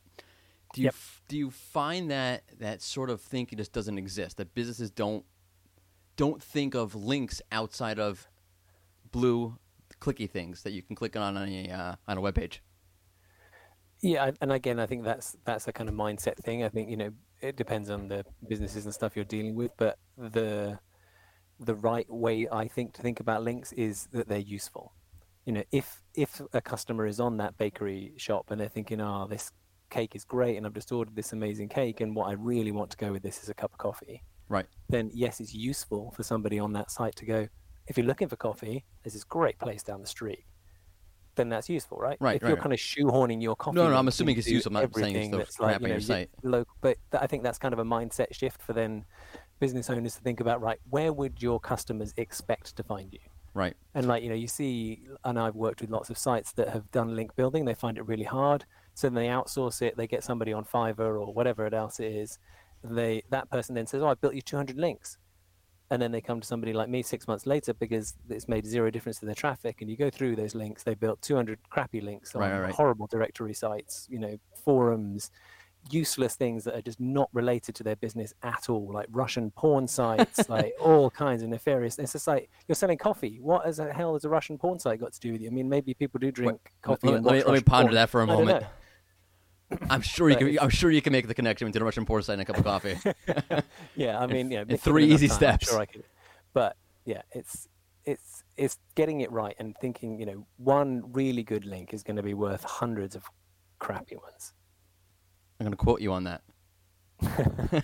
Do 0.73 0.82
you 0.82 0.86
Yep. 0.86 0.93
f- 0.93 1.21
do 1.28 1.38
you 1.38 1.51
find 1.51 2.10
that 2.10 2.43
that 2.60 2.82
sort 2.82 3.10
of 3.10 3.21
thinking 3.21 3.58
just 3.58 3.71
doesn't 3.73 3.97
exist? 3.97 4.38
That 4.38 4.54
businesses 4.56 4.89
don't 4.91 5.25
don't 6.15 6.41
think 6.41 6.73
of 6.73 6.95
links 6.95 7.41
outside 7.51 7.99
of 7.99 8.28
blue 9.12 9.58
clicky 10.06 10.30
things 10.30 10.63
that 10.63 10.72
you 10.72 10.82
can 10.82 10.96
click 10.96 11.15
on 11.15 11.38
on 11.38 11.48
a 11.48 11.70
uh, 11.70 11.96
on 12.08 12.18
a 12.18 12.22
web 12.22 12.36
page. 12.36 12.62
Yeah, 14.02 14.32
and 14.41 14.52
again, 14.52 14.80
I 14.80 14.86
think 14.86 15.04
that's 15.04 15.36
that's 15.46 15.68
a 15.68 15.74
kind 15.74 15.89
of 15.89 15.96
mindset 15.96 16.38
thing. 16.38 16.63
I 16.63 16.70
think 16.70 16.89
you 16.89 16.98
know 16.98 17.12
it 17.41 17.56
depends 17.56 17.89
on 17.89 18.08
the 18.08 18.26
businesses 18.48 18.86
and 18.86 18.94
stuff 18.94 19.15
you're 19.15 19.26
dealing 19.26 19.56
with, 19.56 19.72
but 19.78 19.98
the 20.18 20.80
the 21.60 21.76
right 21.76 22.10
way 22.10 22.48
I 22.52 22.68
think 22.68 22.94
to 22.94 23.02
think 23.02 23.20
about 23.20 23.44
links 23.44 23.72
is 23.74 24.08
that 24.12 24.28
they're 24.28 24.38
useful. 24.39 24.94
You 25.46 25.54
know, 25.54 25.63
if 25.72 26.04
if 26.13 26.41
a 26.54 26.62
customer 26.62 27.06
is 27.08 27.20
on 27.20 27.38
that 27.38 27.58
bakery 27.58 28.13
shop 28.18 28.52
and 28.52 28.60
they're 28.60 28.70
thinking, 28.70 29.00
"Oh, 29.02 29.28
this 29.30 29.52
cake 29.89 30.15
is 30.15 30.26
great 30.26 30.58
and 30.58 30.65
I've 30.65 30.74
just 30.74 30.91
ordered 30.91 31.15
this 31.15 31.32
amazing 31.32 31.70
cake 31.70 32.02
and 32.02 32.15
what 32.15 32.28
I 32.28 32.34
really 32.34 32.72
want 32.72 32.89
to 32.91 32.98
go 32.98 33.12
with 33.12 33.24
this 33.24 33.44
is 33.44 33.50
a 33.50 33.54
cup 33.54 33.72
of 33.72 33.78
coffee, 33.78 34.24
Right. 34.50 34.65
then 34.89 35.12
yes, 35.13 35.39
it's 35.39 35.54
useful 35.54 36.12
for 36.12 36.24
somebody 36.24 36.60
on 36.60 36.74
that 36.74 36.89
site 36.91 37.15
to 37.18 37.26
go, 37.26 37.48
if 37.88 37.98
you're 37.98 38.06
looking 38.06 38.28
for 38.28 38.36
coffee, 38.36 38.86
there's 39.04 39.13
this 39.13 39.24
great 39.24 39.60
place 39.60 39.84
down 39.84 40.02
the 40.02 40.08
street. 40.08 40.45
Then 41.36 41.50
that's 41.50 41.67
useful, 41.69 41.98
right? 41.98 42.17
Right, 42.21 42.38
If 42.38 42.43
right, 42.43 42.50
you're 42.50 42.56
right. 42.56 42.63
kind 42.63 42.74
of 42.74 42.80
shoehorning 42.80 43.41
your 43.41 43.56
coffee. 43.58 43.76
No, 43.76 43.89
no, 43.89 43.98
I'm 43.98 44.08
assuming 44.08 44.38
it's 44.38 44.48
useful. 44.48 44.76
I'm 44.78 44.84
not 44.84 44.95
saying 44.95 45.15
it's 45.17 45.38
that's 45.38 45.60
like, 45.60 45.82
you 45.82 45.88
know, 45.88 45.93
your 45.95 46.00
site. 46.00 46.30
local, 46.43 46.74
but 46.80 46.98
th- 47.12 47.21
I 47.21 47.28
think 47.28 47.43
that's 47.43 47.58
kind 47.58 47.74
of 47.74 47.80
a 47.80 47.84
mindset 47.84 48.34
shift 48.34 48.62
for 48.62 48.71
then 48.71 49.04
business 49.60 49.89
owners 49.89 50.15
to 50.15 50.21
think 50.21 50.39
about, 50.39 50.62
right, 50.62 50.80
where 50.89 51.12
would 51.12 51.41
your 51.41 51.60
customers 51.60 52.13
expect 52.15 52.78
to 52.78 52.84
find 52.84 53.12
you? 53.12 53.19
Right. 53.54 53.76
And 53.93 54.08
like, 54.08 54.24
you 54.24 54.30
know, 54.30 54.36
you 54.36 54.48
see, 54.48 55.08
and 55.26 55.38
I've 55.38 55.56
worked 55.56 55.82
with 55.82 55.89
lots 55.89 56.10
of 56.10 56.17
sites 56.17 56.54
that 56.54 56.69
have 56.69 56.89
done 56.91 57.15
link 57.15 57.36
building. 57.36 57.65
They 57.65 57.74
find 57.74 57.98
it 57.98 58.06
really 58.08 58.24
hard. 58.24 58.65
So 58.93 59.08
then 59.08 59.15
they 59.15 59.28
outsource 59.28 59.82
it. 59.82 59.98
They 59.98 60.08
get 60.08 60.24
somebody 60.24 60.54
on 60.54 60.63
Fiverr 60.65 61.19
or 61.19 61.34
whatever 61.34 61.65
it 61.65 61.74
else 61.74 62.00
it 62.00 62.13
is. 62.13 62.39
They 62.84 63.24
that 63.30 63.50
person 63.50 63.74
then 63.76 63.88
says, 63.88 64.02
"Oh, 64.04 64.08
I 64.08 64.13
built 64.13 64.36
you 64.36 64.41
200 64.41 64.78
links," 64.78 65.17
and 65.91 66.02
then 66.02 66.12
they 66.12 66.21
come 66.21 66.41
to 66.41 66.48
somebody 66.48 66.74
like 66.74 66.89
me 66.89 67.04
six 67.04 67.28
months 67.28 67.45
later 67.45 67.74
because 67.74 68.15
it's 68.30 68.48
made 68.48 68.65
zero 68.65 68.89
difference 68.89 69.19
to 69.19 69.26
their 69.26 69.36
traffic. 69.36 69.82
And 69.82 69.89
you 69.89 69.95
go 69.95 70.10
through 70.10 70.36
those 70.36 70.56
links. 70.56 70.84
They 70.84 70.95
built 70.95 71.21
200 71.21 71.60
crappy 71.69 72.02
links 72.02 72.34
on 72.36 72.41
Right, 72.41 72.60
right, 72.60 72.74
horrible 72.74 73.08
directory 73.08 73.54
sites. 73.54 74.08
You 74.10 74.19
know, 74.19 74.38
forums. 74.63 75.32
Useless 75.91 76.36
things 76.36 76.63
that 76.63 76.74
are 76.74 76.82
just 76.82 77.00
not 77.00 77.30
related 77.32 77.76
to 77.76 77.84
their 77.84 77.95
business 77.95 78.34
at 78.41 78.69
all, 78.69 78.91
like 78.91 79.06
Russian 79.12 79.52
porn 79.52 79.88
sites, 79.88 80.50
like 80.50 80.74
all 80.82 81.12
kinds 81.12 81.43
of 81.43 81.50
nefarious. 81.50 82.00
It's 82.00 82.13
just 82.13 82.26
like 82.26 82.50
you're 82.67 82.76
selling 82.76 82.98
coffee. 82.98 83.38
What 83.39 83.67
as 83.67 83.78
the 83.78 83.93
hell 83.93 84.13
has 84.13 84.26
a 84.26 84.30
Russian 84.30 84.58
porn 84.58 84.80
site 84.80 85.00
got 85.00 85.13
to 85.13 85.19
do 85.19 85.34
with 85.34 85.41
you? 85.41 85.48
I 85.48 85.52
mean, 85.52 85.69
maybe 85.69 85.93
people 85.93 86.17
do 86.17 86.32
drink 86.32 86.60
coffee. 86.82 87.10
Let, 87.10 87.21
me- 87.21 87.30
let 87.30 87.36
me, 87.36 87.43
let 87.43 87.54
me 87.54 87.62
ponder 87.62 87.89
porn. 87.89 87.93
that 87.93 88.10
for 88.10 88.21
a 88.21 88.26
moment. 88.26 88.65
I'm 89.89 90.01
sure 90.01 90.30
you 90.30 90.36
can. 90.36 90.60
I'm 90.60 90.69
sure 90.69 90.91
you 90.91 91.01
can 91.01 91.12
make 91.12 91.28
the 91.28 91.34
connection 91.34 91.67
between 91.67 91.82
a 91.82 91.86
Russian 91.86 92.06
porn 92.06 92.23
site 92.23 92.34
and 92.34 92.41
a 92.41 92.45
cup 92.45 92.58
of 92.58 92.63
coffee. 92.63 92.97
yeah, 93.95 94.19
I 94.19 94.28
mean, 94.28 94.51
yeah, 94.51 94.63
in 94.67 94.78
three 94.78 95.06
easy 95.06 95.28
time, 95.28 95.34
I'm 95.34 95.38
steps. 95.38 95.69
Sure 95.69 95.80
I 95.80 95.86
could. 95.86 96.04
But 96.54 96.78
yeah, 97.06 97.23
it's 97.32 97.67
it's 98.06 98.43
it's 98.58 98.78
getting 98.93 99.21
it 99.21 99.32
right 99.32 99.56
and 99.58 99.75
thinking. 99.78 100.19
You 100.19 100.25
know, 100.25 100.47
one 100.58 101.04
really 101.12 101.43
good 101.43 101.65
link 101.65 101.93
is 101.93 102.04
going 102.04 102.17
to 102.17 102.23
be 102.23 102.34
worth 102.34 102.63
hundreds 102.63 103.15
of 103.15 103.23
crappy 103.80 104.15
ones. 104.15 104.54
I'm 105.60 105.65
going 105.65 105.71
to 105.71 105.78
quote 105.78 106.01
you 106.01 106.13
on 106.13 106.25
that. 106.25 106.41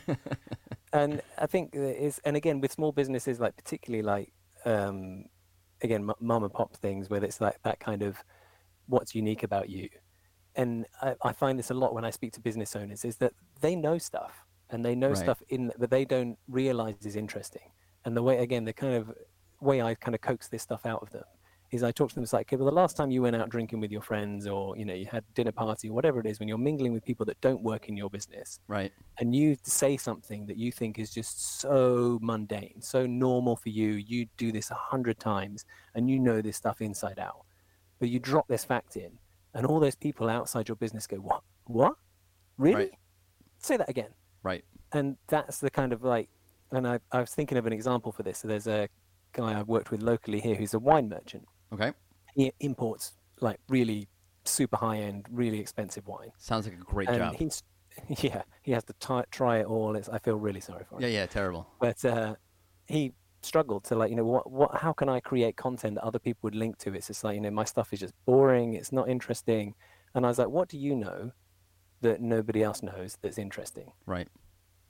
and 0.94 1.22
I 1.38 1.46
think 1.48 1.72
there 1.72 1.94
is, 1.94 2.20
and 2.26 2.36
again 2.36 2.60
with 2.60 2.72
small 2.72 2.92
businesses, 2.92 3.40
like 3.40 3.56
particularly 3.56 4.04
like, 4.04 4.34
um, 4.66 5.26
again, 5.82 6.02
m- 6.10 6.16
mom 6.20 6.44
and 6.44 6.54
pop 6.54 6.76
things, 6.76 7.10
where 7.10 7.24
it's 7.24 7.40
like 7.40 7.62
that 7.64 7.80
kind 7.80 8.04
of 8.04 8.18
what's 8.88 9.16
unique 9.16 9.44
about 9.44 9.70
you. 9.70 9.90
And 10.56 10.86
I, 11.02 11.16
I 11.24 11.32
find 11.34 11.58
this 11.58 11.72
a 11.72 11.74
lot 11.74 11.94
when 11.94 12.06
I 12.06 12.10
speak 12.10 12.34
to 12.34 12.42
business 12.42 12.76
owners 12.76 13.06
is 13.06 13.18
that 13.18 13.34
they 13.62 13.76
know 13.76 13.98
stuff 13.98 14.46
and 14.70 14.84
they 14.84 14.96
know 14.96 15.14
Right. 15.14 15.18
stuff 15.18 15.42
in 15.50 15.72
that 15.78 15.90
they 15.90 16.06
don't 16.06 16.38
realize 16.48 17.06
is 17.06 17.16
interesting. 17.16 17.72
And 18.06 18.16
the 18.18 18.24
way, 18.24 18.40
again, 18.40 18.66
the 18.66 18.74
kind 18.74 18.96
of 18.96 19.12
way 19.62 19.82
I 19.82 19.96
kind 19.96 20.16
of 20.16 20.22
coax 20.22 20.50
this 20.50 20.64
stuff 20.64 20.86
out 20.86 21.02
of 21.02 21.10
them 21.12 21.24
is 21.72 21.84
I 21.84 21.92
talk 21.92 22.10
to 22.10 22.16
them. 22.16 22.24
It's 22.24 22.34
like, 22.34 22.48
okay, 22.50 22.58
well, 22.58 22.66
the 22.66 22.76
last 22.76 22.98
time 22.98 23.12
you 23.12 23.22
went 23.22 23.36
out 23.36 23.50
drinking 23.50 23.80
with 23.80 23.92
your 23.92 24.02
friends, 24.02 24.46
or 24.48 24.78
you 24.78 24.84
know, 24.86 24.94
you 24.94 25.06
had 25.06 25.24
dinner 25.34 25.52
party, 25.54 25.90
or 25.90 25.94
whatever 25.94 26.20
it 26.20 26.26
is, 26.26 26.40
when 26.40 26.50
you're 26.50 26.58
mingling 26.58 26.92
with 26.94 27.06
people 27.06 27.26
that 27.28 27.40
don't 27.42 27.64
work 27.64 27.88
in 27.88 27.96
your 27.96 28.10
business, 28.10 28.60
Right. 28.68 28.94
and 29.20 29.36
you 29.36 29.56
say 29.64 29.98
something 29.98 30.46
that 30.48 30.58
you 30.58 30.72
think 30.72 30.98
is 31.00 31.14
just 31.14 31.60
so 31.62 32.20
mundane, 32.22 32.82
so 32.82 33.06
normal 33.06 33.56
for 33.56 33.70
you, 33.70 33.94
you 33.94 34.28
do 34.38 34.52
this 34.52 34.72
a 34.72 34.76
hundred 34.76 35.20
times 35.20 35.66
and 35.96 36.10
you 36.10 36.20
know 36.20 36.42
this 36.42 36.58
stuff 36.58 36.82
inside 36.82 37.20
out, 37.20 37.46
but 38.00 38.10
you 38.10 38.20
drop 38.20 38.48
this 38.48 38.66
fact 38.66 38.96
in, 38.98 39.20
and 39.54 39.66
all 39.66 39.80
those 39.80 39.96
people 39.96 40.30
outside 40.30 40.68
your 40.68 40.76
business 40.76 41.08
go, 41.08 41.18
"What? 41.18 41.42
What? 41.66 41.94
Really? 42.58 42.76
Right. 42.76 42.92
Say 43.60 43.78
that 43.78 43.90
again." 43.90 44.10
Right. 44.44 44.64
And 44.94 45.18
that's 45.28 45.60
the 45.60 45.70
kind 45.70 45.94
of 45.94 46.04
like, 46.04 46.30
and 46.72 46.88
I, 46.88 47.00
I 47.12 47.20
was 47.22 47.30
thinking 47.34 47.58
of 47.58 47.66
an 47.66 47.74
example 47.74 48.12
for 48.12 48.24
this. 48.24 48.40
So 48.40 48.48
there's 48.48 48.68
a 48.68 48.90
guy 49.34 49.58
I've 49.60 49.68
worked 49.68 49.92
with 49.92 50.02
locally 50.02 50.40
here 50.40 50.56
who's 50.56 50.74
a 50.74 50.80
wine 50.80 51.08
merchant. 51.10 51.46
Okay. 51.74 51.94
He 52.36 52.52
imports 52.60 53.14
like 53.40 53.60
really 53.70 54.08
super 54.46 54.76
high 54.78 54.98
end, 54.98 55.28
really 55.32 55.60
expensive 55.60 56.08
wine, 56.08 56.32
Sounds 56.38 56.66
like 56.66 56.76
a 56.76 56.80
great 56.84 57.08
and 57.10 57.18
job. 57.18 57.36
he's 57.38 57.64
yeah, 58.24 58.42
he 58.64 58.72
has 58.72 58.84
to 58.86 58.94
t- 59.00 59.28
try 59.32 59.60
it 59.60 59.66
all. 59.66 59.96
It's, 59.96 60.10
I 60.10 60.18
feel 60.20 60.36
really 60.38 60.60
sorry 60.62 60.84
for 60.90 60.96
him 60.96 61.02
Yeah. 61.04 61.08
Yeah. 61.10 61.26
Terrible. 61.28 61.68
but 61.80 62.04
uh, 62.04 62.36
he 62.88 63.14
struggled 63.46 63.84
to 63.86 63.96
like 63.96 64.10
you 64.10 64.16
know 64.16 64.26
what 64.26 64.52
what 64.52 64.76
how 64.76 64.94
can 64.94 65.10
I 65.10 65.20
create 65.20 65.56
content 65.58 65.96
that 65.96 66.04
other 66.04 66.20
people 66.20 66.40
would 66.44 66.56
link 66.56 66.78
to? 66.80 66.94
It's 66.94 67.08
just 67.08 67.24
like 67.24 67.36
you 67.36 67.42
know 67.42 67.52
my 67.52 67.64
stuff 67.64 67.94
is 67.94 68.00
just 68.00 68.14
boring. 68.26 68.74
It's 68.74 68.92
not 68.92 69.10
interesting, 69.10 69.76
and 70.14 70.26
I 70.26 70.30
was 70.30 70.40
like, 70.40 70.50
what 70.50 70.70
do 70.70 70.78
you 70.78 70.96
know 70.96 71.32
that 72.02 72.22
nobody 72.22 72.64
else 72.64 72.82
knows 72.82 73.18
that's 73.22 73.38
interesting? 73.38 73.92
Right. 74.06 74.28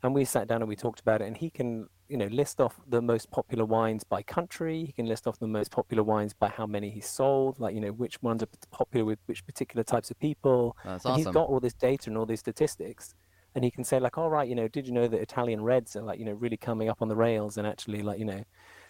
And 0.04 0.16
we 0.16 0.26
sat 0.26 0.48
down 0.48 0.62
and 0.62 0.70
we 0.70 0.76
talked 0.76 1.00
about 1.00 1.22
it, 1.22 1.26
and 1.26 1.38
he 1.38 1.50
can 1.50 1.88
you 2.10 2.18
know 2.18 2.28
list 2.28 2.60
off 2.60 2.80
the 2.88 3.02
most 3.02 3.30
popular 3.32 3.66
wines 3.66 4.04
by 4.04 4.22
country. 4.24 4.86
He 4.86 4.92
can 4.92 5.06
list 5.06 5.28
off 5.28 5.40
the 5.40 5.48
most 5.48 5.72
popular 5.72 6.04
wines 6.04 6.34
by 6.34 6.50
how 6.50 6.66
many 6.66 6.90
he's 6.90 7.08
sold, 7.08 7.60
like 7.60 7.76
you 7.76 7.82
know 7.82 7.92
which 7.92 8.22
ones 8.22 8.44
are 8.44 8.50
popular 8.72 9.06
with 9.06 9.20
which 9.28 9.46
particular 9.46 9.84
types 9.84 10.12
of 10.12 10.20
people. 10.20 10.76
That's 10.84 11.06
and 11.06 11.14
awesome. 11.14 11.26
he's 11.26 11.34
got 11.34 11.48
all 11.48 11.60
this 11.60 11.74
data 11.74 12.10
and 12.10 12.18
all 12.18 12.26
these 12.26 12.40
statistics 12.40 13.14
and 13.56 13.64
he 13.64 13.72
can 13.72 13.84
say 13.84 14.00
like 14.00 14.18
all 14.18 14.30
right 14.30 14.48
you 14.48 14.56
know 14.56 14.68
did 14.68 14.88
you 14.88 14.94
know 14.94 15.08
that 15.08 15.20
italian 15.22 15.62
reds 15.62 15.96
are 15.96 16.02
like 16.02 16.20
you 16.20 16.26
know 16.26 16.34
really 16.34 16.58
coming 16.58 16.90
up 16.90 17.02
on 17.02 17.08
the 17.08 17.16
rails 17.16 17.58
and 17.58 17.68
actually 17.68 18.02
like 18.02 18.20
you 18.20 18.26
know 18.26 18.44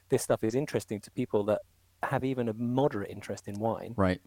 this 0.09 0.21
stuff 0.21 0.43
is 0.43 0.55
interesting 0.55 0.99
to 0.99 1.09
people 1.11 1.43
that 1.43 1.61
have 2.03 2.23
even 2.23 2.49
a 2.49 2.53
moderate 2.53 3.09
interest 3.09 3.47
in 3.47 3.59
wine. 3.59 3.93
Right. 3.95 4.19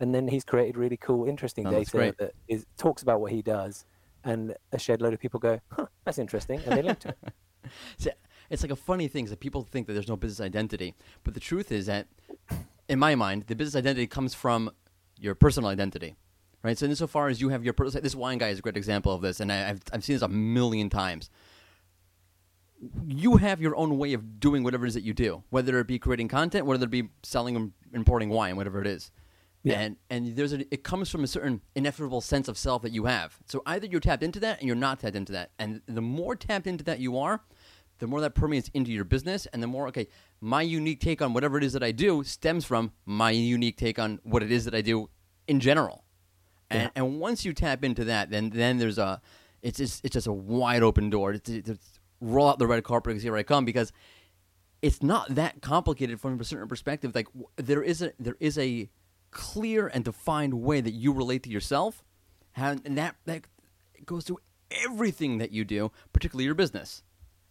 and 0.00 0.14
then 0.14 0.28
he's 0.28 0.44
created 0.44 0.76
really 0.76 0.96
cool 0.96 1.26
interesting 1.26 1.66
Oh, 1.66 1.70
data 1.70 2.14
that 2.18 2.32
is 2.48 2.66
talks 2.76 3.02
about 3.02 3.20
what 3.20 3.32
he 3.32 3.42
does 3.42 3.84
and 4.24 4.54
a 4.72 4.78
shed 4.78 5.00
load 5.00 5.14
of 5.14 5.20
people 5.20 5.40
go 5.40 5.60
huh 5.70 5.86
that's 6.04 6.18
interesting 6.18 6.60
and 6.66 6.76
they 6.78 6.82
link 6.82 6.98
to 7.00 7.08
it. 7.08 7.18
See, 7.98 8.10
it's 8.50 8.62
like 8.62 8.72
a 8.72 8.76
funny 8.76 9.08
thing 9.08 9.24
is 9.24 9.30
that 9.30 9.40
people 9.40 9.62
think 9.62 9.86
that 9.86 9.94
there's 9.94 10.08
no 10.08 10.16
business 10.16 10.44
identity, 10.44 10.94
but 11.22 11.32
the 11.34 11.40
truth 11.40 11.72
is 11.72 11.86
that, 11.86 12.08
in 12.88 12.98
my 12.98 13.14
mind, 13.14 13.44
the 13.46 13.54
business 13.56 13.74
identity 13.74 14.06
comes 14.06 14.34
from 14.34 14.70
your 15.18 15.34
personal 15.34 15.70
identity, 15.70 16.14
right? 16.64 16.76
So 16.76 16.86
insofar 16.86 17.28
as 17.28 17.40
you 17.40 17.50
have 17.50 17.62
your 17.62 17.74
this 17.74 18.16
wine 18.16 18.38
guy 18.38 18.48
is 18.48 18.58
a 18.58 18.62
great 18.62 18.76
example 18.76 19.12
of 19.12 19.20
this, 19.20 19.38
and 19.38 19.52
I, 19.52 19.70
I've 19.70 19.82
I've 19.92 20.02
seen 20.02 20.16
this 20.16 20.22
a 20.22 20.28
million 20.28 20.90
times. 20.90 21.30
You 23.06 23.36
have 23.36 23.60
your 23.60 23.76
own 23.76 23.96
way 23.98 24.14
of 24.14 24.40
doing 24.40 24.64
whatever 24.64 24.84
it 24.84 24.88
is 24.88 24.94
that 24.94 25.04
you 25.04 25.14
do, 25.14 25.44
whether 25.50 25.78
it 25.78 25.86
be 25.86 25.98
creating 25.98 26.28
content, 26.28 26.66
whether 26.66 26.84
it 26.84 26.90
be 26.90 27.10
selling 27.22 27.54
and 27.54 27.72
importing 27.92 28.30
wine, 28.30 28.56
whatever 28.56 28.80
it 28.80 28.86
is. 28.86 29.12
Yeah. 29.62 29.80
And 29.80 29.96
and 30.10 30.36
there's 30.36 30.52
a 30.52 30.74
it 30.74 30.82
comes 30.82 31.10
from 31.10 31.22
a 31.22 31.26
certain 31.26 31.60
ineffable 31.74 32.20
sense 32.20 32.48
of 32.48 32.58
self 32.58 32.82
that 32.82 32.92
you 32.92 33.04
have. 33.04 33.38
So 33.46 33.62
either 33.66 33.86
you're 33.86 34.00
tapped 34.00 34.22
into 34.22 34.40
that 34.40 34.58
and 34.58 34.66
you're 34.66 34.76
not 34.76 35.00
tapped 35.00 35.16
into 35.16 35.32
that. 35.32 35.52
And 35.58 35.82
the 35.86 36.02
more 36.02 36.34
tapped 36.34 36.66
into 36.66 36.84
that 36.84 36.98
you 36.98 37.18
are, 37.18 37.42
the 37.98 38.06
more 38.06 38.20
that 38.22 38.34
permeates 38.34 38.70
into 38.74 38.90
your 38.90 39.04
business 39.04 39.46
and 39.46 39.62
the 39.62 39.66
more 39.66 39.88
okay, 39.88 40.08
my 40.40 40.62
unique 40.62 41.00
take 41.00 41.22
on 41.22 41.32
whatever 41.32 41.56
it 41.58 41.64
is 41.64 41.74
that 41.74 41.82
I 41.82 41.92
do 41.92 42.24
stems 42.24 42.64
from 42.64 42.92
my 43.06 43.30
unique 43.30 43.76
take 43.76 43.98
on 43.98 44.20
what 44.22 44.42
it 44.42 44.50
is 44.50 44.64
that 44.64 44.74
I 44.74 44.80
do 44.80 45.08
in 45.46 45.60
general. 45.60 46.03
And 46.74 46.82
Yeah. 46.82 46.90
and 46.96 47.20
once 47.20 47.44
you 47.44 47.52
tap 47.52 47.84
into 47.84 48.04
that, 48.04 48.30
then 48.30 48.50
then 48.50 48.78
there's 48.78 48.98
a 48.98 49.20
it's 49.62 49.78
just 49.78 50.04
it's 50.04 50.12
just 50.14 50.26
a 50.26 50.32
wide 50.32 50.82
open 50.82 51.10
door. 51.10 51.32
It's, 51.32 51.50
roll 52.20 52.48
out 52.48 52.58
the 52.58 52.66
red 52.66 52.84
carpet 52.84 53.10
because 53.10 53.22
here 53.22 53.36
I 53.36 53.42
come 53.42 53.64
because 53.64 53.92
it's 54.82 55.02
not 55.02 55.34
that 55.34 55.60
complicated 55.62 56.20
from 56.20 56.40
a 56.40 56.44
certain 56.44 56.68
perspective. 56.68 57.14
Like 57.14 57.28
there 57.56 57.82
is 57.82 58.02
a 58.02 58.12
there 58.18 58.36
is 58.40 58.58
a 58.58 58.88
clear 59.30 59.86
and 59.88 60.04
defined 60.04 60.54
way 60.54 60.80
that 60.80 60.92
you 60.92 61.12
relate 61.12 61.42
to 61.44 61.50
yourself, 61.50 62.02
and 62.56 62.80
that 62.98 63.16
that 63.24 63.42
goes 64.06 64.24
through 64.24 64.38
everything 64.70 65.38
that 65.38 65.50
you 65.52 65.64
do, 65.64 65.90
particularly 66.12 66.44
your 66.44 66.54
business, 66.54 67.02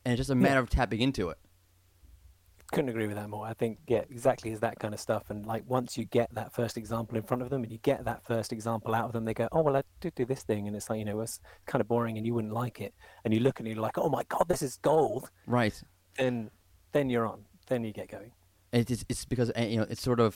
and 0.06 0.14
it's 0.14 0.20
just 0.20 0.30
a 0.30 0.36
matter 0.36 0.60
of 0.60 0.70
tapping 0.70 1.02
into 1.02 1.30
it. 1.30 1.38
Couldn't 2.72 2.90
agree 2.90 3.06
with 3.06 3.18
that 3.18 3.30
more 3.30 3.46
i 3.46 3.54
think 3.54 3.78
yeah 3.88 4.02
exactly 4.10 4.52
is 4.52 4.60
that 4.62 4.80
kind 4.80 4.94
of 4.96 5.00
stuff 5.00 5.30
and 5.30 5.46
like 5.46 5.64
once 5.68 5.96
you 5.98 6.06
get 6.06 6.34
that 6.34 6.54
first 6.54 6.76
example 6.78 7.18
in 7.18 7.24
front 7.24 7.44
of 7.44 7.50
them 7.52 7.62
and 7.62 7.72
you 7.72 7.78
get 7.80 8.04
that 8.06 8.26
first 8.26 8.52
example 8.52 8.96
out 8.96 9.06
of 9.06 9.12
them 9.12 9.26
they 9.26 9.34
go 9.34 9.48
oh 9.52 9.62
well 9.62 9.76
i 9.78 9.84
did 10.02 10.16
do 10.16 10.26
this 10.26 10.42
thing 10.42 10.68
and 10.68 10.76
it's 10.76 10.90
like 10.90 10.98
you 10.98 11.06
know 11.06 11.20
it's 11.20 11.40
kind 11.68 11.82
of 11.82 11.88
boring 11.88 12.18
and 12.18 12.26
you 12.26 12.34
wouldn't 12.34 12.54
like 12.54 12.82
it 12.82 12.94
and 13.26 13.34
you 13.34 13.40
look 13.42 13.60
and 13.60 13.68
you're 13.68 13.78
like 13.78 13.98
oh 14.00 14.10
my 14.10 14.24
god 14.30 14.46
this 14.48 14.62
is 14.64 14.78
gold 14.78 15.30
Right. 15.46 15.80
then 16.18 16.50
then 16.94 17.10
you're 17.12 17.28
on 17.28 17.46
then 17.68 17.84
you 17.84 17.94
get 17.94 18.10
going 18.10 18.32
It's 18.72 18.90
it's, 18.90 19.06
it's 19.08 19.26
because 19.26 19.52
uh, 19.56 19.62
you 19.62 19.78
know 19.78 19.86
it's 19.88 20.02
sort 20.02 20.20
of 20.20 20.36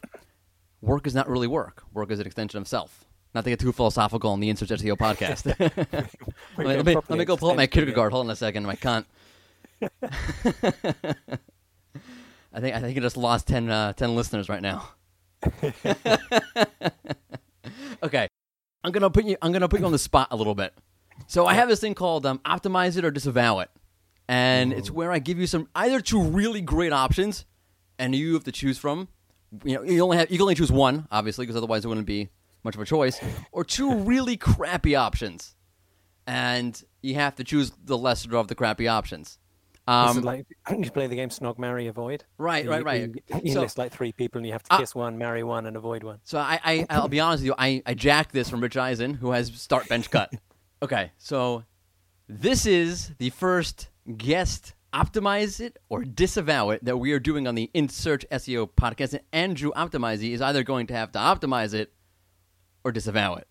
work 0.82 1.08
is 1.08 1.16
not 1.16 1.28
really 1.28 1.48
work. 1.48 1.84
Work 1.92 2.12
is 2.12 2.20
an 2.20 2.28
extension 2.28 2.62
of 2.62 2.68
self. 2.68 3.04
Not 3.34 3.44
to 3.46 3.50
get 3.50 3.60
too 3.60 3.72
philosophical 3.72 4.30
on 4.32 4.40
the 4.40 4.50
In 4.50 4.56
Search 4.56 4.70
SEO 4.70 4.96
podcast. 4.96 5.46
let, 6.58 6.68
me, 6.68 6.76
let, 6.76 6.86
me, 6.86 6.96
let 7.10 7.18
me 7.18 7.26
go 7.26 7.36
pull 7.36 7.50
up 7.50 7.58
my 7.58 7.66
Kierkegaard. 7.68 8.12
Hold 8.12 8.28
on 8.28 8.32
a 8.32 8.36
second, 8.36 8.64
my 8.64 8.76
cunt. 8.76 9.06
I 12.58 12.60
think 12.60 12.76
I 12.76 12.80
think 12.80 12.98
I 12.98 13.02
just 13.02 13.18
lost 13.18 13.48
10, 13.48 13.70
uh, 13.70 13.94
10 13.94 14.16
listeners 14.16 14.50
right 14.50 14.64
now. 14.64 14.90
okay, 18.02 18.28
I'm 18.84 18.92
gonna 18.92 19.12
put 19.12 19.26
you. 19.26 19.38
I'm 19.44 19.52
gonna 19.52 19.70
put 19.70 19.80
you 19.80 19.86
on 19.86 19.92
the 19.92 20.00
spot 20.00 20.30
a 20.32 20.36
little 20.36 20.56
bit. 20.56 20.74
So 21.28 21.46
I 21.46 21.54
have 21.54 21.70
this 21.70 21.80
thing 21.80 21.94
called 21.94 22.26
um, 22.26 22.40
optimize 22.40 22.98
it 22.98 23.06
or 23.06 23.12
disavow 23.12 23.60
it, 23.60 23.70
and 24.28 24.74
it's 24.74 24.90
where 24.90 25.12
I 25.12 25.20
give 25.20 25.38
you 25.38 25.46
some 25.46 25.70
either 25.76 26.02
two 26.02 26.20
really 26.20 26.62
great 26.62 26.92
options, 26.92 27.46
and 28.00 28.16
you 28.16 28.34
have 28.34 28.46
to 28.46 28.52
choose 28.52 28.80
from. 28.80 29.08
You 29.64 29.76
know, 29.76 29.84
you 29.84 30.02
only 30.02 30.18
have 30.18 30.32
you 30.32 30.38
can 30.38 30.42
only 30.42 30.56
choose 30.56 30.72
one, 30.72 31.08
obviously, 31.12 31.46
because 31.46 31.58
otherwise 31.58 31.86
it 31.86 31.90
wouldn't 31.90 32.08
be 32.08 32.30
much 32.64 32.74
of 32.74 32.82
a 32.82 32.86
choice, 32.86 33.20
or 33.52 33.64
two 33.64 33.94
really 34.00 34.36
crappy 34.36 34.96
options, 34.96 35.56
and 36.26 36.84
you 37.04 37.14
have 37.14 37.36
to 37.36 37.44
choose 37.44 37.72
the 37.86 38.00
lesser 38.00 38.36
of 38.36 38.48
the 38.48 38.56
crappy 38.56 38.88
options. 38.88 39.38
Um, 39.88 40.22
like 40.22 40.46
you 40.78 40.92
play 40.92 41.08
the 41.08 41.16
game 41.16 41.30
Snog, 41.30 41.58
Marry, 41.58 41.88
Avoid. 41.88 42.26
right, 42.38 42.68
right, 42.68 42.84
right. 42.84 43.02
You, 43.04 43.40
you 43.44 43.54
So- 43.54 43.62
list 43.62 43.78
like 43.78 43.92
three 43.94 44.12
people, 44.12 44.40
and 44.40 44.46
you 44.46 44.52
have 44.52 44.64
to 44.64 44.78
kiss 44.78 44.94
one, 44.94 45.18
marry 45.18 45.44
one, 45.44 45.66
and 45.66 45.78
avoid 45.78 46.04
one. 46.04 46.20
So 46.24 46.38
I, 46.40 46.60
I 46.64 46.86
I'll 46.90 47.08
be 47.08 47.20
honest 47.20 47.42
with 47.42 47.46
you, 47.48 47.56
I, 47.58 47.82
I 47.86 47.94
jacked 47.94 48.34
this 48.34 48.50
from 48.50 48.62
Rich 48.62 48.76
Eisen, 48.78 49.14
who 49.14 49.32
has 49.32 49.48
start 49.54 49.88
bench 49.88 50.12
cut. 50.12 50.34
okay, 50.84 51.12
so 51.18 51.64
this 52.28 52.66
is 52.66 53.14
the 53.18 53.30
first 53.30 53.88
guest 54.18 54.74
optimize 54.94 55.60
it 55.60 55.78
or 55.90 56.04
disavow 56.04 56.70
it 56.72 56.84
that 56.84 56.98
we 56.98 57.12
are 57.12 57.20
doing 57.20 57.48
on 57.48 57.56
the 57.56 57.70
In 57.74 57.88
Search 57.90 58.26
SEO 58.32 58.70
podcast. 58.70 59.14
And 59.14 59.22
Andrew 59.32 59.72
Optimize 59.76 60.28
is 60.28 60.42
either 60.42 60.64
going 60.64 60.88
to 60.88 60.94
have 60.94 61.12
to 61.14 61.20
optimize 61.20 61.74
it 61.74 61.94
or 62.84 62.92
disavow 62.92 63.36
it. 63.36 63.48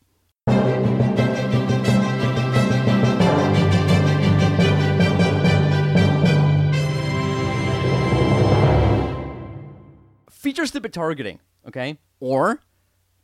Feature 10.46 10.64
snippet 10.64 10.92
targeting, 10.92 11.40
okay? 11.66 11.98
Or 12.20 12.60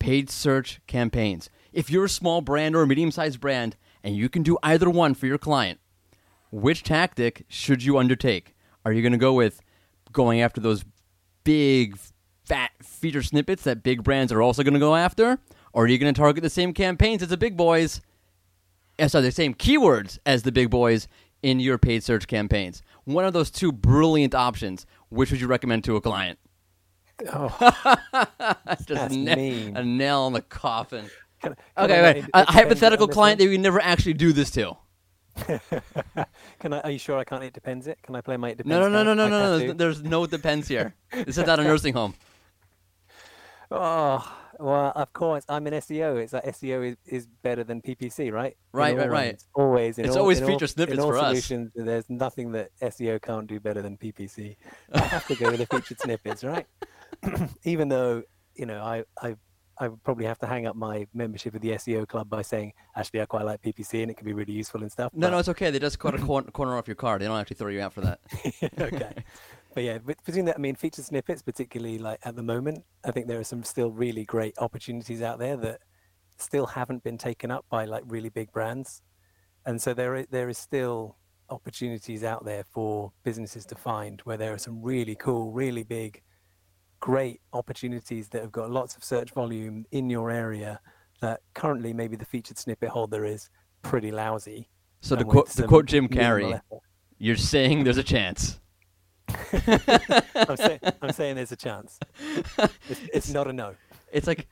paid 0.00 0.28
search 0.28 0.80
campaigns. 0.88 1.50
If 1.72 1.88
you're 1.88 2.06
a 2.06 2.08
small 2.08 2.40
brand 2.40 2.74
or 2.74 2.82
a 2.82 2.86
medium 2.88 3.12
sized 3.12 3.38
brand 3.38 3.76
and 4.02 4.16
you 4.16 4.28
can 4.28 4.42
do 4.42 4.58
either 4.64 4.90
one 4.90 5.14
for 5.14 5.28
your 5.28 5.38
client, 5.38 5.78
which 6.50 6.82
tactic 6.82 7.44
should 7.46 7.84
you 7.84 7.96
undertake? 7.96 8.56
Are 8.84 8.92
you 8.92 9.02
going 9.02 9.12
to 9.12 9.18
go 9.18 9.34
with 9.34 9.60
going 10.10 10.40
after 10.40 10.60
those 10.60 10.84
big, 11.44 11.96
fat 12.44 12.72
feature 12.82 13.22
snippets 13.22 13.62
that 13.62 13.84
big 13.84 14.02
brands 14.02 14.32
are 14.32 14.42
also 14.42 14.64
going 14.64 14.74
to 14.74 14.80
go 14.80 14.96
after? 14.96 15.38
Or 15.72 15.84
are 15.84 15.86
you 15.86 15.98
going 15.98 16.12
to 16.12 16.20
target 16.20 16.42
the 16.42 16.50
same 16.50 16.74
campaigns 16.74 17.22
as 17.22 17.28
the 17.28 17.36
big 17.36 17.56
boys? 17.56 18.00
uh, 18.98 19.06
sorry, 19.06 19.22
the 19.22 19.30
same 19.30 19.54
keywords 19.54 20.18
as 20.26 20.42
the 20.42 20.50
big 20.50 20.70
boys 20.70 21.06
in 21.40 21.60
your 21.60 21.78
paid 21.78 22.02
search 22.02 22.26
campaigns? 22.26 22.82
One 23.04 23.24
of 23.24 23.32
those 23.32 23.52
two 23.52 23.70
brilliant 23.70 24.34
options, 24.34 24.86
which 25.08 25.30
would 25.30 25.40
you 25.40 25.46
recommend 25.46 25.84
to 25.84 25.94
a 25.94 26.00
client? 26.00 26.40
Oh, 27.32 27.48
just 28.76 28.88
That's 28.88 29.14
na- 29.14 29.36
mean. 29.36 29.76
a 29.76 29.84
nail 29.84 30.26
in 30.26 30.32
the 30.32 30.42
coffin. 30.42 31.06
can, 31.42 31.54
can 31.76 31.84
Okay, 31.84 31.98
I, 31.98 32.02
wait. 32.02 32.16
it- 32.24 32.30
A 32.34 32.50
hypothetical 32.52 33.08
client 33.08 33.38
that 33.38 33.46
you 33.46 33.58
never 33.58 33.80
actually 33.80 34.14
do 34.14 34.32
this 34.32 34.50
to. 34.52 34.76
Can 36.60 36.74
I? 36.74 36.80
Are 36.80 36.90
you 36.90 36.98
sure 36.98 37.16
I 37.18 37.24
can't? 37.24 37.42
It 37.42 37.54
depends. 37.54 37.86
It. 37.86 37.98
Can 38.02 38.14
I 38.14 38.20
play 38.20 38.36
my? 38.36 38.50
It 38.50 38.58
depends. 38.58 38.70
No, 38.70 38.80
no, 38.88 39.02
no, 39.02 39.14
no, 39.14 39.28
no, 39.28 39.58
no, 39.58 39.66
no. 39.66 39.72
There's 39.72 40.02
no 40.02 40.26
depends 40.26 40.68
here. 40.68 40.94
This 41.24 41.38
is 41.38 41.46
not 41.46 41.58
a 41.58 41.64
nursing 41.64 41.94
home. 41.94 42.14
Oh, 43.70 44.30
well, 44.58 44.92
of 44.94 45.12
course. 45.14 45.44
I'm 45.48 45.66
an 45.66 45.72
SEO. 45.74 46.22
It's 46.22 46.32
like 46.34 46.44
SEO 46.44 46.90
is, 46.90 46.96
is 47.06 47.26
better 47.42 47.64
than 47.64 47.80
PPC, 47.80 48.30
right? 48.30 48.56
Right, 48.72 48.94
right, 48.96 49.08
right. 49.10 49.42
Always. 49.54 49.96
Always. 49.96 49.98
It's 49.98 50.16
all- 50.16 50.22
always 50.22 50.38
in 50.38 50.44
all- 50.44 50.50
feature 50.50 50.66
snippets 50.66 50.98
for 51.00 51.16
us. 51.16 51.50
There's 51.74 52.10
nothing 52.10 52.52
that 52.52 52.70
SEO 52.82 53.20
can't 53.22 53.46
do 53.46 53.58
better 53.58 53.80
than 53.80 53.96
PPC. 53.96 54.56
I 54.92 55.00
have 55.00 55.26
to 55.28 55.34
go 55.34 55.50
with 55.50 55.60
the 55.60 55.66
featured 55.66 55.98
snippets, 56.00 56.44
right? 56.44 56.66
Even 57.64 57.88
though 57.88 58.22
you 58.54 58.66
know, 58.66 58.82
I 58.82 59.04
I 59.20 59.36
I 59.78 59.88
would 59.88 60.02
probably 60.04 60.26
have 60.26 60.38
to 60.40 60.46
hang 60.46 60.66
up 60.66 60.76
my 60.76 61.06
membership 61.14 61.54
of 61.54 61.60
the 61.60 61.70
SEO 61.70 62.06
club 62.06 62.28
by 62.28 62.42
saying, 62.42 62.72
actually, 62.94 63.22
I 63.22 63.26
quite 63.26 63.44
like 63.44 63.62
PPC 63.62 64.02
and 64.02 64.10
it 64.10 64.16
can 64.16 64.26
be 64.26 64.34
really 64.34 64.52
useful 64.52 64.82
and 64.82 64.92
stuff. 64.92 65.10
No, 65.14 65.30
no, 65.30 65.38
it's 65.38 65.48
okay. 65.48 65.70
They 65.70 65.78
just 65.78 65.98
cut 65.98 66.14
a 66.18 66.18
cor- 66.18 66.42
corner 66.42 66.76
off 66.76 66.86
your 66.86 66.94
card. 66.94 67.22
They 67.22 67.26
don't 67.26 67.40
actually 67.40 67.56
throw 67.56 67.68
you 67.68 67.80
out 67.80 67.92
for 67.92 68.02
that. 68.02 68.20
okay. 68.80 69.24
But 69.74 69.84
yeah, 69.84 69.98
but 69.98 70.22
between 70.24 70.44
that, 70.44 70.56
I 70.56 70.58
mean, 70.58 70.74
featured 70.74 71.04
snippets, 71.04 71.42
particularly 71.42 71.98
like 71.98 72.20
at 72.24 72.36
the 72.36 72.42
moment, 72.42 72.84
I 73.04 73.10
think 73.10 73.26
there 73.26 73.40
are 73.40 73.44
some 73.44 73.64
still 73.64 73.90
really 73.90 74.24
great 74.24 74.54
opportunities 74.58 75.22
out 75.22 75.38
there 75.38 75.56
that 75.56 75.80
still 76.36 76.66
haven't 76.66 77.02
been 77.02 77.16
taken 77.16 77.50
up 77.50 77.64
by 77.70 77.86
like 77.86 78.04
really 78.06 78.28
big 78.28 78.52
brands, 78.52 79.02
and 79.64 79.80
so 79.80 79.94
there 79.94 80.16
is, 80.16 80.26
there 80.30 80.48
is 80.50 80.58
still 80.58 81.16
opportunities 81.48 82.22
out 82.22 82.44
there 82.44 82.64
for 82.64 83.12
businesses 83.24 83.64
to 83.66 83.74
find 83.74 84.20
where 84.22 84.36
there 84.36 84.52
are 84.52 84.58
some 84.58 84.82
really 84.82 85.14
cool, 85.14 85.52
really 85.52 85.84
big, 85.84 86.22
great 87.02 87.40
opportunities 87.52 88.28
that 88.28 88.40
have 88.42 88.52
got 88.52 88.70
lots 88.70 88.96
of 88.96 89.02
search 89.02 89.32
volume 89.32 89.84
in 89.90 90.08
your 90.08 90.30
area 90.30 90.80
that 91.20 91.40
currently 91.52 91.92
maybe 91.92 92.14
the 92.14 92.24
featured 92.24 92.56
snippet 92.56 92.88
holder 92.88 93.24
is 93.24 93.50
pretty 93.82 94.12
lousy. 94.12 94.68
So 95.00 95.16
to 95.16 95.24
quote 95.24 95.48
to 95.50 95.66
quote 95.66 95.86
Jim 95.86 96.08
Carrey, 96.08 96.60
you're 97.18 97.36
saying 97.36 97.82
there's 97.82 97.98
a 97.98 98.04
chance. 98.04 98.60
I'm, 99.28 100.56
say, 100.56 100.78
I'm 101.02 101.12
saying 101.12 101.36
there's 101.36 101.50
a 101.50 101.56
chance. 101.56 101.98
It's, 102.88 103.00
it's 103.12 103.30
not 103.30 103.48
a 103.48 103.52
no. 103.52 103.74
It's 104.12 104.28
like 104.28 104.46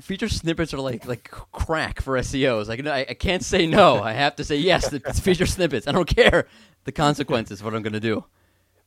feature 0.00 0.28
snippets 0.28 0.72
are 0.72 0.78
like 0.78 1.04
like 1.04 1.30
crack 1.30 2.00
for 2.00 2.16
SEOs. 2.18 2.68
Like 2.68 2.86
I, 2.86 3.06
I 3.08 3.14
can't 3.14 3.42
say 3.42 3.66
no. 3.66 4.00
I 4.00 4.12
have 4.12 4.36
to 4.36 4.44
say 4.44 4.54
yes. 4.54 4.92
It's 4.92 5.18
feature 5.18 5.46
snippets. 5.46 5.88
I 5.88 5.92
don't 5.92 6.08
care 6.08 6.46
the 6.84 6.92
consequences. 6.92 7.60
What 7.60 7.74
I'm 7.74 7.82
going 7.82 7.92
to 7.92 8.00
do. 8.00 8.24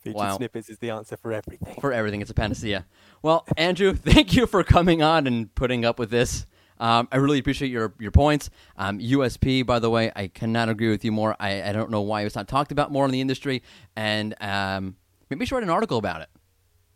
Featured 0.06 0.16
Wow. 0.18 0.38
snippets 0.38 0.70
is 0.70 0.78
the 0.78 0.92
answer 0.92 1.18
for 1.18 1.34
everything. 1.34 1.76
for 1.82 1.92
everything. 1.92 2.22
It's 2.22 2.30
a 2.30 2.36
panacea. 2.36 2.86
Well, 3.24 3.46
Andrew, 3.58 3.94
thank 3.96 4.34
you 4.36 4.46
for 4.46 4.64
coming 4.64 5.02
on 5.02 5.26
and 5.28 5.54
putting 5.56 5.84
up 5.84 5.98
with 6.00 6.12
this. 6.12 6.46
Um, 6.80 7.08
I 7.12 7.18
really 7.18 7.40
appreciate 7.40 7.70
your 7.72 7.94
your 8.00 8.12
points. 8.12 8.50
Um, 8.78 9.00
USP, 9.00 9.66
by 9.66 9.80
the 9.80 9.90
way, 9.90 10.12
I 10.16 10.28
cannot 10.28 10.70
agree 10.70 10.90
with 10.92 11.04
you 11.04 11.12
more. 11.12 11.36
I, 11.40 11.70
I 11.70 11.72
don't 11.74 11.90
know 11.90 12.02
why 12.02 12.22
it's 12.24 12.36
not 12.36 12.48
talked 12.48 12.72
about 12.72 12.92
more 12.92 13.04
in 13.06 13.12
the 13.12 13.20
industry, 13.22 13.64
and 13.96 14.36
um, 14.42 14.96
maybe 15.30 15.40
we 15.40 15.46
should 15.48 15.56
write 15.56 15.64
an 15.64 15.70
article 15.72 15.98
about 15.98 16.22
it. 16.22 16.30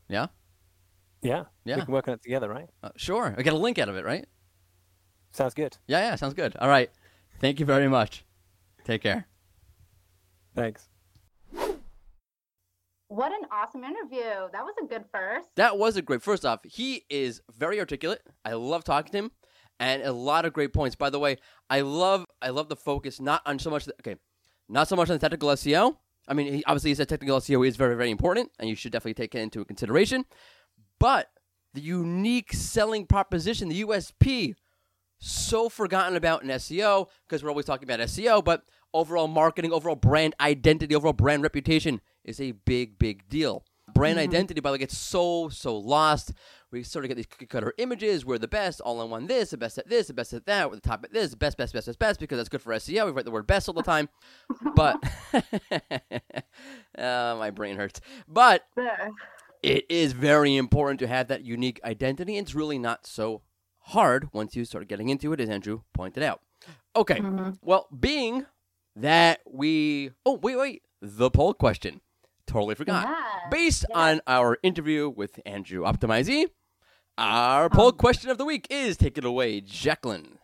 Yeah, 0.08 0.28
Yeah, 1.22 1.46
Yeah. 1.66 1.78
we 1.78 1.82
can 1.84 1.94
work 1.94 2.08
on 2.08 2.14
it 2.16 2.22
together, 2.22 2.48
right? 2.50 2.70
uh, 2.84 2.90
sure. 2.96 3.34
I 3.38 3.42
get 3.42 3.54
a 3.54 3.58
link 3.58 3.80
out 3.80 3.90
of 3.90 3.96
it, 3.96 4.04
right? 4.06 4.26
Sounds 5.32 5.54
good. 5.54 5.78
Yeah, 5.88 6.00
yeah, 6.00 6.16
sounds 6.16 6.34
good. 6.36 6.56
All 6.58 6.68
right, 6.70 6.92
thank 7.40 7.60
you 7.60 7.66
very 7.66 7.88
much. 7.88 8.24
Take 8.84 9.02
care. 9.02 9.28
Thanks. 10.56 10.90
What 13.10 13.32
an 13.32 13.48
awesome 13.52 13.84
interview. 13.84 14.22
That 14.52 14.64
was 14.64 14.76
a 14.82 14.86
good 14.86 15.04
first. 15.12 15.50
That 15.56 15.80
was 15.80 15.98
a 15.98 16.02
great. 16.04 16.22
First 16.22 16.46
off, 16.46 16.60
he 16.64 17.06
is 17.10 17.42
very 17.58 17.80
articulate. 17.80 18.22
I 18.46 18.54
love 18.54 18.84
talking 18.84 19.12
to 19.14 19.18
him, 19.18 19.32
and 19.80 20.04
a 20.04 20.14
lot 20.14 20.46
of 20.46 20.54
great 20.54 20.74
points. 20.74 20.96
By 20.96 21.10
the 21.10 21.18
way, 21.18 21.38
I 21.72 21.82
love 21.82 22.28
I 22.40 22.50
love 22.50 22.70
the 22.70 22.76
focus 22.76 23.20
not 23.20 23.42
on 23.48 23.58
so 23.58 23.72
much. 23.72 23.86
The, 23.86 23.94
okay, 23.94 24.16
not 24.70 24.88
so 24.88 24.96
much 24.96 25.10
on 25.10 25.16
the 25.16 25.20
technical 25.20 25.50
SEO. 25.50 25.98
I 26.28 26.36
mean, 26.36 26.54
he, 26.54 26.64
obviously, 26.66 26.92
he 26.92 26.96
said 26.96 27.10
technical 27.10 27.40
SEO 27.40 27.68
is 27.68 27.78
very 27.78 27.96
very 27.96 28.12
important, 28.12 28.52
and 28.60 28.70
you 28.70 28.76
should 28.76 28.92
definitely 28.92 29.16
take 29.16 29.34
it 29.34 29.40
into 29.40 29.66
consideration. 29.66 30.26
But 31.00 31.32
the 31.74 31.82
unique 31.82 32.54
selling 32.54 33.08
proposition, 33.08 33.70
the 33.70 33.84
USP, 33.84 34.54
so 35.18 35.68
forgotten 35.68 36.16
about 36.16 36.44
in 36.44 36.50
SEO 36.50 37.08
because 37.28 37.44
we're 37.44 37.50
always 37.50 37.66
talking 37.66 37.90
about 37.90 38.08
SEO, 38.08 38.46
but 38.46 38.66
overall 38.94 39.28
marketing, 39.28 39.72
overall 39.72 39.96
brand 39.96 40.36
identity, 40.40 40.94
overall 40.94 41.14
brand 41.14 41.42
reputation 41.42 42.02
is 42.30 42.40
a 42.40 42.52
big, 42.52 42.98
big 43.00 43.28
deal. 43.28 43.64
Brand 43.94 44.20
identity, 44.20 44.62
by 44.62 44.70
the 44.70 44.74
way, 44.74 44.78
gets 44.80 44.98
so, 44.98 45.50
so 45.50 45.76
lost. 45.76 46.32
We 46.72 46.84
sort 46.84 47.04
of 47.06 47.10
get 47.10 47.16
these 47.16 47.26
cookie 47.26 47.48
cutter 47.48 47.74
images. 47.80 48.24
We're 48.24 48.38
the 48.38 48.48
best, 48.48 48.80
all 48.82 49.02
in 49.02 49.10
one 49.10 49.26
this, 49.26 49.50
the 49.50 49.58
best 49.58 49.80
at 49.80 49.90
this, 49.90 50.08
the 50.08 50.14
best 50.14 50.32
at 50.34 50.46
that, 50.46 50.70
we're 50.70 50.76
the 50.76 50.82
top 50.82 51.04
at 51.04 51.12
this, 51.12 51.34
best, 51.34 51.58
best, 51.58 51.74
best, 51.74 51.88
best, 51.88 51.98
best, 51.98 52.20
because 52.20 52.38
that's 52.38 52.50
good 52.50 52.62
for 52.62 52.72
SEO. 52.74 53.08
We 53.08 53.12
write 53.12 53.26
the 53.26 53.32
word 53.32 53.48
best 53.48 53.68
all 53.68 53.74
the 53.74 53.82
time. 53.82 54.08
But, 54.76 55.04
uh, 56.98 57.36
my 57.38 57.50
brain 57.50 57.78
hurts. 57.78 58.00
But 58.28 58.64
it 59.64 59.86
is 59.90 60.14
very 60.14 60.56
important 60.56 61.00
to 61.00 61.08
have 61.08 61.28
that 61.30 61.44
unique 61.44 61.80
identity. 61.84 62.38
and 62.38 62.46
It's 62.46 62.54
really 62.56 62.78
not 62.78 63.08
so 63.08 63.42
hard 63.80 64.30
once 64.34 64.56
you 64.56 64.66
start 64.66 64.88
getting 64.88 65.10
into 65.10 65.34
it, 65.34 65.42
as 65.42 65.50
Andrew 65.50 65.82
pointed 65.94 66.22
out. 66.22 66.42
Okay, 66.96 67.16
Mhm. 67.20 67.58
well, 67.64 67.88
being 67.98 68.46
that 68.96 69.40
we. 69.50 70.12
Oh, 70.26 70.34
wait, 70.36 70.58
wait. 70.58 70.84
The 71.02 71.32
poll 71.32 71.54
question. 71.54 72.02
Totally 72.50 72.74
forgot. 72.74 73.08
Yeah. 73.08 73.50
Based 73.52 73.86
yeah. 73.90 73.98
on 73.98 74.22
our 74.26 74.58
interview 74.64 75.08
with 75.08 75.40
Andrew 75.46 75.84
Optimisey, 75.84 76.48
our 77.16 77.70
poll 77.70 77.90
Um, 77.90 77.98
question 77.98 78.32
of 78.32 78.40
the 78.40 78.46
week 78.46 78.66
is 78.72 78.98
take 78.98 79.20
it 79.20 79.24
away, 79.24 79.62
Jacqueline. 79.62 80.40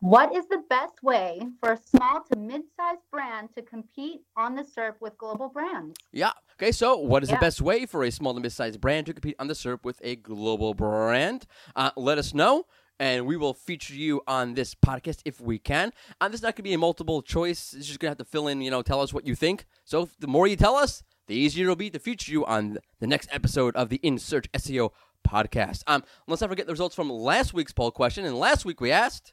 What 0.00 0.34
is 0.34 0.48
the 0.48 0.62
best 0.68 1.00
way 1.02 1.40
for 1.60 1.72
a 1.72 1.76
small 1.76 2.24
to 2.30 2.36
mid-sized 2.36 3.08
brand 3.10 3.50
to 3.54 3.62
compete 3.62 4.22
on 4.36 4.56
the 4.56 4.62
SERP 4.62 4.94
with 5.00 5.16
global 5.16 5.48
brands? 5.48 5.96
Yeah. 6.12 6.32
Okay. 6.60 6.72
So, 6.72 6.96
what 6.98 7.22
is 7.22 7.28
the 7.28 7.36
best 7.36 7.62
way 7.62 7.86
for 7.86 8.02
a 8.02 8.10
small 8.10 8.34
to 8.34 8.40
mid-sized 8.40 8.80
brand 8.80 9.06
to 9.06 9.12
compete 9.12 9.36
on 9.38 9.46
the 9.46 9.54
SERP 9.54 9.84
with 9.84 10.00
a 10.02 10.16
global 10.16 10.74
brand? 10.74 11.46
Uh, 11.76 11.92
let 11.96 12.18
us 12.18 12.34
know, 12.34 12.64
and 12.98 13.26
we 13.26 13.36
will 13.36 13.54
feature 13.54 13.94
you 13.94 14.20
on 14.26 14.54
this 14.54 14.74
podcast 14.74 15.20
if 15.24 15.40
we 15.40 15.58
can. 15.58 15.92
And 16.20 16.34
this 16.34 16.40
is 16.40 16.42
not 16.42 16.56
going 16.56 16.64
to 16.64 16.70
be 16.70 16.74
a 16.74 16.78
multiple 16.78 17.22
choice. 17.22 17.72
It's 17.72 17.86
just 17.86 18.00
going 18.00 18.08
to 18.08 18.10
have 18.10 18.26
to 18.26 18.30
fill 18.30 18.48
in. 18.48 18.60
You 18.60 18.72
know, 18.72 18.82
tell 18.82 19.00
us 19.00 19.14
what 19.14 19.24
you 19.24 19.34
think. 19.36 19.64
So, 19.84 20.10
the 20.18 20.26
more 20.26 20.46
you 20.46 20.56
tell 20.56 20.74
us, 20.74 21.02
the 21.26 21.34
easier 21.34 21.64
it'll 21.64 21.76
be 21.76 21.90
to 21.90 21.98
feature 21.98 22.32
you 22.32 22.44
on 22.44 22.78
the 23.00 23.06
next 23.06 23.28
episode 23.32 23.74
of 23.76 23.88
the 23.88 24.00
In 24.02 24.18
Search 24.18 24.50
SEO 24.52 24.90
podcast. 25.26 25.82
Um, 25.86 26.04
let's 26.26 26.40
not 26.40 26.50
forget 26.50 26.66
the 26.66 26.72
results 26.72 26.94
from 26.94 27.10
last 27.10 27.54
week's 27.54 27.72
poll 27.72 27.90
question. 27.90 28.24
And 28.24 28.38
last 28.38 28.64
week 28.64 28.80
we 28.80 28.90
asked. 28.90 29.32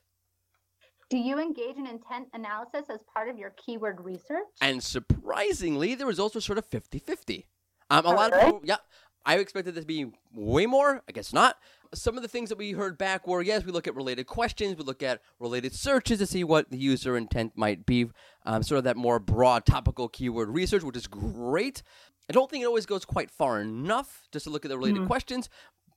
Do 1.10 1.18
you 1.18 1.40
engage 1.40 1.76
in 1.76 1.88
intent 1.88 2.30
analysis 2.34 2.86
as 2.90 3.00
part 3.14 3.28
of 3.28 3.38
your 3.38 3.54
keyword 3.58 4.00
research? 4.00 4.48
And 4.62 4.82
surprisingly, 4.82 5.96
the 5.96 6.06
results 6.06 6.36
were 6.36 6.42
sort 6.42 6.58
of 6.58 6.66
50 6.66 7.00
50. 7.00 7.48
Um, 7.90 8.06
a 8.06 8.10
lot 8.10 8.32
of 8.32 8.40
people, 8.40 8.62
yeah, 8.64 8.78
I 9.26 9.40
expected 9.40 9.76
this 9.76 9.84
to 9.84 9.88
be 9.88 10.12
way 10.34 10.66
more. 10.66 11.02
I 11.10 11.12
guess 11.12 11.34
not. 11.34 11.58
Some 11.94 12.16
of 12.16 12.22
the 12.22 12.28
things 12.28 12.50
that 12.50 12.58
we 12.58 12.72
heard 12.72 12.98
back 12.98 13.28
were 13.28 13.42
yes, 13.42 13.66
we 13.66 13.72
look 13.72 13.88
at 13.88 13.96
related 13.96 14.26
questions, 14.28 14.78
we 14.78 14.84
look 14.84 15.04
at 15.04 15.22
related 15.40 15.74
searches 15.74 16.20
to 16.20 16.26
see 16.26 16.44
what 16.44 16.70
the 16.70 16.78
user 16.78 17.18
intent 17.18 17.54
might 17.56 17.86
be, 17.86 18.08
um, 18.46 18.64
sort 18.64 18.78
of 18.80 18.84
that 18.86 18.98
more 18.98 19.20
broad 19.20 19.66
topical 19.66 20.08
keyword 20.08 20.50
research, 20.50 20.84
which 20.84 20.98
is 20.98 21.08
great. 21.08 21.84
I 22.30 22.34
don't 22.34 22.50
think 22.50 22.64
it 22.64 22.68
always 22.68 22.86
goes 22.86 23.04
quite 23.04 23.30
far 23.30 23.60
enough 23.60 24.28
just 24.32 24.46
to 24.46 24.50
look 24.50 24.64
at 24.64 24.70
the 24.70 24.78
related 24.78 25.06
questions, 25.06 25.50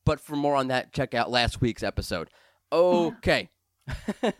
but 0.05 0.20
for 0.20 0.36
more 0.36 0.57
on 0.57 0.68
that, 0.68 0.92
check 0.92 1.14
out 1.14 1.30
last 1.30 1.61
week's 1.61 1.82
episode. 1.82 2.28
Okay. 2.72 3.51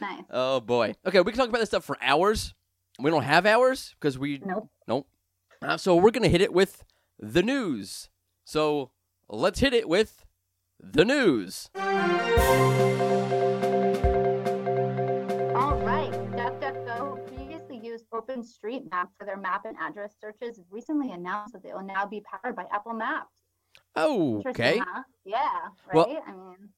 Nice. 0.00 0.24
oh 0.30 0.60
boy. 0.60 0.94
Okay, 1.06 1.20
we 1.20 1.30
can 1.30 1.38
talk 1.38 1.50
about 1.50 1.58
this 1.58 1.68
stuff 1.68 1.84
for 1.84 1.98
hours. 2.00 2.54
We 2.98 3.10
don't 3.10 3.22
have 3.22 3.44
hours 3.44 3.94
because 4.00 4.18
we 4.18 4.40
Nope. 4.44 4.70
Nope. 4.88 5.06
Uh, 5.60 5.76
so 5.76 5.96
we're 5.96 6.10
gonna 6.10 6.28
hit 6.28 6.40
it 6.40 6.52
with 6.54 6.84
the 7.18 7.42
news. 7.42 8.08
So 8.44 8.92
let's 9.38 9.60
hit 9.60 9.72
it 9.72 9.88
with 9.88 10.24
the 10.78 11.04
news. 11.04 11.70
All 15.54 15.76
right. 15.82 16.10
DuckDuckGo 16.36 17.26
previously 17.28 17.78
used 17.82 18.04
OpenStreetMap 18.12 19.08
for 19.18 19.24
their 19.26 19.36
map 19.36 19.64
and 19.66 19.76
address 19.80 20.14
searches. 20.20 20.60
Recently 20.70 21.12
announced 21.12 21.52
that 21.52 21.62
they 21.62 21.72
will 21.72 21.84
now 21.84 22.06
be 22.06 22.22
powered 22.22 22.56
by 22.56 22.64
Apple 22.72 22.94
Maps. 22.94 23.34
Oh, 23.96 24.42
Okay. 24.46 24.78
huh? 24.78 25.02
Yeah. 25.24 25.38
Right. 25.86 25.94
Well- 25.94 26.22
I 26.26 26.32
mean, 26.32 26.70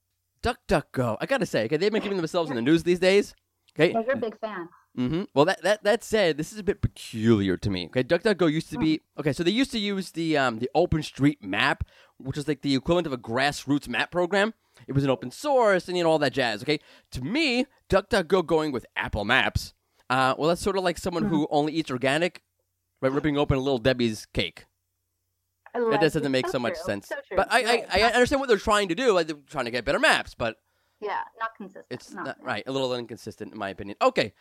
DuckDuckGo. 0.42 1.16
I 1.20 1.26
gotta 1.26 1.46
say, 1.46 1.64
okay, 1.66 1.76
they've 1.76 1.92
been 1.92 2.02
keeping 2.02 2.16
themselves 2.16 2.50
in 2.50 2.56
the 2.56 2.62
news 2.62 2.82
these 2.82 2.98
days. 2.98 3.34
Okay. 3.78 3.92
yeah, 3.92 4.02
you're 4.04 4.14
a 4.16 4.18
big 4.18 4.38
fan. 4.40 4.68
Mm-hmm. 4.98 5.22
Well, 5.34 5.46
that, 5.46 5.62
that 5.62 5.82
that 5.84 6.04
said, 6.04 6.36
this 6.36 6.52
is 6.52 6.58
a 6.58 6.62
bit 6.62 6.82
peculiar 6.82 7.56
to 7.56 7.70
me. 7.70 7.86
Okay, 7.86 8.02
DuckDuckGo 8.02 8.52
used 8.52 8.68
to 8.70 8.78
be 8.78 9.00
okay. 9.18 9.32
So 9.32 9.42
they 9.42 9.50
used 9.52 9.70
to 9.70 9.78
use 9.78 10.10
the 10.10 10.36
um, 10.36 10.58
the 10.58 10.68
OpenStreetMap, 10.76 11.80
which 12.18 12.36
is 12.36 12.48
like 12.48 12.62
the 12.62 12.74
equivalent 12.74 13.06
of 13.06 13.12
a 13.12 13.18
grassroots 13.18 13.88
map 13.88 14.10
program. 14.10 14.54
It 14.86 14.92
was 14.92 15.04
an 15.04 15.10
open 15.10 15.30
source 15.30 15.88
and 15.88 15.96
you 15.96 16.02
know 16.02 16.10
all 16.10 16.18
that 16.18 16.32
jazz. 16.32 16.62
Okay, 16.62 16.80
to 17.12 17.22
me, 17.22 17.66
DuckDuckGo 17.88 18.44
going 18.46 18.72
with 18.72 18.86
Apple 18.96 19.24
Maps. 19.24 19.74
Uh, 20.10 20.34
well, 20.36 20.48
that's 20.48 20.60
sort 20.60 20.76
of 20.76 20.84
like 20.84 20.98
someone 20.98 21.24
who 21.24 21.46
only 21.50 21.72
eats 21.72 21.90
organic, 21.90 22.42
right? 23.00 23.12
Ripping 23.12 23.38
open 23.38 23.56
a 23.56 23.60
little 23.60 23.78
Debbie's 23.78 24.26
cake. 24.26 24.66
I 25.74 25.80
That 25.80 26.00
doesn't 26.00 26.30
make 26.30 26.46
so, 26.46 26.52
So 26.52 26.58
much 26.58 26.76
sense. 26.76 27.08
So. 27.08 27.16
But 27.34 27.48
I, 27.50 27.64
Right. 27.64 27.86
I, 27.90 28.00
I 28.02 28.12
understand 28.12 28.40
what 28.40 28.48
they're 28.48 28.58
trying 28.58 28.88
to 28.88 28.94
do. 28.94 29.12
Like 29.12 29.26
they're 29.26 29.36
trying 29.48 29.64
to 29.64 29.70
get 29.70 29.84
better 29.84 29.98
maps, 29.98 30.34
but 30.34 30.56
yeah, 31.00 31.20
not 31.40 31.54
consistent. 31.56 31.86
it's 31.90 32.12
not 32.12 32.26
not 32.26 32.42
right. 32.42 32.62
A 32.66 32.72
little 32.72 32.94
inconsistent, 32.94 33.52
in 33.52 33.58
my 33.58 33.70
opinion. 33.70 33.96
Okay, 34.02 34.34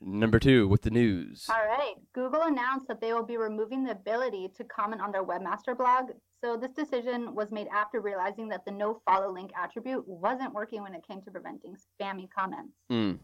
number 0.00 0.38
two 0.38 0.68
with 0.68 0.82
the 0.82 0.90
news. 0.90 1.46
All 1.48 1.66
right. 1.66 1.94
Google 2.14 2.42
announced 2.42 2.86
that 2.88 3.00
they 3.00 3.12
will 3.12 3.24
be 3.24 3.36
removing 3.36 3.84
the 3.84 3.92
ability 3.92 4.50
to 4.56 4.64
comment 4.64 5.00
on 5.02 5.12
their 5.12 5.24
webmaster 5.24 5.76
blog. 5.76 6.10
So 6.44 6.56
this 6.56 6.72
decision 6.72 7.34
was 7.34 7.50
made 7.50 7.66
after 7.74 8.00
realizing 8.00 8.48
that 8.50 8.64
the 8.64 8.70
no 8.72 9.00
follow 9.04 9.32
link 9.32 9.50
attribute 9.60 10.04
wasn't 10.06 10.52
working 10.52 10.82
when 10.82 10.94
it 10.94 11.06
came 11.06 11.22
to 11.22 11.30
preventing 11.30 11.74
spammy 11.76 12.28
comments. 12.36 12.74
Mm. 12.90 13.18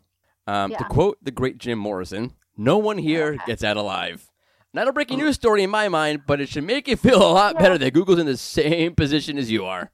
Um, 0.46 0.70
To 0.72 0.84
quote 0.84 1.18
the 1.22 1.30
great 1.30 1.58
Jim 1.58 1.78
Morrison, 1.78 2.32
no 2.56 2.78
one 2.78 2.98
here 2.98 3.34
Okay. 3.34 3.44
gets 3.46 3.62
out 3.62 3.76
alive. 3.76 4.28
Not 4.74 4.88
a 4.88 4.92
breaking 4.92 5.18
news 5.18 5.34
story 5.34 5.62
in 5.62 5.68
my 5.70 5.88
mind, 5.88 6.22
but 6.26 6.40
it 6.40 6.48
should 6.48 6.64
make 6.64 6.88
you 6.88 6.96
feel 6.96 7.22
a 7.22 7.28
lot 7.32 7.58
better 7.58 7.76
that 7.76 7.92
Google's 7.92 8.18
in 8.18 8.26
the 8.26 8.38
same 8.38 8.94
position 8.94 9.36
as 9.36 9.50
you 9.50 9.64
are. 9.66 9.90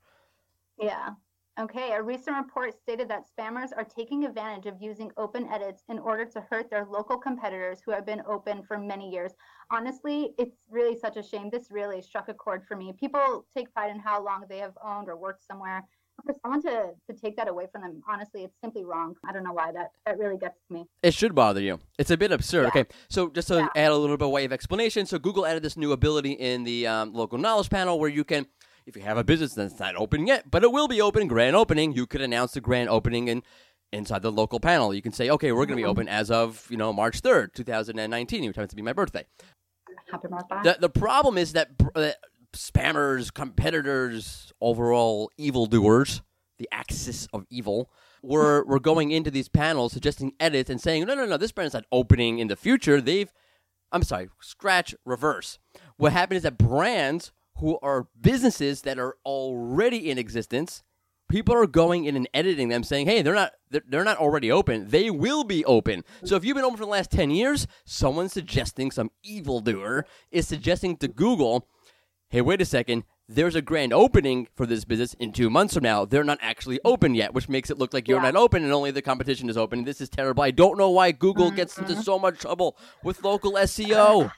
Yeah. 0.80 1.10
Okay. 1.58 1.90
A 1.92 2.00
recent 2.02 2.36
report 2.36 2.74
stated 2.80 3.08
that 3.08 3.24
spammers 3.28 3.70
are 3.76 3.84
taking 3.84 4.24
advantage 4.24 4.66
of 4.66 4.80
using 4.80 5.10
open 5.16 5.48
edits 5.48 5.82
in 5.88 5.98
order 5.98 6.24
to 6.24 6.40
hurt 6.50 6.70
their 6.70 6.86
local 6.88 7.18
competitors 7.18 7.80
who 7.84 7.90
have 7.90 8.06
been 8.06 8.22
open 8.28 8.62
for 8.62 8.78
many 8.78 9.10
years. 9.10 9.32
Honestly, 9.72 10.30
it's 10.38 10.54
really 10.70 10.96
such 10.96 11.16
a 11.16 11.22
shame. 11.22 11.50
This 11.50 11.68
really 11.70 12.00
struck 12.00 12.28
a 12.28 12.34
chord 12.34 12.62
for 12.66 12.76
me. 12.76 12.92
People 12.92 13.44
take 13.52 13.72
pride 13.74 13.90
in 13.90 13.98
how 13.98 14.24
long 14.24 14.44
they 14.48 14.58
have 14.58 14.78
owned 14.84 15.08
or 15.08 15.16
worked 15.16 15.44
somewhere. 15.44 15.84
For 16.24 16.34
someone 16.42 16.62
to, 16.62 16.90
to 17.08 17.16
take 17.16 17.36
that 17.36 17.48
away 17.48 17.66
from 17.70 17.82
them, 17.82 18.02
honestly, 18.08 18.42
it's 18.42 18.56
simply 18.60 18.84
wrong. 18.84 19.14
I 19.28 19.32
don't 19.32 19.44
know 19.44 19.52
why 19.52 19.70
that, 19.72 19.92
that 20.04 20.18
really 20.18 20.36
gets 20.36 20.58
to 20.66 20.74
me. 20.74 20.84
It 21.02 21.14
should 21.14 21.32
bother 21.32 21.60
you. 21.60 21.78
It's 21.96 22.10
a 22.10 22.16
bit 22.16 22.32
absurd. 22.32 22.62
Yeah. 22.62 22.68
Okay, 22.80 22.84
so 23.08 23.30
just 23.30 23.48
to 23.48 23.58
Yeah. 23.58 23.68
add 23.76 23.92
a 23.92 23.96
little 23.96 24.16
bit 24.16 24.24
of 24.26 24.32
way 24.32 24.44
of 24.44 24.52
explanation, 24.52 25.06
so 25.06 25.18
Google 25.20 25.46
added 25.46 25.62
this 25.62 25.76
new 25.76 25.92
ability 25.92 26.32
in 26.32 26.64
the 26.64 26.88
um, 26.88 27.12
local 27.12 27.38
knowledge 27.38 27.70
panel 27.70 28.00
where 28.00 28.10
you 28.10 28.24
can, 28.24 28.46
if 28.88 28.96
you 28.96 29.02
have 29.02 29.18
a 29.18 29.24
business 29.24 29.52
that's 29.52 29.78
not 29.78 29.94
open 29.96 30.26
yet, 30.26 30.50
but 30.50 30.64
it 30.64 30.72
will 30.72 30.88
be 30.88 31.00
open, 31.00 31.28
grand 31.28 31.54
opening, 31.54 31.92
you 31.92 32.06
could 32.06 32.22
announce 32.22 32.52
the 32.52 32.60
grand 32.60 32.88
opening 32.88 33.28
in 33.28 33.42
inside 33.92 34.22
the 34.22 34.32
local 34.32 34.60
panel. 34.60 34.92
You 34.92 35.02
can 35.02 35.12
say, 35.12 35.30
okay, 35.30 35.52
we're 35.52 35.66
going 35.66 35.76
to 35.78 35.82
be 35.82 35.84
open 35.84 36.08
as 36.08 36.30
of 36.30 36.66
you 36.70 36.76
know 36.78 36.92
March 36.92 37.20
third, 37.20 37.54
two 37.54 37.64
thousand 37.64 37.98
and 37.98 38.10
nineteen, 38.10 38.44
which 38.46 38.56
happens 38.56 38.70
to 38.70 38.76
be 38.76 38.82
my 38.82 38.94
birthday. 38.94 39.26
Happy 40.10 40.28
birthday. 40.28 40.56
The 40.64 40.78
the 40.80 40.88
problem 40.88 41.36
is 41.36 41.52
that, 41.52 41.70
that 41.94 42.16
spammers, 42.54 43.32
competitors, 43.32 44.52
overall 44.60 45.30
evildoers, 45.36 46.22
the 46.58 46.68
axis 46.72 47.28
of 47.32 47.44
evil, 47.50 47.90
were 48.22 48.64
were 48.64 48.80
going 48.80 49.10
into 49.10 49.30
these 49.30 49.50
panels 49.50 49.92
suggesting 49.92 50.32
edits 50.40 50.70
and 50.70 50.80
saying, 50.80 51.04
no, 51.04 51.14
no, 51.14 51.26
no, 51.26 51.36
this 51.36 51.52
brand 51.52 51.68
is 51.68 51.74
not 51.74 51.84
opening 51.92 52.38
in 52.38 52.48
the 52.48 52.56
future. 52.56 53.02
They've, 53.02 53.30
I'm 53.92 54.02
sorry, 54.02 54.30
scratch 54.40 54.94
reverse. 55.04 55.58
What 55.98 56.12
happened 56.12 56.38
is 56.38 56.42
that 56.44 56.56
brands 56.56 57.32
who 57.58 57.78
are 57.82 58.08
businesses 58.20 58.82
that 58.82 58.98
are 58.98 59.16
already 59.24 60.10
in 60.10 60.18
existence. 60.18 60.82
People 61.28 61.54
are 61.54 61.66
going 61.66 62.06
in 62.06 62.16
and 62.16 62.28
editing 62.32 62.68
them, 62.68 62.82
saying, 62.82 63.06
"Hey, 63.06 63.20
they're 63.20 63.34
not 63.34 63.52
they're, 63.70 63.82
they're 63.86 64.04
not 64.04 64.16
already 64.16 64.50
open. 64.50 64.88
They 64.88 65.10
will 65.10 65.44
be 65.44 65.64
open." 65.64 66.04
So 66.24 66.36
if 66.36 66.44
you've 66.44 66.54
been 66.54 66.64
open 66.64 66.78
for 66.78 66.84
the 66.84 66.90
last 66.90 67.10
ten 67.10 67.30
years, 67.30 67.66
someone 67.84 68.28
suggesting 68.30 68.90
some 68.90 69.10
evildoer 69.22 70.06
is 70.30 70.48
suggesting 70.48 70.96
to 70.98 71.08
Google, 71.08 71.68
"Hey, 72.30 72.40
wait 72.40 72.62
a 72.62 72.64
second. 72.64 73.04
There's 73.30 73.54
a 73.54 73.60
grand 73.60 73.92
opening 73.92 74.48
for 74.54 74.64
this 74.64 74.86
business 74.86 75.12
in 75.14 75.32
two 75.32 75.50
months 75.50 75.74
from 75.74 75.82
now. 75.82 76.06
They're 76.06 76.24
not 76.24 76.38
actually 76.40 76.80
open 76.82 77.14
yet, 77.14 77.34
which 77.34 77.46
makes 77.46 77.68
it 77.68 77.76
look 77.76 77.92
like 77.92 78.08
you're 78.08 78.16
Yeah. 78.22 78.30
not 78.30 78.36
open 78.36 78.64
and 78.64 78.72
only 78.72 78.90
the 78.90 79.02
competition 79.02 79.50
is 79.50 79.58
open. 79.58 79.84
This 79.84 80.00
is 80.00 80.08
terrible. 80.08 80.42
I 80.42 80.50
don't 80.50 80.78
know 80.78 80.88
why 80.88 81.12
Google 81.12 81.50
gets 81.50 81.76
into 81.76 81.92
mm-hmm. 81.92 82.00
so 82.00 82.18
much 82.18 82.38
trouble 82.38 82.78
with 83.04 83.22
local 83.22 83.58
SEO. 83.58 84.32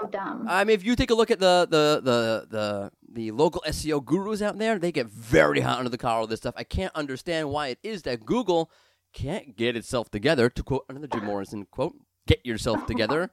So 0.00 0.06
dumb. 0.08 0.46
I 0.48 0.64
mean, 0.64 0.74
if 0.74 0.84
you 0.84 0.96
take 0.96 1.10
a 1.10 1.14
look 1.14 1.30
at 1.30 1.38
the 1.38 1.66
the 1.70 2.00
the 2.02 2.46
the, 2.50 2.92
the 3.10 3.30
local 3.32 3.62
SEO 3.66 4.04
gurus 4.04 4.42
out 4.42 4.58
there, 4.58 4.78
they 4.78 4.92
get 4.92 5.06
very 5.06 5.60
hot 5.60 5.78
under 5.78 5.90
the 5.90 5.98
collar 5.98 6.22
with 6.22 6.30
this 6.30 6.40
stuff. 6.40 6.54
I 6.56 6.64
can't 6.64 6.94
understand 6.94 7.50
why 7.50 7.68
it 7.68 7.78
is 7.82 8.02
that 8.02 8.24
Google 8.24 8.70
can't 9.12 9.56
get 9.56 9.76
itself 9.76 10.10
together. 10.10 10.48
To 10.50 10.62
quote 10.62 10.84
another 10.88 11.06
Jim 11.06 11.24
Morrison 11.24 11.66
quote, 11.70 11.94
"Get 12.26 12.44
yourself 12.44 12.86
together 12.86 13.30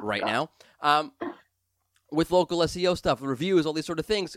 right 0.00 0.24
now." 0.24 0.50
Um, 0.80 1.12
with 2.10 2.30
local 2.30 2.58
SEO 2.58 2.96
stuff, 2.96 3.20
reviews, 3.22 3.66
all 3.66 3.72
these 3.72 3.86
sort 3.86 3.98
of 3.98 4.06
things, 4.06 4.36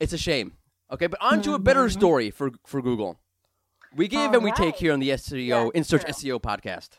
it's 0.00 0.12
a 0.12 0.18
shame. 0.18 0.54
Okay, 0.90 1.06
but 1.06 1.20
on 1.22 1.42
to 1.42 1.54
a 1.54 1.58
better 1.58 1.88
story 1.88 2.30
for 2.30 2.52
for 2.66 2.82
Google. 2.82 3.18
We 3.96 4.08
give 4.08 4.32
and 4.32 4.42
we 4.42 4.50
take 4.52 4.76
here 4.76 4.92
on 4.92 4.98
the 4.98 5.10
SEO 5.10 5.46
Yeah, 5.46 5.68
In 5.74 5.84
Search 5.84 6.02
true. 6.02 6.12
SEO 6.12 6.40
podcast. 6.40 6.98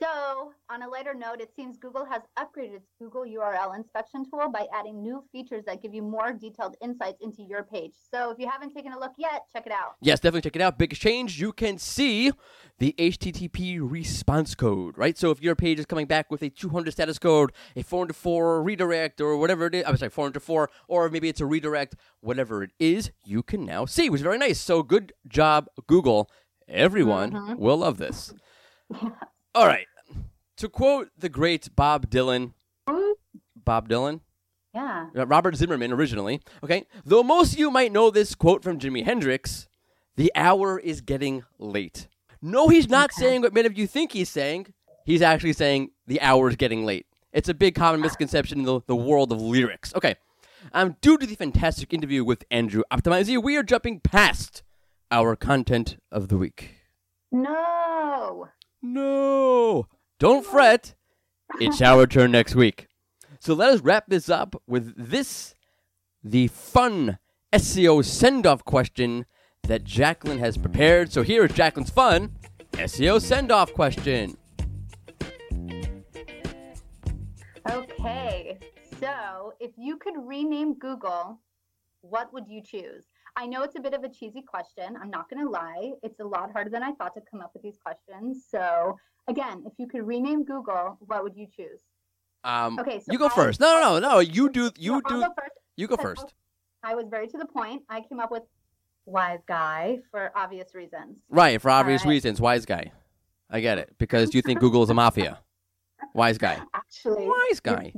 So, 0.00 0.52
on 0.70 0.82
a 0.82 0.88
lighter 0.88 1.12
note, 1.12 1.40
it 1.40 1.50
seems 1.56 1.76
Google 1.76 2.04
has 2.04 2.22
upgraded 2.38 2.76
its 2.76 2.92
Google 3.00 3.22
URL 3.22 3.76
inspection 3.76 4.24
tool 4.30 4.48
by 4.52 4.66
adding 4.72 5.02
new 5.02 5.24
features 5.32 5.64
that 5.66 5.82
give 5.82 5.92
you 5.92 6.02
more 6.02 6.32
detailed 6.32 6.76
insights 6.80 7.18
into 7.20 7.42
your 7.42 7.64
page. 7.64 7.94
So, 8.14 8.30
if 8.30 8.38
you 8.38 8.48
haven't 8.48 8.74
taken 8.74 8.92
a 8.92 8.98
look 8.98 9.14
yet, 9.18 9.46
check 9.52 9.66
it 9.66 9.72
out. 9.72 9.96
Yes, 10.00 10.20
definitely 10.20 10.42
check 10.42 10.56
it 10.56 10.62
out. 10.62 10.78
Big 10.78 10.94
change. 10.94 11.40
You 11.40 11.52
can 11.52 11.78
see 11.78 12.30
the 12.78 12.94
HTTP 12.96 13.78
response 13.80 14.54
code, 14.54 14.96
right? 14.96 15.18
So 15.18 15.30
if 15.30 15.42
your 15.42 15.56
page 15.56 15.80
is 15.80 15.86
coming 15.86 16.06
back 16.06 16.30
with 16.30 16.42
a 16.42 16.50
200 16.50 16.92
status 16.92 17.18
code, 17.18 17.52
a 17.74 17.82
404 17.82 18.62
redirect, 18.62 19.20
or 19.20 19.36
whatever 19.36 19.66
it 19.66 19.74
is, 19.74 19.84
I'm 19.86 19.96
sorry, 19.96 20.10
404, 20.10 20.70
or 20.86 21.08
maybe 21.10 21.28
it's 21.28 21.40
a 21.40 21.46
redirect, 21.46 21.96
whatever 22.20 22.62
it 22.62 22.70
is, 22.78 23.10
you 23.24 23.42
can 23.42 23.64
now 23.64 23.84
see, 23.84 24.08
which 24.08 24.20
is 24.20 24.22
very 24.22 24.38
nice. 24.38 24.60
So 24.60 24.82
good 24.82 25.12
job, 25.26 25.66
Google. 25.88 26.30
Everyone 26.68 27.32
mm-hmm. 27.32 27.54
will 27.56 27.78
love 27.78 27.98
this. 27.98 28.32
All 29.54 29.66
right. 29.66 29.86
To 30.58 30.68
quote 30.68 31.10
the 31.16 31.28
great 31.28 31.74
Bob 31.76 32.10
Dylan, 32.10 32.52
Bob 33.56 33.88
Dylan, 33.88 34.20
Yeah. 34.74 35.06
uh, 35.16 35.26
Robert 35.26 35.56
Zimmerman 35.56 35.92
originally. 35.92 36.40
Okay, 36.64 36.86
though 37.04 37.22
most 37.22 37.52
of 37.54 37.58
you 37.58 37.70
might 37.70 37.92
know 37.92 38.10
this 38.10 38.34
quote 38.34 38.62
from 38.62 38.78
Jimi 38.78 39.04
Hendrix, 39.04 39.68
"The 40.16 40.32
hour 40.34 40.78
is 40.78 41.00
getting 41.00 41.44
late." 41.58 42.08
No, 42.42 42.68
he's 42.68 42.88
not 42.88 43.12
saying 43.12 43.42
what 43.42 43.52
many 43.54 43.66
of 43.66 43.76
you 43.78 43.86
think 43.86 44.12
he's 44.12 44.28
saying. 44.28 44.72
He's 45.04 45.22
actually 45.22 45.52
saying 45.54 45.90
the 46.06 46.20
hour 46.20 46.48
is 46.48 46.56
getting 46.56 46.84
late. 46.84 47.06
It's 47.32 47.48
a 47.48 47.54
big 47.54 47.74
common 47.74 48.00
misconception 48.00 48.58
in 48.60 48.64
the, 48.64 48.80
the 48.86 48.96
world 48.96 49.30
of 49.32 49.40
lyrics. 49.40 49.94
Okay, 49.94 50.16
um, 50.72 50.96
due 51.00 51.18
to 51.18 51.26
the 51.26 51.34
fantastic 51.36 51.92
interview 51.92 52.24
with 52.24 52.44
Andrew 52.50 52.82
Optimisey, 52.92 53.40
we 53.42 53.56
are 53.56 53.62
jumping 53.62 54.00
past 54.00 54.62
our 55.10 55.36
content 55.36 55.98
of 56.10 56.28
the 56.28 56.36
week. 56.36 56.74
No. 57.30 58.48
No, 58.82 59.86
don't 60.18 60.44
fret. 60.44 60.94
It's 61.60 61.82
our 61.82 62.06
turn 62.06 62.32
next 62.32 62.54
week. 62.54 62.88
So 63.40 63.54
let 63.54 63.70
us 63.70 63.80
wrap 63.80 64.04
this 64.08 64.28
up 64.28 64.60
with 64.66 64.94
this 64.96 65.54
the 66.22 66.48
fun 66.48 67.18
SEO 67.52 68.04
send 68.04 68.46
off 68.46 68.64
question 68.64 69.26
that 69.64 69.84
Jacqueline 69.84 70.38
has 70.38 70.56
prepared. 70.56 71.12
So 71.12 71.22
here 71.22 71.44
is 71.44 71.52
Jacqueline's 71.52 71.90
fun 71.90 72.32
SEO 72.72 73.20
send 73.20 73.50
off 73.50 73.72
question. 73.72 74.36
Okay. 77.70 78.58
So, 79.00 79.52
if 79.60 79.72
you 79.76 79.96
could 79.96 80.14
rename 80.16 80.74
Google 80.74 81.38
what 82.02 82.32
would 82.32 82.48
you 82.48 82.62
choose? 82.62 83.04
I 83.38 83.46
know 83.46 83.62
it's 83.62 83.76
a 83.76 83.80
bit 83.80 83.94
of 83.94 84.02
a 84.02 84.08
cheesy 84.08 84.42
question. 84.42 84.96
I'm 85.00 85.10
not 85.10 85.30
going 85.30 85.44
to 85.44 85.48
lie. 85.50 85.92
It's 86.02 86.18
a 86.18 86.24
lot 86.24 86.50
harder 86.52 86.70
than 86.70 86.82
I 86.82 86.92
thought 86.92 87.14
to 87.14 87.20
come 87.30 87.40
up 87.40 87.52
with 87.54 87.62
these 87.62 87.78
questions. 87.82 88.44
So, 88.50 88.98
again, 89.28 89.62
if 89.64 89.74
you 89.78 89.86
could 89.86 90.04
rename 90.06 90.44
Google, 90.44 90.98
what 91.00 91.22
would 91.22 91.36
you 91.36 91.46
choose? 91.56 91.80
Um, 92.42 92.78
Okay, 92.80 92.98
so 92.98 93.12
you 93.12 93.18
go 93.18 93.26
I- 93.26 93.34
first. 93.34 93.60
No, 93.60 93.80
no, 93.80 93.98
no, 94.00 94.08
no. 94.14 94.18
You 94.18 94.50
do. 94.50 94.70
You 94.76 94.94
No, 94.94 95.00
do. 95.08 95.20
go 95.20 95.28
first. 95.38 95.52
You 95.76 95.86
go 95.86 95.96
first. 95.96 96.34
I 96.82 96.94
was 96.96 97.06
very 97.08 97.28
to 97.28 97.38
the 97.38 97.46
point. 97.46 97.82
I 97.88 98.00
came 98.00 98.18
up 98.20 98.30
with 98.32 98.42
wise 99.06 99.40
guy 99.46 99.98
for 100.10 100.32
obvious 100.36 100.74
reasons. 100.74 101.20
Right, 101.28 101.60
for 101.62 101.70
obvious 101.70 102.02
Alright. 102.02 102.14
reasons. 102.14 102.40
Wise 102.40 102.66
guy. 102.66 102.92
I 103.50 103.60
get 103.60 103.78
it 103.78 103.94
because 103.98 104.34
you 104.34 104.42
think 104.42 104.58
Google 104.64 104.82
is 104.82 104.90
a 104.90 104.94
mafia. 104.94 105.38
Wise 106.12 106.38
guy. 106.38 106.60
Actually, 106.74 107.26
Wise 107.26 107.60
guy. 107.60 107.92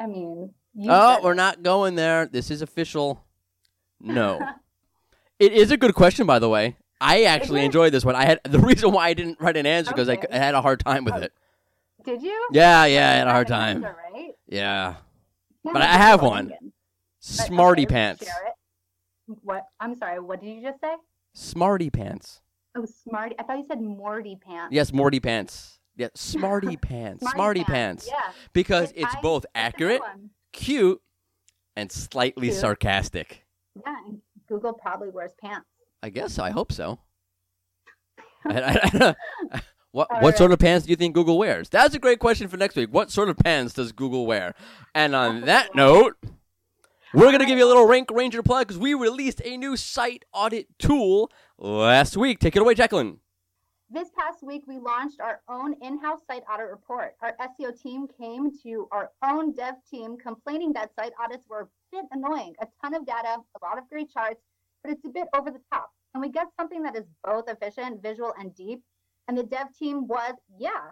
I 0.00 0.06
mean, 0.06 0.52
you 0.74 0.90
Oh, 0.90 1.20
we're 1.22 1.32
it. 1.32 1.36
not 1.36 1.62
going 1.62 1.94
there. 1.94 2.26
This 2.26 2.50
is 2.50 2.62
official. 2.62 3.22
No. 4.04 4.40
it 5.38 5.52
is 5.52 5.70
a 5.70 5.76
good 5.76 5.94
question, 5.94 6.26
by 6.26 6.38
the 6.38 6.48
way. 6.48 6.76
I 7.00 7.24
actually 7.24 7.64
enjoyed 7.64 7.92
this 7.92 8.04
one. 8.04 8.14
I 8.14 8.24
had 8.24 8.40
the 8.44 8.58
reason 8.60 8.92
why 8.92 9.08
I 9.08 9.14
didn't 9.14 9.40
write 9.40 9.56
an 9.56 9.66
answer 9.66 9.90
because 9.90 10.08
I, 10.08 10.14
Okay. 10.14 10.26
I 10.30 10.36
had 10.38 10.54
a 10.54 10.62
hard 10.62 10.80
time 10.80 11.04
with 11.04 11.14
Oh, 11.14 11.18
it. 11.18 11.32
Did 12.04 12.22
you? 12.22 12.48
Yeah, 12.52 12.84
yeah, 12.86 13.10
I 13.10 13.12
had 13.14 13.26
a 13.26 13.30
hard 13.32 13.48
time. 13.48 13.76
answer, 13.84 13.96
right? 14.12 14.30
Yeah. 14.46 14.94
Yeah, 15.64 15.72
But 15.72 15.82
I 15.82 15.86
have 15.96 16.22
one. 16.22 16.48
But, 16.48 16.58
Smarty 17.20 17.82
okay, 17.86 17.94
pants. 17.94 18.24
What? 19.26 19.62
I'm 19.80 19.96
sorry. 19.96 20.20
What 20.20 20.40
did 20.40 20.48
you 20.50 20.62
just 20.62 20.80
say? 20.80 20.94
Smarty 21.32 21.88
pants. 21.90 22.40
Oh, 22.76 22.84
smarty. 22.84 23.34
I 23.38 23.42
thought 23.44 23.58
you 23.58 23.64
said 23.66 23.80
Morty 23.80 24.36
pants. 24.36 24.72
Yes, 24.74 24.92
Morty 24.92 25.20
pants. 25.20 25.78
Yeah, 25.96 26.08
Smarty 26.14 26.76
pants. 26.82 27.24
Smarty 27.32 27.64
pants. 27.64 28.06
Yeah. 28.06 28.32
Because 28.52 28.92
it's 28.94 29.14
I- 29.14 29.20
both 29.22 29.44
that's 29.54 29.74
a 29.74 29.78
good 29.78 29.92
accurate, 29.94 30.02
cute, 30.52 31.00
and 31.76 31.90
slightly 31.90 32.48
Cute. 32.48 32.60
sarcastic. 32.60 33.43
Yeah. 33.76 33.94
and 34.06 34.20
Google 34.48 34.72
probably 34.72 35.08
wears 35.10 35.32
pants. 35.40 35.66
I 36.02 36.10
guess 36.10 36.34
so. 36.34 36.44
I 36.44 36.50
hope 36.50 36.72
so. 36.72 36.98
I- 38.44 38.60
I- 38.92 39.14
I- 39.52 39.62
what 39.92 40.08
All 40.10 40.20
what 40.20 40.36
sort 40.36 40.52
of 40.52 40.58
pants 40.58 40.86
do 40.86 40.90
you 40.90 40.96
think 40.96 41.14
Google 41.14 41.38
wears? 41.38 41.68
That's 41.68 41.94
a 41.94 41.98
great 41.98 42.18
question 42.18 42.48
for 42.48 42.56
next 42.56 42.76
week. 42.76 42.90
What 42.92 43.10
sort 43.10 43.28
of 43.28 43.36
pants 43.38 43.74
does 43.74 43.92
Google 43.92 44.26
wear? 44.26 44.54
And 44.94 45.14
on 45.14 45.42
oh, 45.42 45.46
that 45.46 45.74
note, 45.74 46.16
we're 47.14 47.30
gonna 47.30 47.46
give 47.46 47.58
you 47.58 47.64
a 47.64 47.68
little 47.68 47.86
Rank 47.86 48.10
Ranger 48.10 48.42
plug 48.42 48.66
because 48.66 48.78
we 48.78 48.92
released 48.94 49.40
a 49.44 49.56
new 49.56 49.76
site 49.76 50.24
audit 50.32 50.66
tool 50.78 51.30
last 51.58 52.16
week. 52.16 52.40
Take 52.40 52.56
it 52.56 52.62
away, 52.62 52.74
Jacqueline. 52.74 53.20
This 53.94 54.10
past 54.18 54.42
week, 54.42 54.64
we 54.66 54.80
launched 54.80 55.20
our 55.20 55.40
own 55.48 55.76
in 55.80 56.00
house 56.00 56.18
site 56.28 56.42
audit 56.52 56.68
report. 56.68 57.14
Our 57.22 57.32
SEO 57.40 57.80
team 57.80 58.08
came 58.18 58.50
to 58.64 58.88
our 58.90 59.12
own 59.22 59.52
dev 59.52 59.76
team 59.88 60.16
complaining 60.16 60.72
that 60.72 60.92
site 60.96 61.12
audits 61.22 61.46
were 61.48 61.60
a 61.60 61.68
bit 61.92 62.04
annoying. 62.10 62.56
A 62.60 62.66
ton 62.82 62.96
of 62.96 63.06
data, 63.06 63.36
a 63.38 63.64
lot 63.64 63.78
of 63.78 63.88
great 63.88 64.10
charts, 64.10 64.40
but 64.82 64.92
it's 64.92 65.04
a 65.04 65.10
bit 65.10 65.28
over 65.32 65.52
the 65.52 65.60
top. 65.72 65.90
And 66.12 66.20
we 66.20 66.28
get 66.28 66.48
something 66.58 66.82
that 66.82 66.96
is 66.96 67.04
both 67.22 67.44
efficient, 67.48 68.02
visual, 68.02 68.34
and 68.36 68.52
deep. 68.56 68.82
And 69.28 69.38
the 69.38 69.44
dev 69.44 69.68
team 69.78 70.08
was, 70.08 70.34
yeah. 70.58 70.90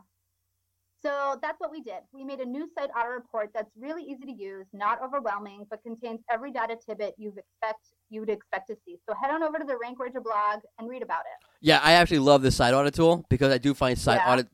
So 1.03 1.41
that's 1.43 1.59
what 1.59 1.73
we 1.73 1.81
did. 1.81 2.03
We 2.13 2.23
made 2.23 2.39
a 2.39 2.47
new 2.47 2.69
site 2.73 2.91
audit 2.97 3.15
report 3.15 3.51
that's 3.53 3.73
really 3.77 4.05
easy 4.05 4.27
to 4.27 4.33
use, 4.33 4.69
not 4.73 5.03
overwhelming, 5.03 5.67
but 5.69 5.83
contains 5.83 6.21
every 6.31 6.53
data 6.53 6.77
tidbit 6.77 7.17
you 7.19 7.31
expect 7.31 7.89
you 8.13 8.21
would 8.21 8.29
expect 8.29 8.69
to 8.69 8.77
see. 8.85 8.99
So 9.09 9.15
head 9.15 9.31
on 9.31 9.43
over 9.43 9.59
to 9.59 9.65
the 9.65 9.77
Rank 9.79 9.99
Ranger 9.99 10.21
blog 10.21 10.61
and 10.79 10.89
read 10.89 11.03
about 11.03 11.21
it. 11.21 11.47
Yeah, 11.61 11.81
I 11.83 11.93
actually 11.93 12.19
love 12.19 12.43
this 12.43 12.57
site 12.57 12.75
audit 12.75 12.95
tool 12.95 13.25
because 13.31 13.53
I 13.53 13.59
do 13.59 13.73
find 13.73 13.99
site 13.99 14.21
Yeah. 14.25 14.33
audits 14.33 14.51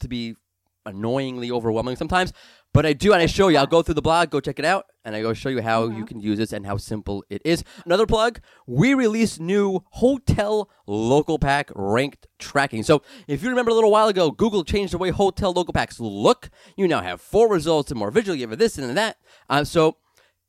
to 0.00 0.08
be 0.08 0.34
annoyingly 0.84 1.50
overwhelming 1.50 1.96
sometimes. 1.96 2.32
But 2.74 2.84
I 2.84 2.92
do, 2.92 3.12
and 3.12 3.22
I 3.22 3.26
show 3.26 3.48
you. 3.48 3.56
I'll 3.56 3.66
go 3.66 3.82
through 3.82 3.94
the 3.94 4.02
blog, 4.02 4.30
go 4.30 4.40
check 4.40 4.58
it 4.58 4.64
out, 4.64 4.86
and 5.04 5.14
I 5.16 5.22
go 5.22 5.32
show 5.32 5.48
you 5.48 5.62
how 5.62 5.84
you 5.84 6.04
Mhm. 6.04 6.06
can 6.08 6.20
use 6.20 6.38
this 6.38 6.52
and 6.52 6.66
how 6.66 6.76
simple 6.76 7.24
it 7.30 7.40
is. 7.44 7.64
Another 7.86 8.06
plug: 8.06 8.40
we 8.66 8.92
released 8.94 9.40
new 9.40 9.80
hotel 9.92 10.68
local 10.86 11.38
pack 11.38 11.70
ranked 11.74 12.26
tracking. 12.38 12.82
So 12.82 13.02
if 13.26 13.42
you 13.42 13.48
remember 13.48 13.70
a 13.70 13.74
little 13.74 13.90
while 13.90 14.08
ago, 14.08 14.30
Google 14.30 14.64
changed 14.64 14.92
the 14.92 14.98
way 14.98 15.10
hotel 15.10 15.52
local 15.52 15.72
packs 15.72 15.98
look. 15.98 16.50
You 16.76 16.86
now 16.88 17.00
have 17.00 17.20
four 17.22 17.48
results 17.48 17.90
and 17.90 17.98
more 17.98 18.10
visual. 18.10 18.36
You 18.36 18.48
have 18.48 18.58
this 18.58 18.76
and 18.76 18.96
that. 18.98 19.16
Uh, 19.48 19.64
so 19.64 19.96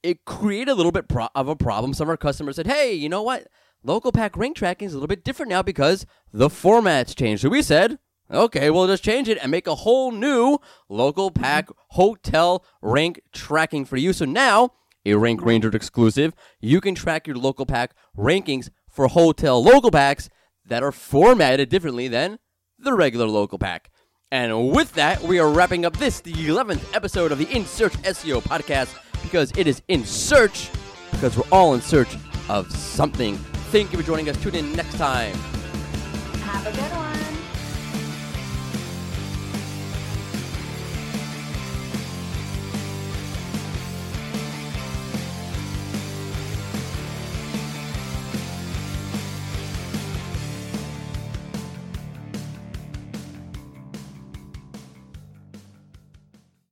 it 0.03 0.25
created 0.25 0.71
a 0.71 0.75
little 0.75 0.91
bit 0.91 1.07
pro- 1.07 1.29
of 1.35 1.47
a 1.47 1.55
problem. 1.55 1.93
Some 1.93 2.05
of 2.05 2.09
our 2.09 2.17
customers 2.17 2.55
said, 2.55 2.67
"Hey, 2.67 2.93
you 2.93 3.09
know 3.09 3.23
what? 3.23 3.47
Local 3.83 4.11
pack 4.11 4.35
rank 4.37 4.55
tracking 4.57 4.87
is 4.87 4.93
a 4.93 4.97
little 4.97 5.07
bit 5.07 5.23
different 5.23 5.49
now 5.49 5.61
because 5.61 6.05
the 6.33 6.49
format's 6.49 7.15
changed." 7.15 7.41
So 7.41 7.49
we 7.49 7.61
said, 7.61 7.99
"Okay, 8.31 8.69
we'll 8.69 8.87
just 8.87 9.03
change 9.03 9.29
it 9.29 9.37
and 9.41 9.51
make 9.51 9.67
a 9.67 9.75
whole 9.75 10.11
new 10.11 10.57
local 10.87 11.31
pack 11.31 11.69
hotel 11.89 12.63
rank 12.81 13.21
tracking 13.31 13.85
for 13.85 13.97
you." 13.97 14.13
So 14.13 14.25
now, 14.25 14.73
a 15.05 15.15
Rank 15.15 15.43
Ranger 15.43 15.69
exclusive, 15.69 16.33
you 16.59 16.81
can 16.81 16.95
track 16.95 17.27
your 17.27 17.37
local 17.37 17.65
pack 17.65 17.95
rankings 18.17 18.69
for 18.89 19.07
hotel 19.07 19.63
local 19.63 19.91
packs 19.91 20.29
that 20.65 20.83
are 20.83 20.91
formatted 20.91 21.69
differently 21.69 22.07
than 22.07 22.39
the 22.77 22.93
regular 22.93 23.27
local 23.27 23.57
pack. 23.57 23.89
And 24.31 24.71
with 24.71 24.93
that, 24.93 25.23
we 25.23 25.39
are 25.39 25.49
wrapping 25.49 25.85
up 25.85 25.97
this, 25.97 26.21
the 26.21 26.33
11th 26.33 26.95
episode 26.95 27.31
of 27.31 27.39
the 27.39 27.49
In 27.49 27.65
Search 27.65 27.93
SEO 28.03 28.41
podcast, 28.41 28.93
because 29.21 29.51
it 29.57 29.67
is 29.67 29.81
in 29.87 30.05
search, 30.05 30.69
because 31.11 31.37
we're 31.37 31.49
all 31.51 31.73
in 31.73 31.81
search 31.81 32.15
of 32.49 32.71
something. 32.71 33.35
Thank 33.71 33.91
you 33.91 33.99
for 33.99 34.05
joining 34.05 34.29
us. 34.29 34.41
Tune 34.41 34.55
in 34.55 34.73
next 34.73 34.97
time. 34.97 35.35
Have 36.43 36.65
a 36.65 36.71
good 36.71 36.97
one. 36.97 37.08